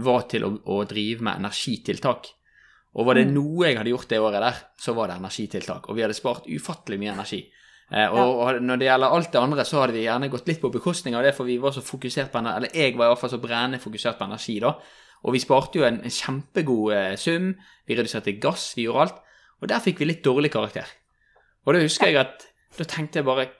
var 0.00 0.28
til 0.30 0.46
å, 0.46 0.52
å 0.70 0.82
drive 0.88 1.24
med 1.26 1.42
energitiltak? 1.42 2.30
Og 2.98 3.06
var 3.06 3.20
det 3.20 3.28
noe 3.30 3.68
jeg 3.68 3.78
hadde 3.78 3.92
gjort 3.92 4.10
det 4.10 4.18
året 4.18 4.42
der, 4.42 4.62
så 4.80 4.94
var 4.96 5.10
det 5.10 5.20
energitiltak. 5.20 5.88
Og 5.88 5.96
vi 5.96 6.02
hadde 6.02 6.16
spart 6.18 6.48
ufattelig 6.50 6.98
mye 6.98 7.12
energi. 7.14 7.44
Eh, 7.90 8.10
og, 8.10 8.40
og 8.42 8.62
når 8.62 8.80
det 8.80 8.88
gjelder 8.88 9.14
alt 9.14 9.30
det 9.32 9.40
andre, 9.40 9.66
så 9.66 9.82
hadde 9.82 9.94
vi 9.94 10.04
gjerne 10.04 10.30
gått 10.30 10.50
litt 10.50 10.60
på 10.62 10.72
bekostning 10.74 11.16
av 11.18 11.26
det, 11.26 11.34
for 11.36 11.46
vi 11.46 11.58
var 11.62 11.74
så 11.74 11.82
fokusert 11.86 12.32
på 12.32 12.40
energi, 12.42 12.58
eller 12.60 12.82
jeg 12.82 12.96
var 12.98 13.08
i 13.08 13.12
hvert 13.12 13.22
fall 13.22 13.32
så 13.32 13.42
brennende 13.42 13.82
fokusert 13.82 14.18
på 14.18 14.26
energi 14.26 14.58
da. 14.62 14.74
Og 15.20 15.34
vi 15.36 15.42
sparte 15.42 15.78
jo 15.78 15.84
en, 15.86 16.00
en 16.06 16.16
kjempegod 16.16 16.94
eh, 16.96 17.14
sum, 17.20 17.52
vi 17.86 17.98
reduserte 17.98 18.38
gass, 18.42 18.70
vi 18.78 18.86
gjorde 18.86 19.06
alt. 19.06 19.22
Og 19.60 19.68
der 19.70 19.82
fikk 19.84 20.00
vi 20.00 20.08
litt 20.08 20.24
dårlig 20.24 20.52
karakter. 20.54 20.88
Og 21.66 21.76
da 21.76 21.82
husker 21.82 22.10
jeg 22.10 22.22
at 22.22 22.46
da 22.78 22.86
tenkte 22.88 23.20
jeg 23.20 23.26
bare 23.26 23.50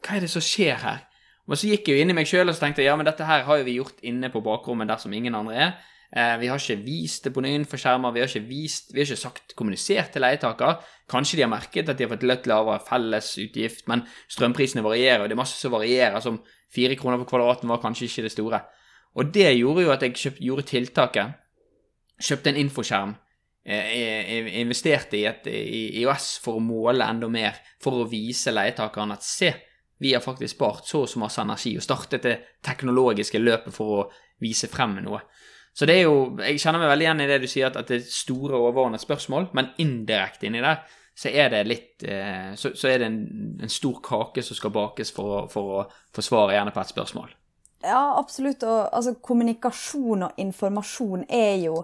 hva, 0.00 0.16
er 0.16 0.24
det 0.24 0.32
som 0.32 0.44
skjer 0.44 0.80
her? 0.82 1.06
Og 1.50 1.58
så 1.58 1.70
gikk 1.70 1.88
jeg 1.88 1.98
jo 1.98 2.02
inn 2.04 2.12
i 2.12 2.16
meg 2.16 2.28
sjøl 2.30 2.48
og 2.48 2.54
så 2.54 2.66
tenkte 2.66 2.84
jeg, 2.84 2.90
ja, 2.90 2.96
men 2.98 3.08
dette 3.08 3.26
her 3.26 3.42
har 3.46 3.60
jo 3.60 3.66
vi 3.66 3.78
gjort 3.80 4.02
inne 4.06 4.30
på 4.30 4.42
bakrommet 4.44 4.90
der 4.90 5.00
som 5.02 5.14
ingen 5.14 5.34
andre 5.34 5.56
er. 5.56 5.72
Eh, 6.10 6.36
vi 6.40 6.48
har 6.50 6.58
ikke 6.58 6.82
vist 6.82 7.26
det 7.26 7.30
på 7.34 7.42
noen 7.44 7.64
skjermer, 7.70 8.10
vi 8.14 8.22
har 8.22 8.30
ikke 8.30 8.48
vist, 8.48 8.90
vi 8.90 8.98
har 8.98 9.06
ikke 9.06 9.20
sagt, 9.20 9.54
kommunisert 9.58 10.10
til 10.14 10.24
leietaker. 10.24 10.80
Kanskje 11.10 11.38
de 11.38 11.44
har 11.46 11.52
merket 11.52 11.90
at 11.90 11.98
de 11.98 12.06
har 12.06 12.10
fått 12.10 12.26
litt 12.26 12.48
lavere 12.50 12.82
fellesutgift, 12.86 13.86
men 13.90 14.02
strømprisene 14.30 14.82
varierer, 14.82 15.22
og 15.22 15.30
det 15.30 15.36
er 15.36 15.42
masse 15.42 15.58
som 15.58 15.74
varierer, 15.74 16.18
som 16.22 16.40
fire 16.74 16.98
kroner 16.98 17.22
på 17.22 17.28
kvadraten 17.30 17.70
var 17.70 17.82
kanskje 17.82 18.08
ikke 18.08 18.26
det 18.26 18.34
store. 18.34 18.62
Og 19.18 19.30
det 19.34 19.48
gjorde 19.54 19.86
jo 19.86 19.94
at 19.94 20.06
jeg 20.06 20.18
kjøpt, 20.18 20.42
gjorde 20.46 20.66
tiltaket, 20.70 21.38
kjøpte 22.20 22.50
en 22.50 22.60
infoskjerm, 22.64 23.16
eh, 23.66 23.94
eh, 23.94 24.52
investerte 24.62 25.18
i 25.18 25.24
et 25.30 25.46
IOS 25.50 26.32
for 26.42 26.58
å 26.58 26.64
måle 26.64 27.06
enda 27.06 27.30
mer, 27.30 27.58
for 27.82 28.02
å 28.02 28.10
vise 28.10 28.50
leietakerne 28.54 29.14
at 29.14 29.26
se, 29.26 29.54
vi 30.00 30.14
har 30.14 30.24
faktisk 30.24 30.56
spart 30.56 30.88
så 30.88 31.04
og 31.04 31.10
så 31.12 31.20
masse 31.20 31.42
energi, 31.42 31.74
og 31.76 31.84
startet 31.84 32.24
det 32.24 32.36
teknologiske 32.64 33.40
løpet 33.40 33.74
for 33.74 33.98
å 33.98 34.06
vise 34.40 34.70
frem 34.72 34.96
noe. 35.04 35.20
Så 35.76 35.86
det 35.86 36.00
er 36.00 36.08
jo, 36.08 36.38
jeg 36.40 36.60
kjenner 36.60 36.82
meg 36.82 36.90
veldig 36.94 37.06
igjen 37.06 37.20
i 37.22 37.28
det 37.30 37.42
du 37.42 37.50
sier, 37.50 37.68
at, 37.68 37.76
at 37.78 37.90
det 37.90 38.00
er 38.00 38.08
store 38.10 38.58
overordnede 38.58 39.02
spørsmål, 39.04 39.50
men 39.56 39.70
indirekte 39.82 40.48
inni 40.48 40.62
der, 40.64 40.82
så 41.20 41.28
er 41.28 41.52
det 41.52 41.60
litt, 41.68 42.02
eh, 42.08 42.54
så, 42.56 42.72
så 42.74 42.88
er 42.88 43.02
det 43.02 43.10
en, 43.10 43.20
en 43.60 43.72
stor 43.72 44.00
kake 44.04 44.42
som 44.42 44.56
skal 44.56 44.72
bakes 44.74 45.12
for 45.12 45.36
å, 45.36 45.40
for 45.52 45.76
å 45.76 45.84
forsvare 46.16 46.56
gjerne 46.56 46.72
på 46.74 46.82
et 46.82 46.92
spørsmål. 46.94 47.36
Ja, 47.84 48.16
absolutt. 48.18 48.64
Og 48.64 48.88
altså, 48.88 49.14
kommunikasjon 49.24 50.26
og 50.26 50.40
informasjon 50.40 51.26
er 51.28 51.56
jo 51.66 51.82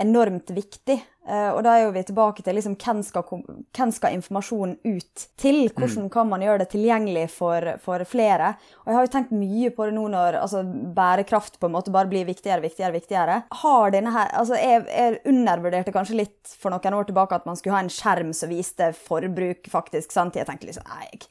enormt 0.00 0.50
viktig. 0.50 0.96
Eh, 1.28 1.48
og 1.52 1.60
da 1.62 1.76
er 1.76 1.84
jo 1.84 1.92
vi 1.94 2.02
tilbake 2.06 2.42
til 2.42 2.56
liksom, 2.58 2.74
hvem, 2.80 3.02
skal, 3.06 3.42
hvem 3.76 3.92
skal 3.94 4.16
informasjonen 4.16 4.74
ut 4.82 5.24
til? 5.38 5.60
Hvordan 5.70 6.08
kan 6.12 6.30
man 6.30 6.42
gjøre 6.42 6.64
det 6.64 6.70
tilgjengelig 6.72 7.28
for, 7.34 7.68
for 7.84 8.02
flere? 8.08 8.54
Og 8.82 8.90
jeg 8.90 8.98
har 8.98 9.06
jo 9.06 9.12
tenkt 9.14 9.34
mye 9.36 9.70
på 9.74 9.86
det 9.86 9.96
nå 9.96 10.08
når 10.14 10.40
altså, 10.40 10.64
bærekraft 10.96 11.60
på 11.62 11.70
en 11.70 11.76
måte 11.76 11.94
bare 11.94 12.10
blir 12.10 12.26
viktigere, 12.28 12.64
viktigere, 12.64 12.96
viktigere. 12.96 13.40
Har 13.62 13.94
denne 13.94 14.14
her, 14.14 14.32
altså 14.40 14.58
Jeg, 14.58 14.86
jeg 14.90 15.20
undervurderte 15.30 15.94
kanskje 15.94 16.20
litt 16.24 16.56
for 16.58 16.74
noen 16.74 16.98
år 16.98 17.10
tilbake 17.10 17.38
at 17.38 17.46
man 17.48 17.58
skulle 17.58 17.76
ha 17.76 17.84
en 17.84 17.92
skjerm 17.92 18.32
som 18.36 18.50
viste 18.50 18.92
forbruk, 18.96 19.68
faktisk. 19.70 20.10
sant? 20.14 20.40
Jeg 20.40 20.48
tenkte 20.48 20.70
liksom, 20.72 20.88
nei, 20.90 21.22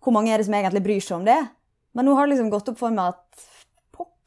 hvor 0.00 0.14
mange 0.14 0.32
er 0.32 0.40
det 0.40 0.46
som 0.46 0.54
egentlig 0.56 0.84
bryr 0.86 1.02
seg 1.04 1.18
om 1.18 1.26
det? 1.26 1.40
Men 1.96 2.06
nå 2.06 2.14
har 2.14 2.28
det 2.28 2.36
liksom 2.36 2.52
gått 2.52 2.70
opp 2.70 2.78
for 2.78 2.94
meg 2.94 3.16
at 3.16 3.49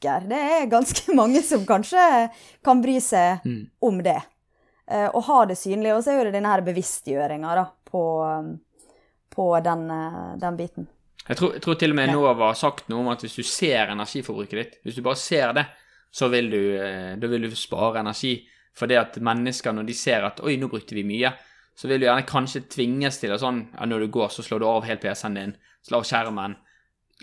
pokker, 0.04 0.28
det 0.28 0.36
er 0.36 0.70
ganske 0.70 1.14
mange 1.20 1.42
som 1.42 1.64
kanskje 1.66 2.30
kan 2.64 2.82
bry 2.82 3.00
seg 3.00 3.44
om 3.80 4.02
det. 4.02 4.20
Eh, 4.90 5.08
og 5.08 5.24
ha 5.24 5.44
det 5.46 5.56
synlig. 5.56 5.94
Og 5.94 6.04
så 6.04 6.12
er 6.12 6.28
det 6.28 6.36
denne 6.36 6.60
bevisstgjøringa 6.64 7.66
på, 7.88 8.04
um, 8.22 8.58
på 9.30 9.60
den, 9.60 9.90
eh, 9.90 10.36
den 10.40 10.56
biten. 10.56 10.88
Jeg 11.26 11.36
tror, 11.36 11.54
jeg 11.54 11.62
tror 11.62 11.74
til 11.80 11.90
og 11.90 11.96
med 11.96 12.10
Enova 12.10 12.50
har 12.50 12.54
sagt 12.54 12.88
noe 12.88 13.00
om 13.00 13.08
at 13.08 13.22
hvis 13.24 13.38
du 13.38 13.42
ser 13.42 13.88
energiforbruket 13.88 14.58
ditt, 14.58 14.74
hvis 14.84 14.98
du 14.98 15.02
bare 15.02 15.16
ser 15.16 15.54
det, 15.56 15.64
så 16.12 16.28
vil 16.28 16.50
du, 16.50 16.76
eh, 16.76 17.16
da 17.16 17.26
vil 17.26 17.48
du 17.48 17.56
spare 17.56 18.00
energi. 18.04 18.42
For 18.76 18.90
det 18.90 18.98
at 18.98 19.16
mennesker, 19.22 19.72
når 19.72 19.86
de 19.86 19.94
ser 19.94 20.24
at 20.26 20.40
'oi, 20.40 20.56
nå 20.58 20.68
brukte 20.68 20.94
vi 20.94 21.04
mye', 21.06 21.32
så 21.76 21.88
vil 21.88 22.00
du 22.00 22.06
gjerne 22.06 22.26
kanskje 22.26 22.68
tvinges 22.68 23.18
til 23.18 23.32
å 23.32 23.38
sånn 23.38 23.68
ja, 23.72 23.86
Når 23.86 24.00
du 24.00 24.08
går, 24.08 24.28
så 24.28 24.42
slår 24.42 24.60
du 24.60 24.66
av 24.66 24.84
helt 24.84 25.00
PC-en 25.00 25.34
din, 25.34 25.56
slår 25.82 25.98
av 25.98 26.04
skjermen, 26.04 26.56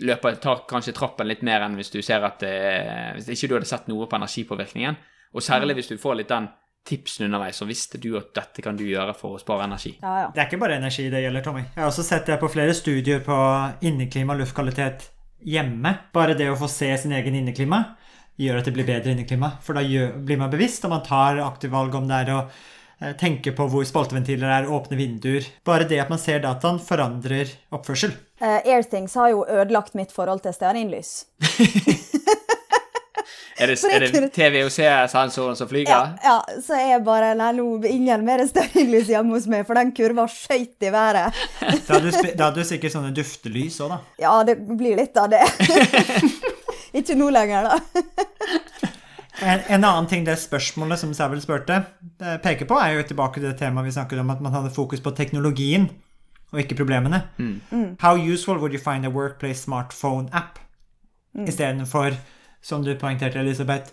løper, 0.06 0.38
tar 0.42 0.64
kanskje 0.70 0.94
trappen 0.96 1.28
litt 1.30 1.44
mer 1.46 1.64
enn 1.66 1.78
hvis 1.78 1.92
du 1.92 2.00
ser 2.02 2.24
at 2.26 2.42
eh, 2.46 3.12
Hvis 3.18 3.30
ikke 3.36 3.50
du 3.50 3.56
hadde 3.58 3.70
sett 3.70 3.88
noe 3.90 4.08
på 4.08 4.18
energipåvirkningen. 4.18 4.98
Og 5.32 5.44
særlig 5.44 5.78
hvis 5.78 5.92
du 5.92 5.96
får 6.00 6.18
litt 6.20 6.32
den 6.32 6.50
tipsen 6.88 7.28
underveis, 7.28 7.56
så 7.60 7.66
visste 7.68 7.98
du 8.02 8.16
at 8.18 8.32
dette 8.34 8.62
kan 8.64 8.76
du 8.76 8.82
gjøre 8.84 9.14
for 9.14 9.36
å 9.36 9.40
spare 9.40 9.68
energi. 9.68 9.94
Ja, 10.02 10.14
ja. 10.24 10.28
Det 10.34 10.42
er 10.42 10.48
ikke 10.50 10.60
bare 10.64 10.80
energi 10.80 11.06
det 11.12 11.22
gjelder, 11.22 11.44
Tommy. 11.46 11.62
Jeg 11.68 11.78
har 11.78 11.90
også 11.90 12.04
sett 12.06 12.26
det 12.28 12.38
på 12.42 12.50
flere 12.50 12.74
studier 12.74 13.22
på 13.24 13.38
inneklima 13.86 14.34
og 14.34 14.42
luftkvalitet 14.42 15.06
hjemme. 15.46 15.94
Bare 16.14 16.36
det 16.38 16.50
å 16.50 16.58
få 16.58 16.68
se 16.70 16.90
sin 16.98 17.14
egen 17.14 17.38
inneklima 17.38 17.84
gjør 18.40 18.58
at 18.58 18.68
det 18.68 18.74
blir 18.74 18.88
bedre 18.88 19.14
inneklima. 19.14 19.54
For 19.62 19.78
da 19.78 19.84
gjør, 19.86 20.16
blir 20.26 20.40
man 20.40 20.52
bevisst, 20.52 20.84
og 20.86 20.94
man 20.94 21.04
tar 21.06 21.42
aktive 21.44 21.76
valg 21.76 21.94
om 21.98 22.08
det 22.10 22.20
er 22.24 22.34
å 22.34 22.40
eh, 22.42 23.14
tenke 23.20 23.54
på 23.56 23.68
hvor 23.70 23.86
spalteventiler 23.86 24.56
er, 24.58 24.70
åpne 24.72 24.98
vinduer. 24.98 25.46
Bare 25.68 25.86
det 25.88 26.00
at 26.02 26.12
man 26.12 26.20
ser 26.22 26.42
dataen, 26.42 26.82
forandrer 26.82 27.52
oppførsel. 27.74 28.16
Eh, 28.42 28.74
Airthings 28.74 29.14
har 29.14 29.30
jo 29.30 29.44
ødelagt 29.46 29.94
mitt 29.94 30.12
forhold 30.12 30.42
til 30.42 30.54
stearinlys. 30.56 31.22
Er 33.62 33.68
det, 33.68 33.76
er 33.84 34.00
det 34.00 34.30
TVOC-sensoren 34.34 35.54
som 35.54 35.68
flyger? 35.70 35.92
Ja, 35.92 36.14
ja, 36.24 36.60
så 36.64 36.74
jeg 36.80 37.02
bare 37.06 37.28
Nei, 37.38 37.50
nå 37.54 37.66
ingen 37.86 38.24
mer 38.26 38.40
stearinlys 38.48 39.10
hjemme 39.12 39.36
hos 39.36 39.46
meg, 39.46 39.62
for 39.68 39.78
den 39.78 39.92
kurva 39.94 40.24
skøyt 40.26 40.82
i 40.82 40.90
været. 40.90 41.36
Da 41.86 41.98
hadde 41.98 42.10
du, 42.10 42.32
da 42.32 42.48
hadde 42.48 42.64
du 42.64 42.66
sikkert 42.66 42.96
sånne 42.96 43.12
duftelys 43.14 43.76
òg, 43.84 43.92
da. 43.92 44.00
Ja, 44.24 44.32
det 44.48 44.56
blir 44.66 44.98
litt 44.98 45.20
av 45.20 45.30
det. 45.30 45.44
Ikke 46.98 47.14
nå 47.14 47.28
lenger, 47.30 47.68
da. 47.68 48.08
En, 49.42 49.60
en 49.60 49.84
annen 49.84 50.08
ting 50.10 50.26
det 50.26 50.40
spørsmålet 50.42 51.04
som 51.04 51.12
Savel 51.14 51.44
spurte, 51.44 51.84
eh, 52.18 52.40
peker 52.42 52.66
på, 52.66 52.80
er 52.82 52.96
jo 52.96 53.06
tilbake 53.12 53.38
til 53.38 53.50
det 53.52 53.60
temaet 53.60 53.92
vi 53.92 53.94
snakket 53.94 54.24
om, 54.24 54.34
at 54.34 54.42
man 54.42 54.56
hadde 54.56 54.74
fokus 54.74 55.04
på 55.04 55.14
teknologien 55.14 55.86
og 56.52 56.60
ikke 56.60 56.76
problemene. 56.78 57.22
How 58.00 58.14
useful 58.16 58.58
would 58.60 58.72
you 58.72 58.80
find 58.80 59.06
a 59.06 59.10
workplace 59.10 59.64
smartphone 59.64 60.28
app? 60.32 60.58
Istedenfor, 61.32 62.12
som 62.62 62.84
du 62.84 62.94
poengterte, 63.00 63.40
Elisabeth, 63.40 63.92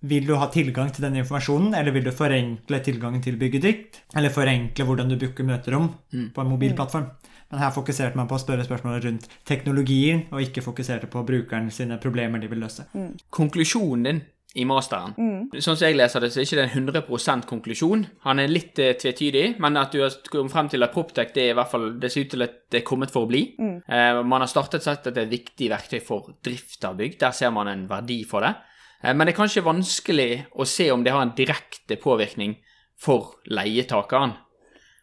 vil 0.00 0.26
du 0.26 0.34
ha 0.40 0.48
tilgang 0.48 0.88
til 0.92 1.04
denne 1.04 1.20
informasjonen, 1.20 1.74
eller 1.76 1.92
vil 1.92 2.06
du 2.08 2.10
forenkle 2.10 2.80
tilgangen 2.84 3.22
til 3.22 3.36
bygget 3.38 3.62
ditt? 3.62 4.00
Eller 4.16 4.32
forenkle 4.32 4.86
hvordan 4.88 5.12
du 5.12 5.18
booker 5.20 5.44
møterom 5.44 5.90
på 6.34 6.40
en 6.42 6.50
mobilplattform? 6.50 7.10
Men 7.50 7.58
her 7.58 7.72
fokuserte 7.74 8.16
man 8.16 8.28
på 8.30 8.36
å 8.38 8.40
spørre 8.40 8.64
spørsmålet 8.64 9.04
rundt 9.04 9.28
teknologien, 9.44 10.24
og 10.30 10.42
ikke 10.42 10.62
fokuserte 10.62 11.10
på 11.10 11.24
brukeren 11.26 11.70
sine 11.74 11.98
problemer 11.98 12.38
de 12.38 12.50
vil 12.50 12.62
løse. 12.62 12.86
konklusjonen 13.30 14.04
din 14.06 14.22
i 14.58 14.64
masteren. 14.66 15.12
Sånn 15.54 15.76
som 15.76 15.84
jeg 15.86 15.94
leser 15.94 16.24
det, 16.24 16.32
så 16.32 16.40
er 16.40 16.42
det 16.42 16.48
ikke 16.48 16.58
det 16.58 16.64
en 16.66 16.88
100 16.90 17.44
konklusjon. 17.46 18.02
Han 18.26 18.42
er 18.42 18.50
litt 18.50 18.80
eh, 18.82 18.96
tvetydig, 18.98 19.44
men 19.62 19.78
at 19.78 19.94
du 19.94 20.00
har 20.02 20.16
kommet 20.26 20.54
frem 20.54 20.70
til 20.72 20.82
at 20.82 20.94
Proptech 20.94 21.30
det 21.36 21.44
er 21.44 21.52
i 21.52 21.58
hvert 21.58 21.70
fall, 21.70 21.86
det 22.02 22.10
ser 22.10 22.26
ut 22.26 22.34
til 22.34 22.46
at 22.46 22.56
det 22.72 22.80
er 22.80 22.88
kommet 22.88 23.14
for 23.14 23.28
å 23.28 23.30
bli. 23.30 23.44
Eh, 23.60 24.22
man 24.26 24.42
har 24.42 24.50
startet 24.50 24.82
sett 24.86 25.06
at 25.06 25.14
det 25.14 25.22
er 25.22 25.28
et 25.28 25.36
viktig 25.36 25.70
verktøy 25.70 26.00
for 26.02 26.34
drift 26.42 26.82
av 26.88 26.98
bygg. 26.98 27.14
Der 27.22 27.36
ser 27.36 27.54
man 27.54 27.70
en 27.70 27.86
verdi 27.90 28.24
for 28.26 28.46
det. 28.46 28.56
Eh, 29.04 29.14
men 29.14 29.26
det 29.26 29.36
er 29.36 29.40
kanskje 29.40 29.66
vanskelig 29.66 30.30
å 30.50 30.66
se 30.66 30.90
om 30.90 31.06
det 31.06 31.14
har 31.14 31.22
en 31.22 31.36
direkte 31.38 32.00
påvirkning 32.00 32.58
for 33.00 33.36
leietakeren. 33.46 34.34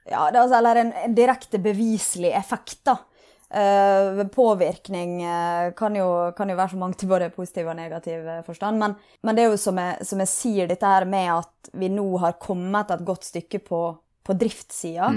Ja, 0.08 0.28
det 0.32 0.40
er 0.40 0.44
altså, 0.44 0.60
eller 0.60 0.80
en, 0.84 0.92
en 1.04 1.16
direkte 1.16 1.60
beviselig 1.60 2.32
effekt, 2.36 2.82
da. 2.88 3.00
Eh, 3.50 4.28
påvirkning 4.28 5.22
uh, 5.26 5.72
kan, 5.72 5.96
jo, 5.96 6.32
kan 6.36 6.50
jo 6.52 6.56
være 6.58 6.74
så 6.74 6.78
mangt 6.82 7.04
i 7.04 7.08
både 7.08 7.30
positiv 7.32 7.70
og 7.72 7.78
negativ 7.80 8.26
eh, 8.28 8.42
forstand. 8.44 8.76
Men, 8.82 8.96
men 9.24 9.38
det 9.38 9.46
er 9.46 9.54
jo 9.54 9.60
som 9.62 9.80
jeg, 9.80 10.08
som 10.10 10.20
jeg 10.20 10.32
sier, 10.32 10.68
dette 10.68 10.90
her 10.92 11.08
med 11.08 11.32
at 11.32 11.70
vi 11.80 11.88
nå 11.94 12.10
har 12.20 12.36
kommet 12.44 12.92
et 12.92 13.06
godt 13.08 13.30
stykke 13.30 13.62
på, 13.64 13.82
på 14.28 14.36
driftssida. 14.36 15.14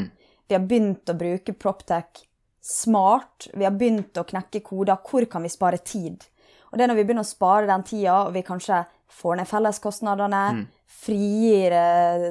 Vi 0.47 0.55
har 0.55 0.63
begynt 0.63 1.11
å 1.11 1.17
bruke 1.19 1.57
Proptech 1.59 2.23
smart. 2.63 3.49
Vi 3.51 3.67
har 3.67 3.75
begynt 3.75 4.19
å 4.21 4.27
knekke 4.29 4.63
koder. 4.63 5.03
Hvor 5.03 5.27
kan 5.31 5.43
vi 5.43 5.51
spare 5.51 5.83
tid? 5.83 6.23
Og 6.71 6.79
det 6.79 6.87
er 6.87 6.93
når 6.93 7.01
vi 7.01 7.07
begynner 7.09 7.27
å 7.27 7.33
spare 7.33 7.67
den 7.67 7.87
tida, 7.87 8.21
og 8.29 8.35
vi 8.37 8.45
kanskje 8.47 8.85
får 9.11 9.41
ned 9.41 9.51
felleskostnadene, 9.51 10.45
mm. 10.55 10.63
frigir 11.03 11.75
eh, 11.75 12.31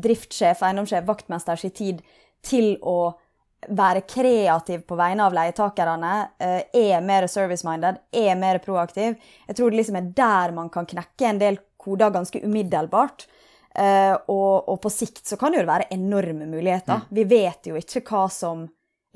driftssjef, 0.00 0.64
eiendomssjef, 0.64 1.04
vaktmester 1.04 1.60
sin 1.60 1.76
tid 1.76 2.00
til 2.46 2.78
å 2.80 3.12
være 3.68 4.04
kreativ 4.08 4.84
på 4.88 4.98
vegne 4.98 5.24
av 5.26 5.34
leietakerne, 5.36 6.12
eh, 6.38 6.60
er 6.74 7.04
mer 7.04 7.26
service-minded, 7.30 7.98
er 8.12 8.34
mer 8.38 8.58
proaktiv. 8.64 9.16
Jeg 9.48 9.56
tror 9.56 9.70
det 9.70 9.80
liksom 9.80 9.96
er 10.00 10.12
der 10.16 10.54
man 10.56 10.70
kan 10.70 10.86
knekke 10.86 11.30
en 11.30 11.40
del 11.40 11.58
koder 11.76 12.10
ganske 12.10 12.42
umiddelbart. 12.44 13.26
Uh, 13.76 14.16
og, 14.32 14.68
og, 14.70 14.78
på 14.80 14.88
sikt 14.88 15.26
så 15.28 15.36
kan 15.36 15.52
det 15.52 15.60
jo 15.60 15.68
være 15.68 15.90
enorme 15.92 16.46
muligheter. 16.48 17.02
Mm. 17.02 17.10
Vi 17.12 17.24
vet 17.28 17.66
jo 17.68 17.76
ikke 17.76 18.00
hva 18.08 18.22
som 18.32 18.62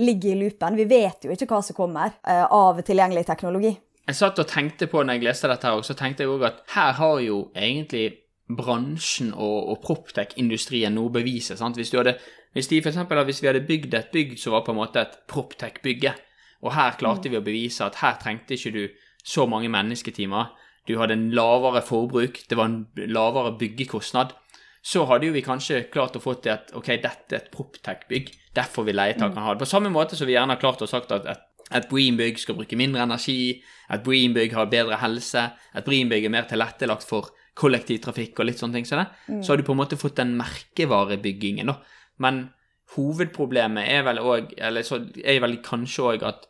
ligger 0.04 0.34
i 0.34 0.40
loopen. 0.42 0.76
Vi 0.76 0.84
vet 0.84 1.24
jo 1.24 1.32
ikke 1.32 1.48
hva 1.48 1.62
som 1.64 1.78
kommer 1.78 2.12
uh, 2.28 2.44
av 2.44 2.82
tilgjengelig 2.84 3.24
teknologi. 3.30 3.72
Jeg 4.04 4.18
satt 4.18 4.42
og 4.42 4.48
tenkte 4.50 4.90
på 4.90 5.00
når 5.00 5.16
jeg 5.16 5.26
leste 5.30 5.48
dette, 5.48 5.70
her, 5.70 5.86
så 5.86 5.96
tenkte 5.96 6.26
jeg 6.26 6.32
òg 6.34 6.44
at 6.50 6.60
her 6.74 6.92
har 6.98 7.22
jo 7.24 7.40
egentlig 7.56 8.10
bransjen 8.50 9.30
og, 9.32 9.58
og 9.72 9.80
proptech-industrien 9.84 10.92
noe 10.96 11.08
å 11.08 11.14
bevise. 11.14 11.56
sant? 11.56 11.78
Hvis, 11.78 11.92
hadde, 11.94 12.18
hvis, 12.52 12.68
de, 12.70 12.80
for 12.82 12.90
eksempel, 12.90 13.22
hvis 13.28 13.42
vi 13.42 13.50
hadde 13.50 13.66
bygd 13.66 13.94
et 13.94 14.10
bygg 14.12 14.34
som 14.40 14.56
var 14.56 14.64
på 14.66 14.74
en 14.74 14.80
måte 14.80 15.02
et 15.02 15.20
proptech-bygge, 15.30 16.14
og 16.60 16.74
her 16.76 16.96
klarte 17.00 17.28
mm. 17.28 17.32
vi 17.32 17.38
å 17.38 17.44
bevise 17.46 17.86
at 17.86 18.00
her 18.02 18.18
trengte 18.20 18.56
ikke 18.56 18.74
du 18.74 18.82
så 19.24 19.46
mange 19.48 19.70
mennesketimer, 19.72 20.50
du 20.88 20.96
hadde 20.98 21.16
en 21.16 21.28
lavere 21.36 21.82
forbruk, 21.84 22.42
det 22.48 22.58
var 22.58 22.70
en 22.70 23.10
lavere 23.10 23.54
byggekostnad, 23.60 24.34
så 24.82 25.04
hadde 25.10 25.28
jo 25.28 25.36
vi 25.36 25.44
kanskje 25.44 25.84
klart 25.92 26.16
å 26.16 26.22
få 26.24 26.38
til 26.40 26.54
at 26.54 26.72
ok, 26.76 26.94
dette 27.02 27.36
er 27.36 27.42
et 27.42 27.50
proptech-bygg, 27.52 28.32
derfor 28.56 28.86
vil 28.88 28.96
leietakerne 28.98 29.44
ha 29.44 29.54
det. 29.54 29.62
På 29.62 29.68
samme 29.68 29.92
måte 29.92 30.16
som 30.18 30.28
vi 30.28 30.34
gjerne 30.34 30.56
har 30.56 30.62
klart 30.62 30.82
å 30.82 30.88
sagt 30.88 31.12
at 31.14 31.28
et, 31.28 31.44
et 31.76 31.88
Bream-bygg 31.90 32.40
skal 32.40 32.56
bruke 32.58 32.78
mindre 32.80 33.04
energi, 33.04 33.60
et 33.92 34.02
Bream-bygg 34.06 34.56
har 34.56 34.72
bedre 34.72 34.98
helse, 35.02 35.50
et 35.76 35.86
Bream-bygg 35.86 36.26
er 36.26 36.34
mer 36.34 36.48
tilrettelagt 36.50 37.06
for 37.06 37.30
kollektivtrafikk 37.60 38.40
og 38.40 38.48
litt 38.48 38.60
sånne 38.60 38.78
ting 38.78 38.88
som 38.88 38.96
så 38.96 39.02
det, 39.02 39.08
mm. 39.28 39.40
så 39.44 39.52
har 39.52 39.60
du 39.60 39.66
på 39.68 39.76
en 39.76 39.82
måte 39.82 40.00
fått 40.00 40.20
den 40.22 40.36
merkevarebyggingen, 40.40 41.70
da. 41.70 41.78
Men 42.20 42.48
hovedproblemet 42.96 43.88
er 43.90 44.04
vel 44.06 44.20
òg, 44.22 44.54
eller 44.58 44.86
så 44.86 45.00
er 45.24 45.40
vel 45.44 45.60
kanskje 45.64 46.08
òg 46.14 46.26
at 46.28 46.46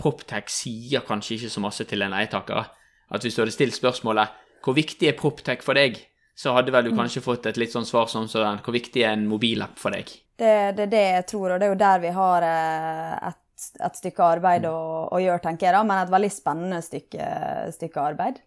Proptech 0.00 0.48
sier 0.48 1.02
kanskje 1.04 1.36
ikke 1.36 1.52
så 1.52 1.60
masse 1.60 1.84
til 1.88 2.04
en 2.04 2.14
leietaker. 2.14 2.70
At 3.10 3.24
hvis 3.26 3.36
du 3.36 3.42
hadde 3.42 3.54
stilt 3.54 3.76
spørsmålet 3.76 4.38
hvor 4.64 4.76
viktig 4.76 5.08
er 5.08 5.18
Proptech 5.18 5.64
for 5.64 5.76
deg, 5.76 5.98
så 6.36 6.54
hadde 6.56 6.72
vel 6.72 6.88
du 6.88 6.92
mm. 6.94 7.00
kanskje 7.02 7.24
fått 7.24 7.48
et 7.50 7.58
litt 7.60 7.72
sånn 7.72 7.88
svar 7.88 8.08
som 8.08 8.28
sånn 8.30 8.62
Hvor 8.64 8.72
viktig 8.72 9.02
er 9.02 9.12
en 9.12 9.26
mobilapp 9.28 9.76
for 9.80 9.92
deg? 9.92 10.12
Det, 10.40 10.52
det, 10.76 10.86
er 10.86 10.92
det 10.92 11.02
jeg 11.04 11.24
tror, 11.34 11.52
og 11.52 11.60
det 11.60 11.66
er 11.66 11.72
jo 11.74 11.80
der 11.82 11.98
vi 12.00 12.12
har 12.16 12.46
eh, 12.48 13.16
et, 13.28 13.66
et 13.88 13.98
stykke 13.98 14.28
arbeid 14.36 14.68
å, 14.68 14.76
å, 15.12 15.18
gjøre, 15.20 15.42
tenker 15.44 15.68
jeg, 15.68 15.74
da, 15.76 15.82
men 15.84 16.00
et 16.00 16.14
veldig 16.14 16.30
spennende 16.32 16.78
stykke, 16.84 17.26
stykke 17.76 18.06
arbeid. 18.12 18.40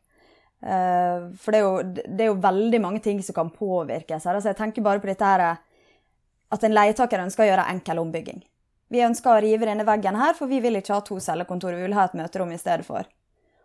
Uh, 0.63 1.29
for 1.37 1.51
det 1.51 1.59
er, 1.59 1.65
jo, 1.67 2.05
det 2.07 2.23
er, 2.23 2.29
jo, 2.31 2.39
veldig 2.39 2.79
mange 2.81 3.01
ting 3.03 3.19
som 3.21 3.35
kan 3.35 3.51
påvirkes 3.53 4.25
her. 4.25 4.39
Altså 4.39 4.53
jeg 4.53 4.59
tenker 4.61 4.85
bare 4.85 5.03
på 5.03 5.11
dette 5.11 5.27
her 5.27 5.43
at 6.53 6.63
en 6.63 6.75
leietaker 6.75 7.23
ønsker 7.25 7.45
å 7.45 7.49
gjøre 7.51 7.69
enkel 7.73 8.01
ombygging. 8.01 8.43
Vi 8.93 9.01
ønsker 9.01 9.33
å 9.33 9.41
rive 9.41 9.65
denne 9.65 9.85
veggen 9.87 10.19
her, 10.19 10.35
for 10.37 10.51
vi 10.51 10.59
vil 10.61 10.77
ikke 10.77 10.93
ha 10.93 11.03
to 11.05 11.17
cellekontor, 11.23 11.73
vi 11.73 11.87
vil 11.87 11.97
ha 11.97 12.05
et 12.05 12.17
møterom 12.17 12.51
i 12.53 12.59
stedet 12.61 12.85
for. 12.85 13.07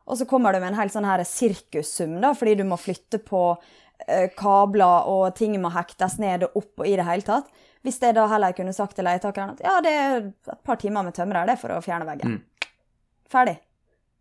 Og 0.08 0.16
så 0.16 0.24
kommer 0.24 0.56
du 0.56 0.62
med 0.62 0.72
en 0.72 0.78
helt 0.78 0.94
sånn 0.94 1.08
her 1.08 1.20
sirkussum, 1.28 2.16
da, 2.22 2.32
fordi 2.36 2.56
du 2.62 2.64
må 2.64 2.78
flytte 2.80 3.20
på 3.20 3.42
Eh, 4.06 4.28
kabler 4.38 5.08
og 5.10 5.32
ting 5.34 5.56
må 5.58 5.72
hektes 5.74 6.18
ned 6.22 6.44
og 6.46 6.60
opp 6.60 6.84
og 6.84 6.86
i 6.86 6.94
det 6.98 7.06
hele 7.08 7.26
tatt. 7.26 7.48
Hvis 7.82 7.98
jeg 8.02 8.14
da 8.14 8.26
heller 8.30 8.54
kunne 8.54 8.74
sagt 8.74 8.94
til 8.98 9.06
leietakeren 9.06 9.56
at 9.56 9.62
ja, 9.64 9.78
det 9.82 9.94
er 9.94 10.18
et 10.20 10.52
par 10.66 10.78
timer 10.78 11.06
med 11.06 11.16
tømrer 11.16 11.48
det 11.48 11.56
for 11.58 11.74
å 11.74 11.82
fjerne 11.82 12.06
veggen. 12.06 12.38
Mm. 12.38 12.68
Ferdig. 13.30 13.56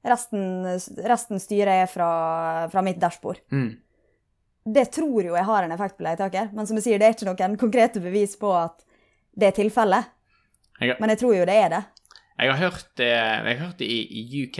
Resten, 0.08 0.66
resten 1.10 1.42
styrer 1.42 1.82
jeg 1.82 1.92
fra, 1.92 2.10
fra 2.72 2.84
mitt 2.86 3.00
dashbord. 3.02 3.42
Mm. 3.54 3.70
Det 4.68 4.90
tror 4.92 5.24
jo 5.24 5.36
jeg 5.38 5.48
har 5.48 5.64
en 5.64 5.72
effekt 5.72 5.96
på 5.98 6.04
leietaker, 6.04 6.50
men 6.56 6.68
som 6.68 6.80
jeg 6.80 6.88
sier, 6.88 7.00
det 7.00 7.08
er 7.08 7.16
ikke 7.16 7.30
noen 7.30 7.60
konkrete 7.60 8.02
bevis 8.04 8.36
på 8.40 8.52
at 8.58 8.84
det 9.38 9.52
er 9.52 9.56
tilfellet. 9.56 10.12
Men 10.82 11.14
jeg 11.14 11.22
tror 11.22 11.38
jo 11.38 11.48
det 11.48 11.56
er 11.56 11.72
det. 11.74 11.84
Jeg 12.38 12.52
har 12.52 12.60
hørt 12.62 12.90
det, 13.00 13.08
jeg 13.08 13.48
har 13.48 13.64
hørt 13.64 13.80
det 13.80 13.88
i, 13.90 14.02
i 14.22 14.44
UK. 14.44 14.60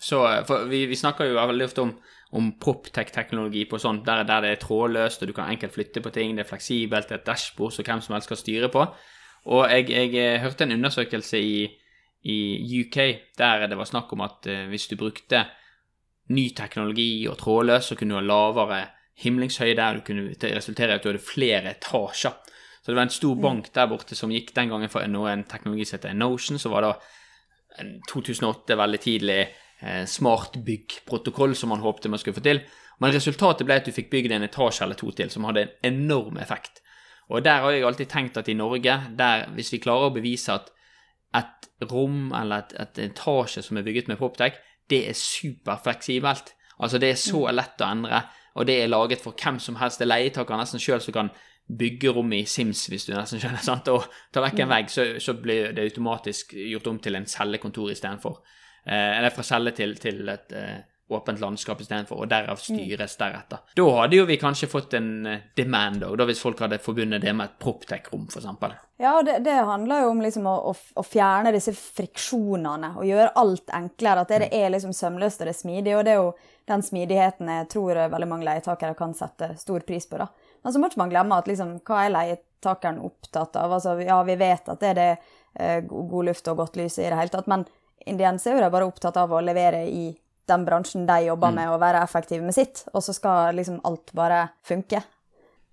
Så, 0.00 0.22
for 0.48 0.70
vi, 0.70 0.86
vi 0.88 0.96
snakker 0.96 1.28
jo 1.28 1.36
veldig 1.36 1.66
ofte 1.66 1.84
om 1.84 1.90
om 2.30 2.52
proptech-teknologi 2.62 3.64
på 3.66 3.78
sånt, 3.82 4.04
der, 4.06 4.22
der, 4.22 4.44
det 4.44 4.50
er 4.54 4.60
trådløst, 4.62 5.22
og 5.22 5.28
du 5.28 5.34
kan 5.34 5.50
enkelt 5.50 5.74
flytte 5.74 6.02
på 6.02 6.12
ting, 6.14 6.36
det 6.36 6.44
er 6.44 6.50
fleksibelt, 6.50 7.08
det 7.08 7.16
er 7.16 7.22
et 7.22 7.26
dashbord 7.26 7.74
som 7.74 7.86
hvem 7.86 8.02
som 8.04 8.14
helst 8.14 8.30
skal 8.30 8.38
styre 8.38 8.68
på. 8.70 8.84
Og 9.50 9.64
jeg, 9.72 9.88
jeg 9.90 10.14
eh, 10.20 10.40
hørte 10.42 10.66
en 10.66 10.76
undersøkelse 10.76 11.40
i, 11.40 11.64
i, 12.22 12.36
UK 12.84 12.98
der 13.38 13.66
det 13.66 13.78
var 13.78 13.88
snakk 13.88 14.12
om 14.12 14.22
at 14.22 14.46
uh, 14.46 14.68
hvis 14.68 14.86
du 14.90 14.98
brukte 15.00 15.46
ny 16.30 16.50
teknologi 16.54 17.26
og 17.26 17.38
trådløs, 17.40 17.88
så 17.88 17.96
kunne 17.96 18.14
du 18.14 18.20
ha 18.20 18.26
lavere 18.26 18.82
himlingshøyde, 19.20 19.76
der 19.76 19.98
du 19.98 20.04
kunne 20.06 20.56
resultere 20.56 20.94
i 20.94 20.98
at 20.98 21.04
du 21.04 21.10
hadde 21.10 21.22
flere 21.24 21.74
etasjer. 21.74 22.36
Så 22.80 22.90
det 22.90 22.96
var 22.96 23.08
en 23.08 23.12
stor 23.14 23.34
mm. 23.36 23.42
bank 23.44 23.72
der 23.74 23.88
borte 23.90 24.16
som 24.16 24.32
gikk 24.32 24.54
den 24.56 24.72
gangen 24.72 24.92
for 24.92 25.04
en 25.04 25.44
teknologi 25.44 25.84
som 25.84 25.98
heter 25.98 26.16
Notion, 26.16 26.58
som 26.58 26.72
var 26.72 26.86
da 26.86 26.92
2008, 28.08 28.76
veldig 28.76 29.00
tidlig 29.00 29.40
eh, 29.40 30.04
smart 30.08 30.56
byggprotokoll 30.64 31.54
som 31.56 31.74
man 31.74 31.84
håpte 31.84 32.08
man 32.08 32.18
skulle 32.18 32.38
få 32.38 32.44
til. 32.44 32.62
Men 33.00 33.14
resultatet 33.14 33.66
ble 33.68 33.78
at 33.80 33.88
du 33.88 33.94
fikk 33.96 34.10
bygd 34.12 34.32
en 34.36 34.48
etasje 34.48 34.84
eller 34.84 34.98
to 34.98 35.12
til 35.16 35.30
som 35.32 35.46
hadde 35.48 35.66
en 35.66 35.94
enorm 35.94 36.40
effekt. 36.40 36.82
Og 37.30 37.44
der 37.44 37.62
har 37.62 37.70
jeg 37.70 37.86
alltid 37.86 38.10
tenkt 38.10 38.40
at 38.40 38.48
i 38.48 38.58
Norge, 38.58 38.96
der 39.16 39.46
hvis 39.54 39.72
vi 39.72 39.82
klarer 39.82 40.10
å 40.10 40.14
bevise 40.14 40.56
at 40.56 40.72
et 41.36 41.68
rom 41.92 42.32
eller 42.34 42.64
et, 42.64 42.74
et 42.80 43.04
etasje 43.06 43.62
som 43.62 43.78
er 43.78 43.86
bygget 43.86 44.10
med 44.10 44.18
Poptech, 44.18 44.58
det 44.90 45.04
er 45.08 45.16
superfleksibelt. 45.16 46.54
Altså 46.80 46.98
det 46.98 47.12
er 47.12 47.20
så 47.20 47.44
mm. 47.46 47.54
lett 47.54 47.84
å 47.84 47.90
endre, 47.92 48.22
og 48.54 48.66
det 48.66 48.80
er 48.82 48.90
laget 48.90 49.22
for 49.22 49.36
hvem 49.36 49.60
som 49.62 49.78
helst. 49.80 50.00
Det 50.00 50.08
er 50.08 50.14
leietaker 50.14 50.58
nesten 50.58 50.82
sjøl 50.82 51.02
som 51.04 51.16
kan 51.16 51.32
bygge 51.78 52.12
rommet 52.14 52.42
i 52.42 52.50
Sims, 52.50 52.86
hvis 52.90 53.06
du 53.06 53.14
nesten 53.14 53.42
skjønner. 53.42 53.62
sant? 53.70 53.88
Og 53.92 54.06
ta 54.34 54.42
vekk 54.44 54.64
en 54.64 54.70
mm. 54.70 54.76
vegg, 54.76 54.92
så, 54.92 55.06
så 55.22 55.36
blir 55.38 55.74
det 55.76 55.86
automatisk 55.90 56.54
gjort 56.58 56.90
om 56.90 57.02
til 57.02 57.18
en 57.18 57.28
cellekontor 57.30 57.92
istedenfor. 57.94 58.40
Eh, 58.84 59.18
eller 59.18 59.34
fra 59.34 59.46
celle 59.46 59.74
til, 59.76 59.94
til 60.00 60.28
et 60.32 60.56
eh, 60.56 60.78
åpent 61.10 61.40
landskap 61.42 61.80
istedenfor, 61.82 62.22
og 62.22 62.30
derav 62.30 62.58
mm. 62.58 62.62
styres 62.64 63.16
deretter. 63.18 63.64
Da 63.76 63.86
hadde 63.96 64.20
jo 64.20 64.26
vi 64.28 64.38
kanskje 64.40 64.70
fått 64.70 64.94
en 64.98 65.10
eh, 65.26 65.42
demand 65.58 66.04
òg, 66.06 66.22
hvis 66.28 66.42
folk 66.42 66.62
hadde 66.62 66.80
forbundet 66.82 67.22
det 67.24 67.34
med 67.36 67.50
et 67.50 67.58
proptech-rom, 67.62 68.28
f.eks. 68.30 68.46
Ja, 69.00 69.16
det, 69.26 69.40
det, 69.46 69.56
handler 69.66 70.04
jo 70.04 70.12
om 70.14 70.22
liksom 70.22 70.46
å, 70.50 70.54
å, 70.70 70.74
å, 71.00 71.04
fjerne 71.06 71.54
disse 71.54 71.74
friksjonene 71.74 72.94
og 73.00 73.06
gjøre 73.08 73.34
alt 73.42 73.74
enklere. 73.74 74.24
At 74.24 74.32
det, 74.32 74.42
det 74.46 74.62
er 74.62 74.74
liksom 74.74 74.94
sømløst 74.96 75.40
og 75.40 75.48
det 75.48 75.54
er 75.54 75.60
smidig. 75.62 75.94
Og 75.98 76.06
det 76.06 76.14
er 76.14 76.20
jo 76.20 76.32
den 76.70 76.84
smidigheten 76.86 77.50
jeg 77.50 77.68
tror 77.72 77.98
veldig 78.12 78.28
mange 78.30 78.46
leietakere 78.46 78.96
kan 78.98 79.12
sette 79.18 79.52
stor 79.60 79.84
pris 79.86 80.06
på. 80.08 80.20
da. 80.22 80.30
Men 80.62 80.72
så 80.72 80.80
må 80.80 80.90
ikke 80.90 81.02
man 81.02 81.12
glemme 81.12 81.38
at 81.40 81.50
liksom, 81.50 81.76
hva 81.86 82.04
er 82.04 82.14
leietakeren 82.14 83.02
opptatt 83.04 83.58
av? 83.58 83.74
Altså, 83.76 83.96
ja, 84.04 84.20
vi 84.26 84.38
vet 84.40 84.70
at 84.70 84.80
det 84.82 84.94
er 84.94 85.00
det 85.00 85.10
god 85.90 86.24
luft 86.30 86.48
og 86.48 86.62
godt 86.62 86.78
lys 86.78 86.98
i 86.98 87.08
det 87.08 87.18
hele 87.18 87.32
tatt, 87.32 87.48
men 87.50 87.66
indiens 88.06 88.46
er 88.46 88.56
jo 88.56 88.70
bare 88.70 88.88
opptatt 88.88 89.18
av 89.20 89.32
å 89.32 89.42
levere 89.44 89.84
i 89.88 90.10
den 90.50 90.64
bransjen 90.66 91.06
de 91.06 91.18
jobber 91.26 91.52
mm. 91.52 91.58
med, 91.60 91.70
og 91.70 91.80
være 91.82 92.02
effektive 92.04 92.44
med 92.44 92.56
sitt. 92.56 92.84
Og 92.94 93.04
så 93.04 93.14
skal 93.14 93.56
liksom 93.58 93.80
alt 93.86 94.12
bare 94.16 94.48
funke. 94.66 95.02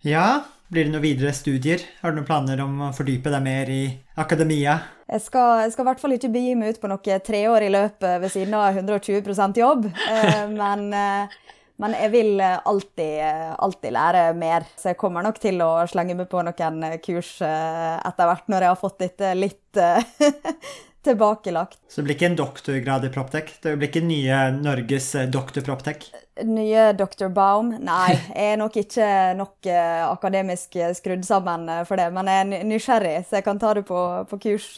Ja, 0.06 0.44
blir 0.70 0.86
det 0.86 0.92
noen 0.94 1.02
videre 1.02 1.32
studier? 1.34 1.82
Har 2.04 2.14
du 2.14 2.20
noen 2.20 2.28
planer 2.28 2.60
om 2.62 2.76
å 2.86 2.92
fordype 2.94 3.32
deg 3.34 3.42
mer 3.42 3.70
i 3.74 3.82
akademia? 4.22 4.76
Jeg 5.08 5.24
skal, 5.24 5.64
jeg 5.64 5.74
skal 5.74 5.86
i 5.86 5.88
hvert 5.88 6.04
fall 6.04 6.14
ikke 6.14 6.30
begi 6.36 6.54
meg 6.60 6.76
ut 6.76 6.82
på 6.84 6.92
noe 6.92 7.20
treårig 7.26 7.72
i 7.72 7.74
løpet 7.74 8.22
ved 8.22 8.34
siden 8.34 8.54
av 8.60 8.78
120% 8.78 9.58
jobb. 9.58 9.88
Eh, 9.90 10.44
men, 10.62 10.86
eh, 10.94 11.38
men, 11.82 11.96
jeg 11.98 12.14
vil 12.14 12.44
alltid, 12.44 13.24
alltid, 13.58 13.96
lære 13.98 14.24
mer. 14.38 14.68
Så 14.78 14.92
jeg 14.92 15.00
kommer 15.02 15.26
nok 15.26 15.42
til 15.42 15.66
å 15.66 15.72
slenge 15.90 16.18
meg 16.20 16.30
på 16.30 16.46
noen 16.46 17.00
kurs 17.02 17.34
etter 17.42 18.30
hvert 18.30 18.54
når 18.54 18.68
jeg 18.68 18.74
har 18.76 18.82
fått 18.82 19.02
dette 19.02 19.34
litt 19.38 19.82
tilbakelagt. 21.08 21.80
Så 21.88 22.02
det 22.02 22.08
blir 22.08 22.18
ikke 22.18 22.30
en 22.30 22.38
doktorgrad 22.40 23.06
i 23.08 23.12
Proptech? 23.14 23.54
Det 23.64 23.76
blir 23.80 23.90
ikke 23.90 24.04
nye 24.06 24.40
Norges 24.58 25.10
eh, 25.16 25.30
doktor 25.32 25.66
Proptech? 25.66 26.10
Nye 26.46 26.92
Dr. 26.98 27.32
Baum? 27.34 27.72
Nei, 27.82 28.12
jeg 28.14 28.52
er 28.54 28.60
nok 28.62 28.78
ikke 28.78 29.08
nok 29.40 29.70
uh, 29.72 30.04
akademisk 30.12 30.78
skrudd 31.00 31.26
sammen 31.28 31.66
eh, 31.72 31.82
for 31.88 32.00
det. 32.00 32.12
Men 32.16 32.30
jeg 32.32 32.44
er 32.44 32.70
nysgjerrig, 32.70 33.18
så 33.26 33.40
jeg 33.40 33.48
kan 33.48 33.62
ta 33.62 33.74
det 33.80 33.88
på, 33.90 34.04
på 34.30 34.42
kurs, 34.46 34.70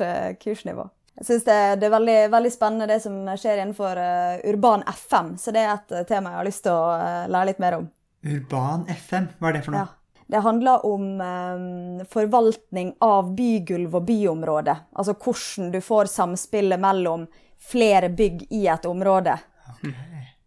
kursnivå. 0.44 0.88
Jeg 1.20 1.28
syns 1.28 1.46
det, 1.50 1.60
det, 1.82 1.90
er 1.90 1.96
veldig, 1.98 2.20
veldig, 2.32 2.52
spennende 2.54 2.88
det 2.88 3.02
som 3.04 3.20
skjer 3.36 3.60
innenfor 3.60 4.00
urban 4.48 4.86
FM. 4.88 5.34
Så 5.42 5.52
det 5.52 5.66
er 5.66 5.74
et 5.76 6.08
tema 6.08 6.32
jeg 6.32 6.40
har 6.40 6.48
lyst 6.48 6.64
til 6.64 6.80
å 6.80 6.94
lære 7.28 7.52
litt 7.52 7.60
mer 7.60 7.82
om. 7.82 7.90
Urban 8.24 8.88
FM, 8.88 9.34
hva 9.40 9.52
er 9.52 9.60
det 9.60 9.66
for 9.68 9.76
noe? 9.76 9.84
Ja. 9.84 9.99
Det 10.30 10.44
handler 10.46 10.86
om 10.86 11.22
eh, 11.22 12.06
forvaltning 12.12 12.92
av 13.02 13.32
bygulv 13.36 13.96
og 13.98 14.04
byområde. 14.06 14.76
Altså 14.94 15.16
hvordan 15.18 15.72
du 15.74 15.80
får 15.82 16.12
samspillet 16.12 16.80
mellom 16.80 17.26
flere 17.72 18.12
bygg 18.14 18.46
i 18.54 18.68
et 18.68 18.86
område. 18.86 19.40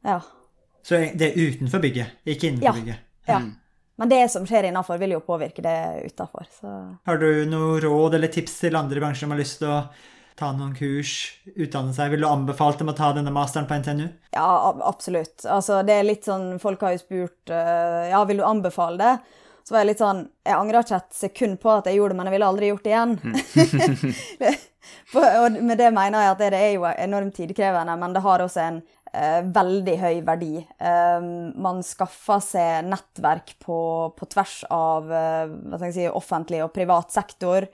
Ja. 0.03 0.21
Så 0.83 0.99
det 1.15 1.33
er 1.33 1.37
utenfor 1.39 1.83
bygget, 1.83 2.15
ikke 2.27 2.49
innenfor 2.49 2.67
ja. 2.67 2.73
bygget? 2.79 3.03
Ja. 3.27 3.37
Mm. 3.43 3.51
Men 4.03 4.09
det 4.09 4.23
som 4.33 4.47
skjer 4.47 4.67
innafor, 4.67 4.99
vil 4.99 5.13
jo 5.15 5.21
påvirke 5.23 5.63
det 5.63 5.77
utafor. 6.07 6.47
Har 7.07 7.21
du 7.23 7.45
noe 7.47 7.77
råd 7.83 8.17
eller 8.19 8.33
tips 8.33 8.57
til 8.65 8.79
andre 8.79 9.03
bransjer 9.03 9.27
som 9.27 9.35
har 9.35 9.43
lyst 9.43 9.61
til 9.61 9.71
å 9.71 9.77
ta 10.39 10.49
noen 10.57 10.73
kurs, 10.75 11.13
utdanne 11.55 11.95
seg? 11.95 12.15
Vil 12.15 12.25
du 12.25 12.31
anbefale 12.31 12.79
dem 12.81 12.91
å 12.91 12.97
ta 12.99 13.13
denne 13.15 13.35
masteren 13.35 13.69
på 13.71 13.79
NTNU? 13.83 14.09
Ja, 14.35 14.73
absolutt. 14.89 15.45
Altså, 15.45 15.85
det 15.87 15.99
er 15.99 16.09
litt 16.09 16.27
sånn 16.27 16.57
Folk 16.63 16.83
har 16.83 16.97
jo 16.97 17.03
spurt 17.05 17.53
uh, 17.53 18.09
ja, 18.11 18.25
vil 18.27 18.43
du 18.43 18.47
anbefale 18.49 18.99
det. 18.99 19.39
Så 19.63 19.75
var 19.75 19.83
jeg 19.83 19.93
litt 19.93 20.03
sånn 20.03 20.25
Jeg 20.47 20.57
angrer 20.59 20.83
ikke 20.83 20.99
et 20.99 21.15
sekund 21.17 21.61
på 21.63 21.71
at 21.71 21.89
jeg 21.89 21.99
gjorde 21.99 22.15
det, 22.15 22.19
men 22.19 22.29
jeg 22.29 22.37
ville 22.37 22.49
aldri 22.51 22.71
gjort 22.73 22.87
det 22.87 22.93
igjen. 22.93 23.15
Mm. 23.23 24.59
og 25.43 25.61
med 25.63 25.79
det 25.79 25.93
mener 25.95 26.25
jeg 26.25 26.35
at 26.35 26.43
det, 26.43 26.59
er 26.59 26.75
jo 26.75 26.89
enormt 26.91 27.37
tidkrevende, 27.39 27.97
men 28.01 28.17
det 28.17 28.25
har 28.25 28.43
også 28.43 28.63
en 28.65 28.83
eh, 29.13 29.41
veldig 29.55 29.97
høy 30.01 30.21
verdi. 30.27 30.53
Um, 30.83 31.31
man 31.63 31.83
skaffer 31.87 32.43
seg 32.45 32.91
nettverk 32.91 33.55
på, 33.63 33.79
på 34.19 34.31
tvers 34.35 34.63
av 34.73 35.11
uh, 35.13 35.89
si, 35.89 36.07
offentlig 36.11 36.63
og 36.65 36.73
privat 36.75 37.15
sektor. 37.15 37.69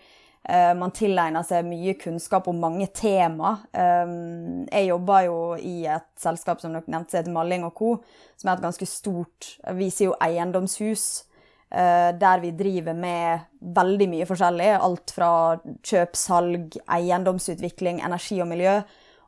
Uh, 0.48 0.72
man 0.78 0.92
tilegner 0.96 1.44
seg 1.44 1.66
mye 1.68 1.96
kunnskap 2.00 2.48
om 2.50 2.60
mange 2.62 2.88
tema. 2.96 3.56
Um, 3.72 4.66
jeg 4.68 4.90
jobber 4.90 5.26
jo 5.28 5.38
i 5.60 5.78
et 5.88 6.08
selskap 6.20 6.62
som 6.62 6.76
dere 6.76 6.88
nevnte, 6.88 7.12
som 7.12 7.22
heter 7.22 7.36
Malling 7.36 7.66
Co., 7.76 7.96
som 8.38 8.52
er 8.52 8.58
et 8.58 8.68
ganske 8.68 8.86
stort 8.86 9.56
Vi 9.74 9.88
sier 9.90 10.12
jo 10.12 10.20
eiendomshus. 10.22 11.27
Uh, 11.68 12.14
der 12.16 12.40
vi 12.40 12.54
driver 12.56 12.96
med 12.96 13.42
veldig 13.60 14.06
mye 14.08 14.26
forskjellig. 14.28 14.70
Alt 14.80 15.12
fra 15.12 15.30
kjøp, 15.84 16.16
salg, 16.16 16.78
eiendomsutvikling, 16.88 18.00
energi 18.06 18.38
og 18.40 18.48
miljø. 18.48 18.78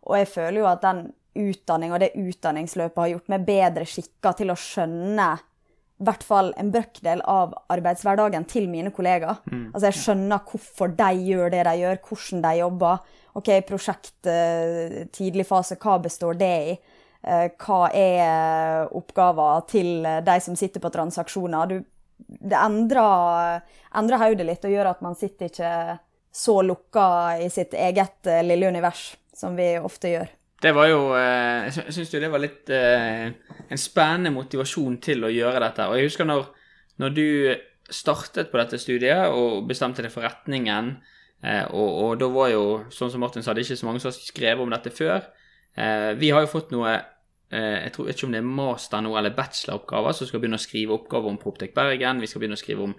Og 0.08 0.16
jeg 0.16 0.30
føler 0.32 0.62
jo 0.62 0.70
at 0.70 0.80
den 0.86 1.02
utdanning 1.40 1.92
og 1.92 2.00
det 2.02 2.14
utdanningsløpet 2.16 3.02
har 3.02 3.12
gjort 3.12 3.30
meg 3.30 3.44
bedre 3.46 3.86
skikka 3.86 4.32
til 4.38 4.50
å 4.50 4.58
skjønne 4.58 5.28
i 6.00 6.06
hvert 6.08 6.24
fall 6.24 6.48
en 6.56 6.70
brøkdel 6.72 7.20
av 7.28 7.52
arbeidshverdagen 7.68 8.46
til 8.48 8.70
mine 8.72 8.88
kollegaer. 8.96 9.42
Mm. 9.44 9.66
Altså 9.74 9.90
Jeg 9.90 9.98
skjønner 10.00 10.46
hvorfor 10.48 10.94
de 10.96 11.10
gjør 11.28 11.52
det 11.52 11.66
de 11.68 11.74
gjør, 11.82 12.00
hvordan 12.08 12.44
de 12.46 12.54
jobber. 12.62 13.04
Ok, 13.36 13.50
prosjekt, 13.68 14.16
uh, 14.24 15.04
tidlig 15.12 15.44
fase, 15.46 15.76
hva 15.76 16.00
består 16.00 16.40
det 16.40 16.54
i? 16.72 16.74
Uh, 17.20 17.52
hva 17.60 17.82
er 17.92 18.88
oppgaver 18.96 19.66
til 19.68 20.08
de 20.24 20.40
som 20.40 20.56
sitter 20.56 20.80
på 20.80 20.92
transaksjoner? 20.96 21.68
Du 21.68 21.84
det 22.38 22.58
endrer, 22.58 23.62
endrer 23.98 24.22
hodet 24.22 24.46
litt 24.46 24.66
og 24.66 24.74
gjør 24.74 24.92
at 24.92 25.02
man 25.04 25.16
sitter 25.18 25.50
ikke 25.50 25.72
så 26.30 26.60
lukka 26.62 27.06
i 27.42 27.48
sitt 27.50 27.74
eget 27.74 28.28
uh, 28.30 28.42
lille 28.46 28.70
univers 28.70 29.10
som 29.34 29.56
vi 29.58 29.72
ofte 29.80 30.12
gjør. 30.12 30.30
Det 30.60 30.74
var 30.76 30.90
jo 30.90 31.00
uh, 31.14 31.66
Jeg 31.66 31.94
syns 31.96 32.12
jo 32.12 32.20
det 32.22 32.30
var 32.30 32.42
litt 32.42 32.70
uh, 32.70 33.30
en 33.66 33.80
spennende 33.80 34.32
motivasjon 34.34 35.00
til 35.02 35.26
å 35.26 35.32
gjøre 35.32 35.62
dette. 35.64 35.88
Og 35.90 35.98
jeg 35.98 36.10
husker 36.10 36.28
når, 36.28 36.46
når 37.02 37.16
du 37.16 37.26
startet 37.90 38.52
på 38.52 38.60
dette 38.60 38.78
studiet 38.78 39.34
og 39.34 39.66
bestemte 39.66 40.04
deg 40.04 40.12
for 40.14 40.22
retningen, 40.22 41.00
og, 41.40 41.88
og, 41.88 42.10
da 42.20 42.26
var 42.28 42.50
jo, 42.52 42.64
sånn 42.92 43.08
som 43.08 43.22
Martin 43.24 43.40
sa, 43.40 43.54
det 43.56 43.62
ikke 43.64 43.78
så 43.80 43.86
mange 43.88 44.02
som 44.02 44.10
har 44.10 44.16
skrevet 44.20 44.60
om 44.60 44.70
dette 44.70 44.90
før. 44.92 45.24
vi 46.20 46.28
har 46.30 46.44
jo 46.44 46.50
fått 46.52 46.74
noe 46.74 46.92
Eh, 46.92 47.19
jeg 47.50 47.90
tror 47.94 48.10
ikke 48.12 48.28
om 48.28 48.34
det 48.34 48.38
er 48.38 48.46
master 48.46 49.02
nå 49.02 49.14
eller 49.18 49.34
bacheloroppgaver, 49.34 50.14
så 50.14 50.26
skal 50.26 50.38
vi 50.38 50.44
begynne 50.44 50.60
å 50.60 50.62
skrive 50.62 50.94
oppgaver 50.94 51.32
om 51.32 51.38
Proptech 51.40 51.72
Bergen. 51.74 52.22
Vi 52.22 52.28
skal 52.30 52.44
begynne 52.44 52.58
å 52.58 52.62
skrive 52.62 52.84
om 52.86 52.94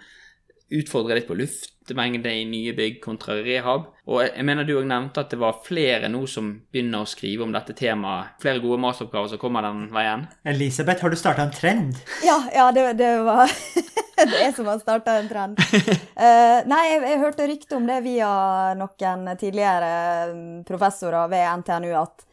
Utfordre 0.71 1.17
litt 1.17 1.25
på 1.27 1.35
luftmengde 1.35 2.31
i 2.31 2.45
nye 2.47 2.71
bygg 2.71 3.01
kontra 3.03 3.35
rehab. 3.43 3.89
Og 4.07 4.21
jeg 4.23 4.45
mener 4.47 4.63
du 4.63 4.77
òg 4.77 4.85
nevnte 4.87 5.19
at 5.19 5.33
det 5.33 5.39
var 5.41 5.57
flere 5.65 6.07
nå 6.07 6.21
som 6.31 6.47
begynner 6.71 7.03
å 7.03 7.09
skrive 7.11 7.43
om 7.43 7.51
dette 7.51 7.75
temaet. 7.75 8.37
Flere 8.39 8.61
gode 8.63 8.79
masteroppgaver 8.79 9.33
som 9.33 9.41
kommer 9.41 9.67
den 9.67 9.89
veien. 9.91 10.23
Elisabeth, 10.47 11.03
har 11.03 11.11
du 11.11 11.19
starta 11.19 11.43
en 11.43 11.51
trend? 11.51 11.99
Ja, 12.23 12.37
ja 12.55 12.69
det, 12.71 12.85
det 13.01 13.11
var 13.27 13.51
det 14.31 14.39
er 14.45 14.55
som 14.55 14.71
har 14.71 14.79
starta 14.79 15.17
en 15.19 15.27
trend. 15.27 15.59
Uh, 15.59 16.63
nei, 16.71 16.81
jeg, 16.87 17.03
jeg 17.03 17.21
hørte 17.25 17.51
rykte 17.51 17.79
om 17.81 17.91
det 17.91 17.99
via 18.07 18.31
noen 18.79 19.27
tidligere 19.35 19.93
mm, 20.31 20.49
professorer 20.71 21.27
ved 21.35 21.49
NTNU 21.65 21.91
at 21.99 22.27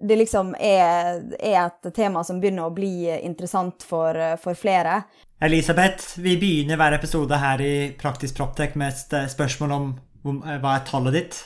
det 0.00 0.16
liksom 0.16 0.54
er, 0.58 1.20
er, 1.38 1.66
et 1.66 1.90
tema 1.94 2.24
som 2.24 2.40
begynner 2.40 2.68
å 2.68 2.74
bli 2.74 3.10
interessant 3.20 3.84
for, 3.86 4.16
for, 4.40 4.58
flere. 4.58 5.02
Elisabeth, 5.44 6.18
vi 6.20 6.36
begynner 6.40 6.80
hver 6.80 6.96
episode 6.96 7.38
her 7.40 7.62
i 7.64 7.74
Praktisk 8.00 8.36
Proptek 8.40 8.76
med 8.80 8.92
et 8.92 9.32
spørsmål 9.32 9.76
om 9.76 9.90
hva 10.22 10.76
er 10.76 10.86
tallet 10.88 11.16
ditt. 11.16 11.40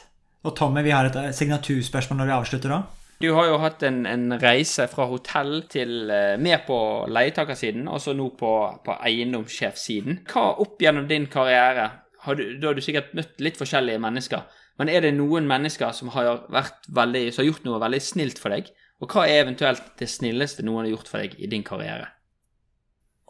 Og 0.45 0.53
Tommy, 0.59 0.83
vi 0.85 0.93
har 0.93 1.09
et 1.09 1.35
signaturspørsmål 1.37 2.21
når 2.21 2.31
vi 2.31 2.39
avslutter 2.39 2.77
òg. 2.77 2.93
Du 3.23 3.31
har 3.33 3.47
jo 3.49 3.61
hatt 3.63 3.83
en, 3.87 4.03
en, 4.11 4.35
reise 4.43 4.85
fra 4.91 5.07
hotell 5.09 5.63
til 5.71 6.11
eh, 6.13 6.35
mer 6.41 6.65
på 6.67 6.77
leietakersiden, 7.09 7.87
og 7.89 8.03
så 8.03 8.13
nå 8.17 8.27
på, 8.37 8.51
på 8.85 8.97
eiendomssjefsiden. 9.07 10.25
Hva 10.29 10.51
opp 10.61 10.83
gjennom 10.83 11.07
din 11.09 11.29
karriere 11.33 11.87
har 12.25 12.37
du, 12.37 12.45
Da 12.59 12.71
har 12.71 12.77
du 12.77 12.83
sikkert 12.85 13.15
møtt 13.17 13.41
litt 13.45 13.59
forskjellige 13.61 14.01
mennesker. 14.03 14.45
Men 14.81 14.91
er 14.91 15.05
det 15.05 15.15
noen 15.15 15.47
mennesker 15.47 15.93
som 15.95 16.11
har, 16.15 16.47
veldig, 16.51 17.29
som 17.33 17.43
har, 17.43 17.49
gjort 17.51 17.67
noe 17.69 17.81
veldig 17.83 18.01
snilt 18.03 18.41
for 18.43 18.55
deg? 18.55 18.73
Og 19.03 19.11
hva 19.11 19.27
er 19.29 19.45
eventuelt 19.45 19.93
det 20.01 20.09
snilleste 20.11 20.65
noen 20.67 20.85
har 20.85 20.95
gjort 20.95 21.11
for 21.11 21.23
deg 21.23 21.37
i 21.39 21.51
din 21.51 21.65
karriere? 21.67 22.09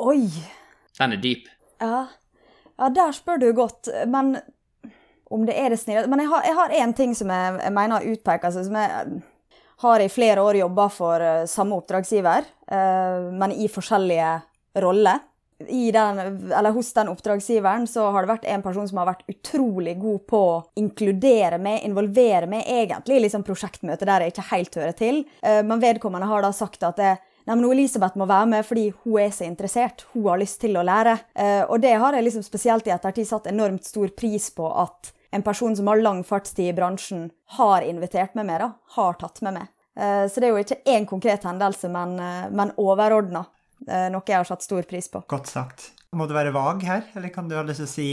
Oi. 0.01 0.29
Den 0.99 1.17
er 1.17 1.21
dyp. 1.23 1.51
Ja. 1.83 2.07
ja 2.79 2.91
der 2.97 3.13
spør 3.17 3.43
du 3.43 3.51
godt. 3.57 3.91
Men 4.09 4.39
om 5.35 5.45
det 5.49 5.57
er 5.59 5.73
det 5.73 5.81
snille 5.81 6.07
Men 6.11 6.23
jeg 6.23 6.31
har, 6.31 6.73
én 6.73 6.95
ting 6.97 7.15
som 7.17 7.31
jeg, 7.33 7.61
jeg 7.61 7.75
mener 7.75 8.09
utpeker 8.13 8.55
seg, 8.55 8.69
som 8.69 8.79
jeg 8.79 9.23
har 9.85 10.01
i 10.01 10.11
flere 10.13 10.43
år 10.45 10.61
jobba 10.63 10.89
for 10.93 11.21
uh, 11.21 11.45
samme 11.51 11.77
oppdragsgiver, 11.77 12.47
uh, 12.71 13.31
men 13.35 13.53
i 13.53 13.67
forskjellige 13.69 14.31
roller 14.81 15.21
den, 15.59 16.73
hos 16.75 16.93
den 16.93 17.09
oppdragsgiveren 17.09 17.87
så 17.87 18.09
har 18.11 18.23
det 18.23 18.33
vært 18.33 18.49
en 18.51 18.63
person 18.63 18.89
som 18.89 18.99
har 19.01 19.13
vært 19.13 19.29
utrolig 19.31 19.95
god 20.01 20.25
på 20.27 20.41
å 20.41 20.63
inkludere 20.81 21.61
meg, 21.63 21.85
involvere 21.87 22.49
meg 22.51 22.67
egentlig 22.67 23.21
liksom 23.23 23.45
prosjektmøte 23.47 24.09
der 24.09 24.25
jeg 24.25 24.35
ikke 24.35 24.49
helt 24.51 24.81
hører 24.81 24.99
til. 24.99 25.23
Eh, 25.43 25.63
men 25.63 25.83
vedkommende 25.83 26.29
har 26.31 26.45
da 26.45 26.53
sagt 26.53 26.83
at 26.83 26.99
det, 27.01 27.15
Nei, 27.45 27.59
men 27.59 27.67
Elisabeth 27.69 28.17
må 28.17 28.25
være 28.25 28.49
med 28.49 28.65
fordi 28.65 28.87
hun 29.03 29.19
er 29.21 29.33
så 29.37 29.45
interessert. 29.45 30.07
Hun 30.15 30.31
har 30.31 30.41
lyst 30.41 30.63
til 30.63 30.79
å 30.81 30.85
lære. 30.87 31.19
Eh, 31.37 31.61
og 31.69 31.83
det 31.83 31.93
har 32.01 32.17
jeg 32.17 32.25
liksom 32.25 32.45
spesielt 32.47 32.89
i 32.89 32.95
ettertid 32.95 33.29
satt 33.29 33.51
enormt 33.51 33.85
stor 33.85 34.09
pris 34.17 34.47
på 34.57 34.71
at 34.81 35.13
en 35.37 35.45
person 35.45 35.75
som 35.77 35.91
har 35.91 36.01
lang 36.01 36.23
fartstid 36.25 36.71
i 36.71 36.77
bransjen, 36.77 37.27
har 37.59 37.85
invitert 37.85 38.33
meg 38.39 38.49
med, 38.49 38.65
da. 38.65 38.71
Har 38.97 39.19
tatt 39.21 39.43
med 39.45 39.59
meg. 39.59 39.69
Eh, 39.93 40.25
så 40.25 40.41
det 40.41 40.49
er 40.49 40.55
jo 40.55 40.65
ikke 40.65 40.95
én 40.95 41.05
konkret 41.11 41.45
hendelse, 41.45 41.93
men, 41.93 42.17
men 42.57 42.73
overordna. 42.81 43.45
Eh, 43.89 44.09
noe 44.13 44.25
jeg 44.27 44.39
har 44.39 44.49
satt 44.49 44.65
stor 44.65 44.87
pris 44.89 45.11
på. 45.13 45.25
Godt 45.31 45.51
sagt. 45.53 45.91
Må 46.15 46.29
du 46.31 46.35
være 46.37 46.53
vag 46.55 46.83
her, 46.87 47.07
eller 47.19 47.33
kan 47.35 47.49
du 47.51 47.57
ha 47.59 47.65
lyst 47.67 47.83
til 47.83 47.89
å 47.89 47.91
si 47.91 48.09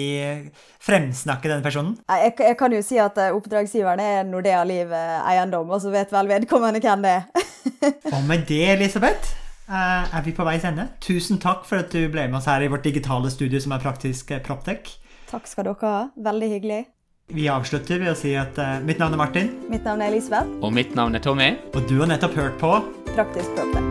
fremsnakke 0.81 1.51
den 1.51 1.61
personen? 1.61 1.99
Jeg, 2.09 2.33
jeg 2.41 2.57
kan 2.57 2.73
jo 2.73 2.81
si 2.85 2.97
at 3.01 3.19
eh, 3.21 3.35
oppdragsgiveren 3.35 4.01
er 4.01 4.23
Nordea 4.27 4.63
Liv 4.67 4.93
eh, 4.97 5.19
Eiendom, 5.31 5.69
og 5.69 5.83
så 5.83 5.93
vet 5.93 6.13
vel 6.13 6.31
vedkommende 6.31 6.81
hvem 6.81 7.05
det 7.05 7.13
er. 7.19 7.51
og 8.15 8.23
med 8.29 8.47
det, 8.49 8.63
Elisabeth, 8.73 9.35
er 9.71 10.25
vi 10.25 10.33
på 10.35 10.43
veis 10.47 10.65
ende. 10.67 10.89
Tusen 11.03 11.39
takk 11.39 11.61
for 11.69 11.85
at 11.85 11.93
du 11.93 12.01
ble 12.11 12.25
med 12.27 12.41
oss 12.41 12.49
her 12.49 12.65
i 12.65 12.71
vårt 12.71 12.83
digitale 12.83 13.31
studio 13.31 13.61
som 13.61 13.77
er 13.77 13.85
Praktisk 13.85 14.33
Proptech. 14.43 14.97
Takk 15.31 15.47
skal 15.47 15.69
dere 15.69 15.93
ha. 15.93 16.01
Veldig 16.19 16.49
hyggelig. 16.57 16.81
Vi 17.31 17.47
avslutter 17.47 18.01
ved 18.01 18.11
å 18.11 18.17
si 18.17 18.33
at 18.35 18.57
uh, 18.59 18.81
mitt 18.83 18.99
navn 18.99 19.15
er 19.15 19.21
Martin. 19.21 19.53
Mitt 19.71 19.87
navn 19.87 20.03
er 20.03 20.11
Elisabeth. 20.11 20.51
Og 20.59 20.75
mitt 20.75 20.97
navn 20.99 21.15
er 21.15 21.23
Tommy. 21.23 21.53
Og 21.71 21.87
du 21.87 22.01
har 22.01 22.11
nettopp 22.11 22.35
hørt 22.35 22.59
på 22.59 22.75
Praktisk 23.13 23.55
Proptech. 23.55 23.90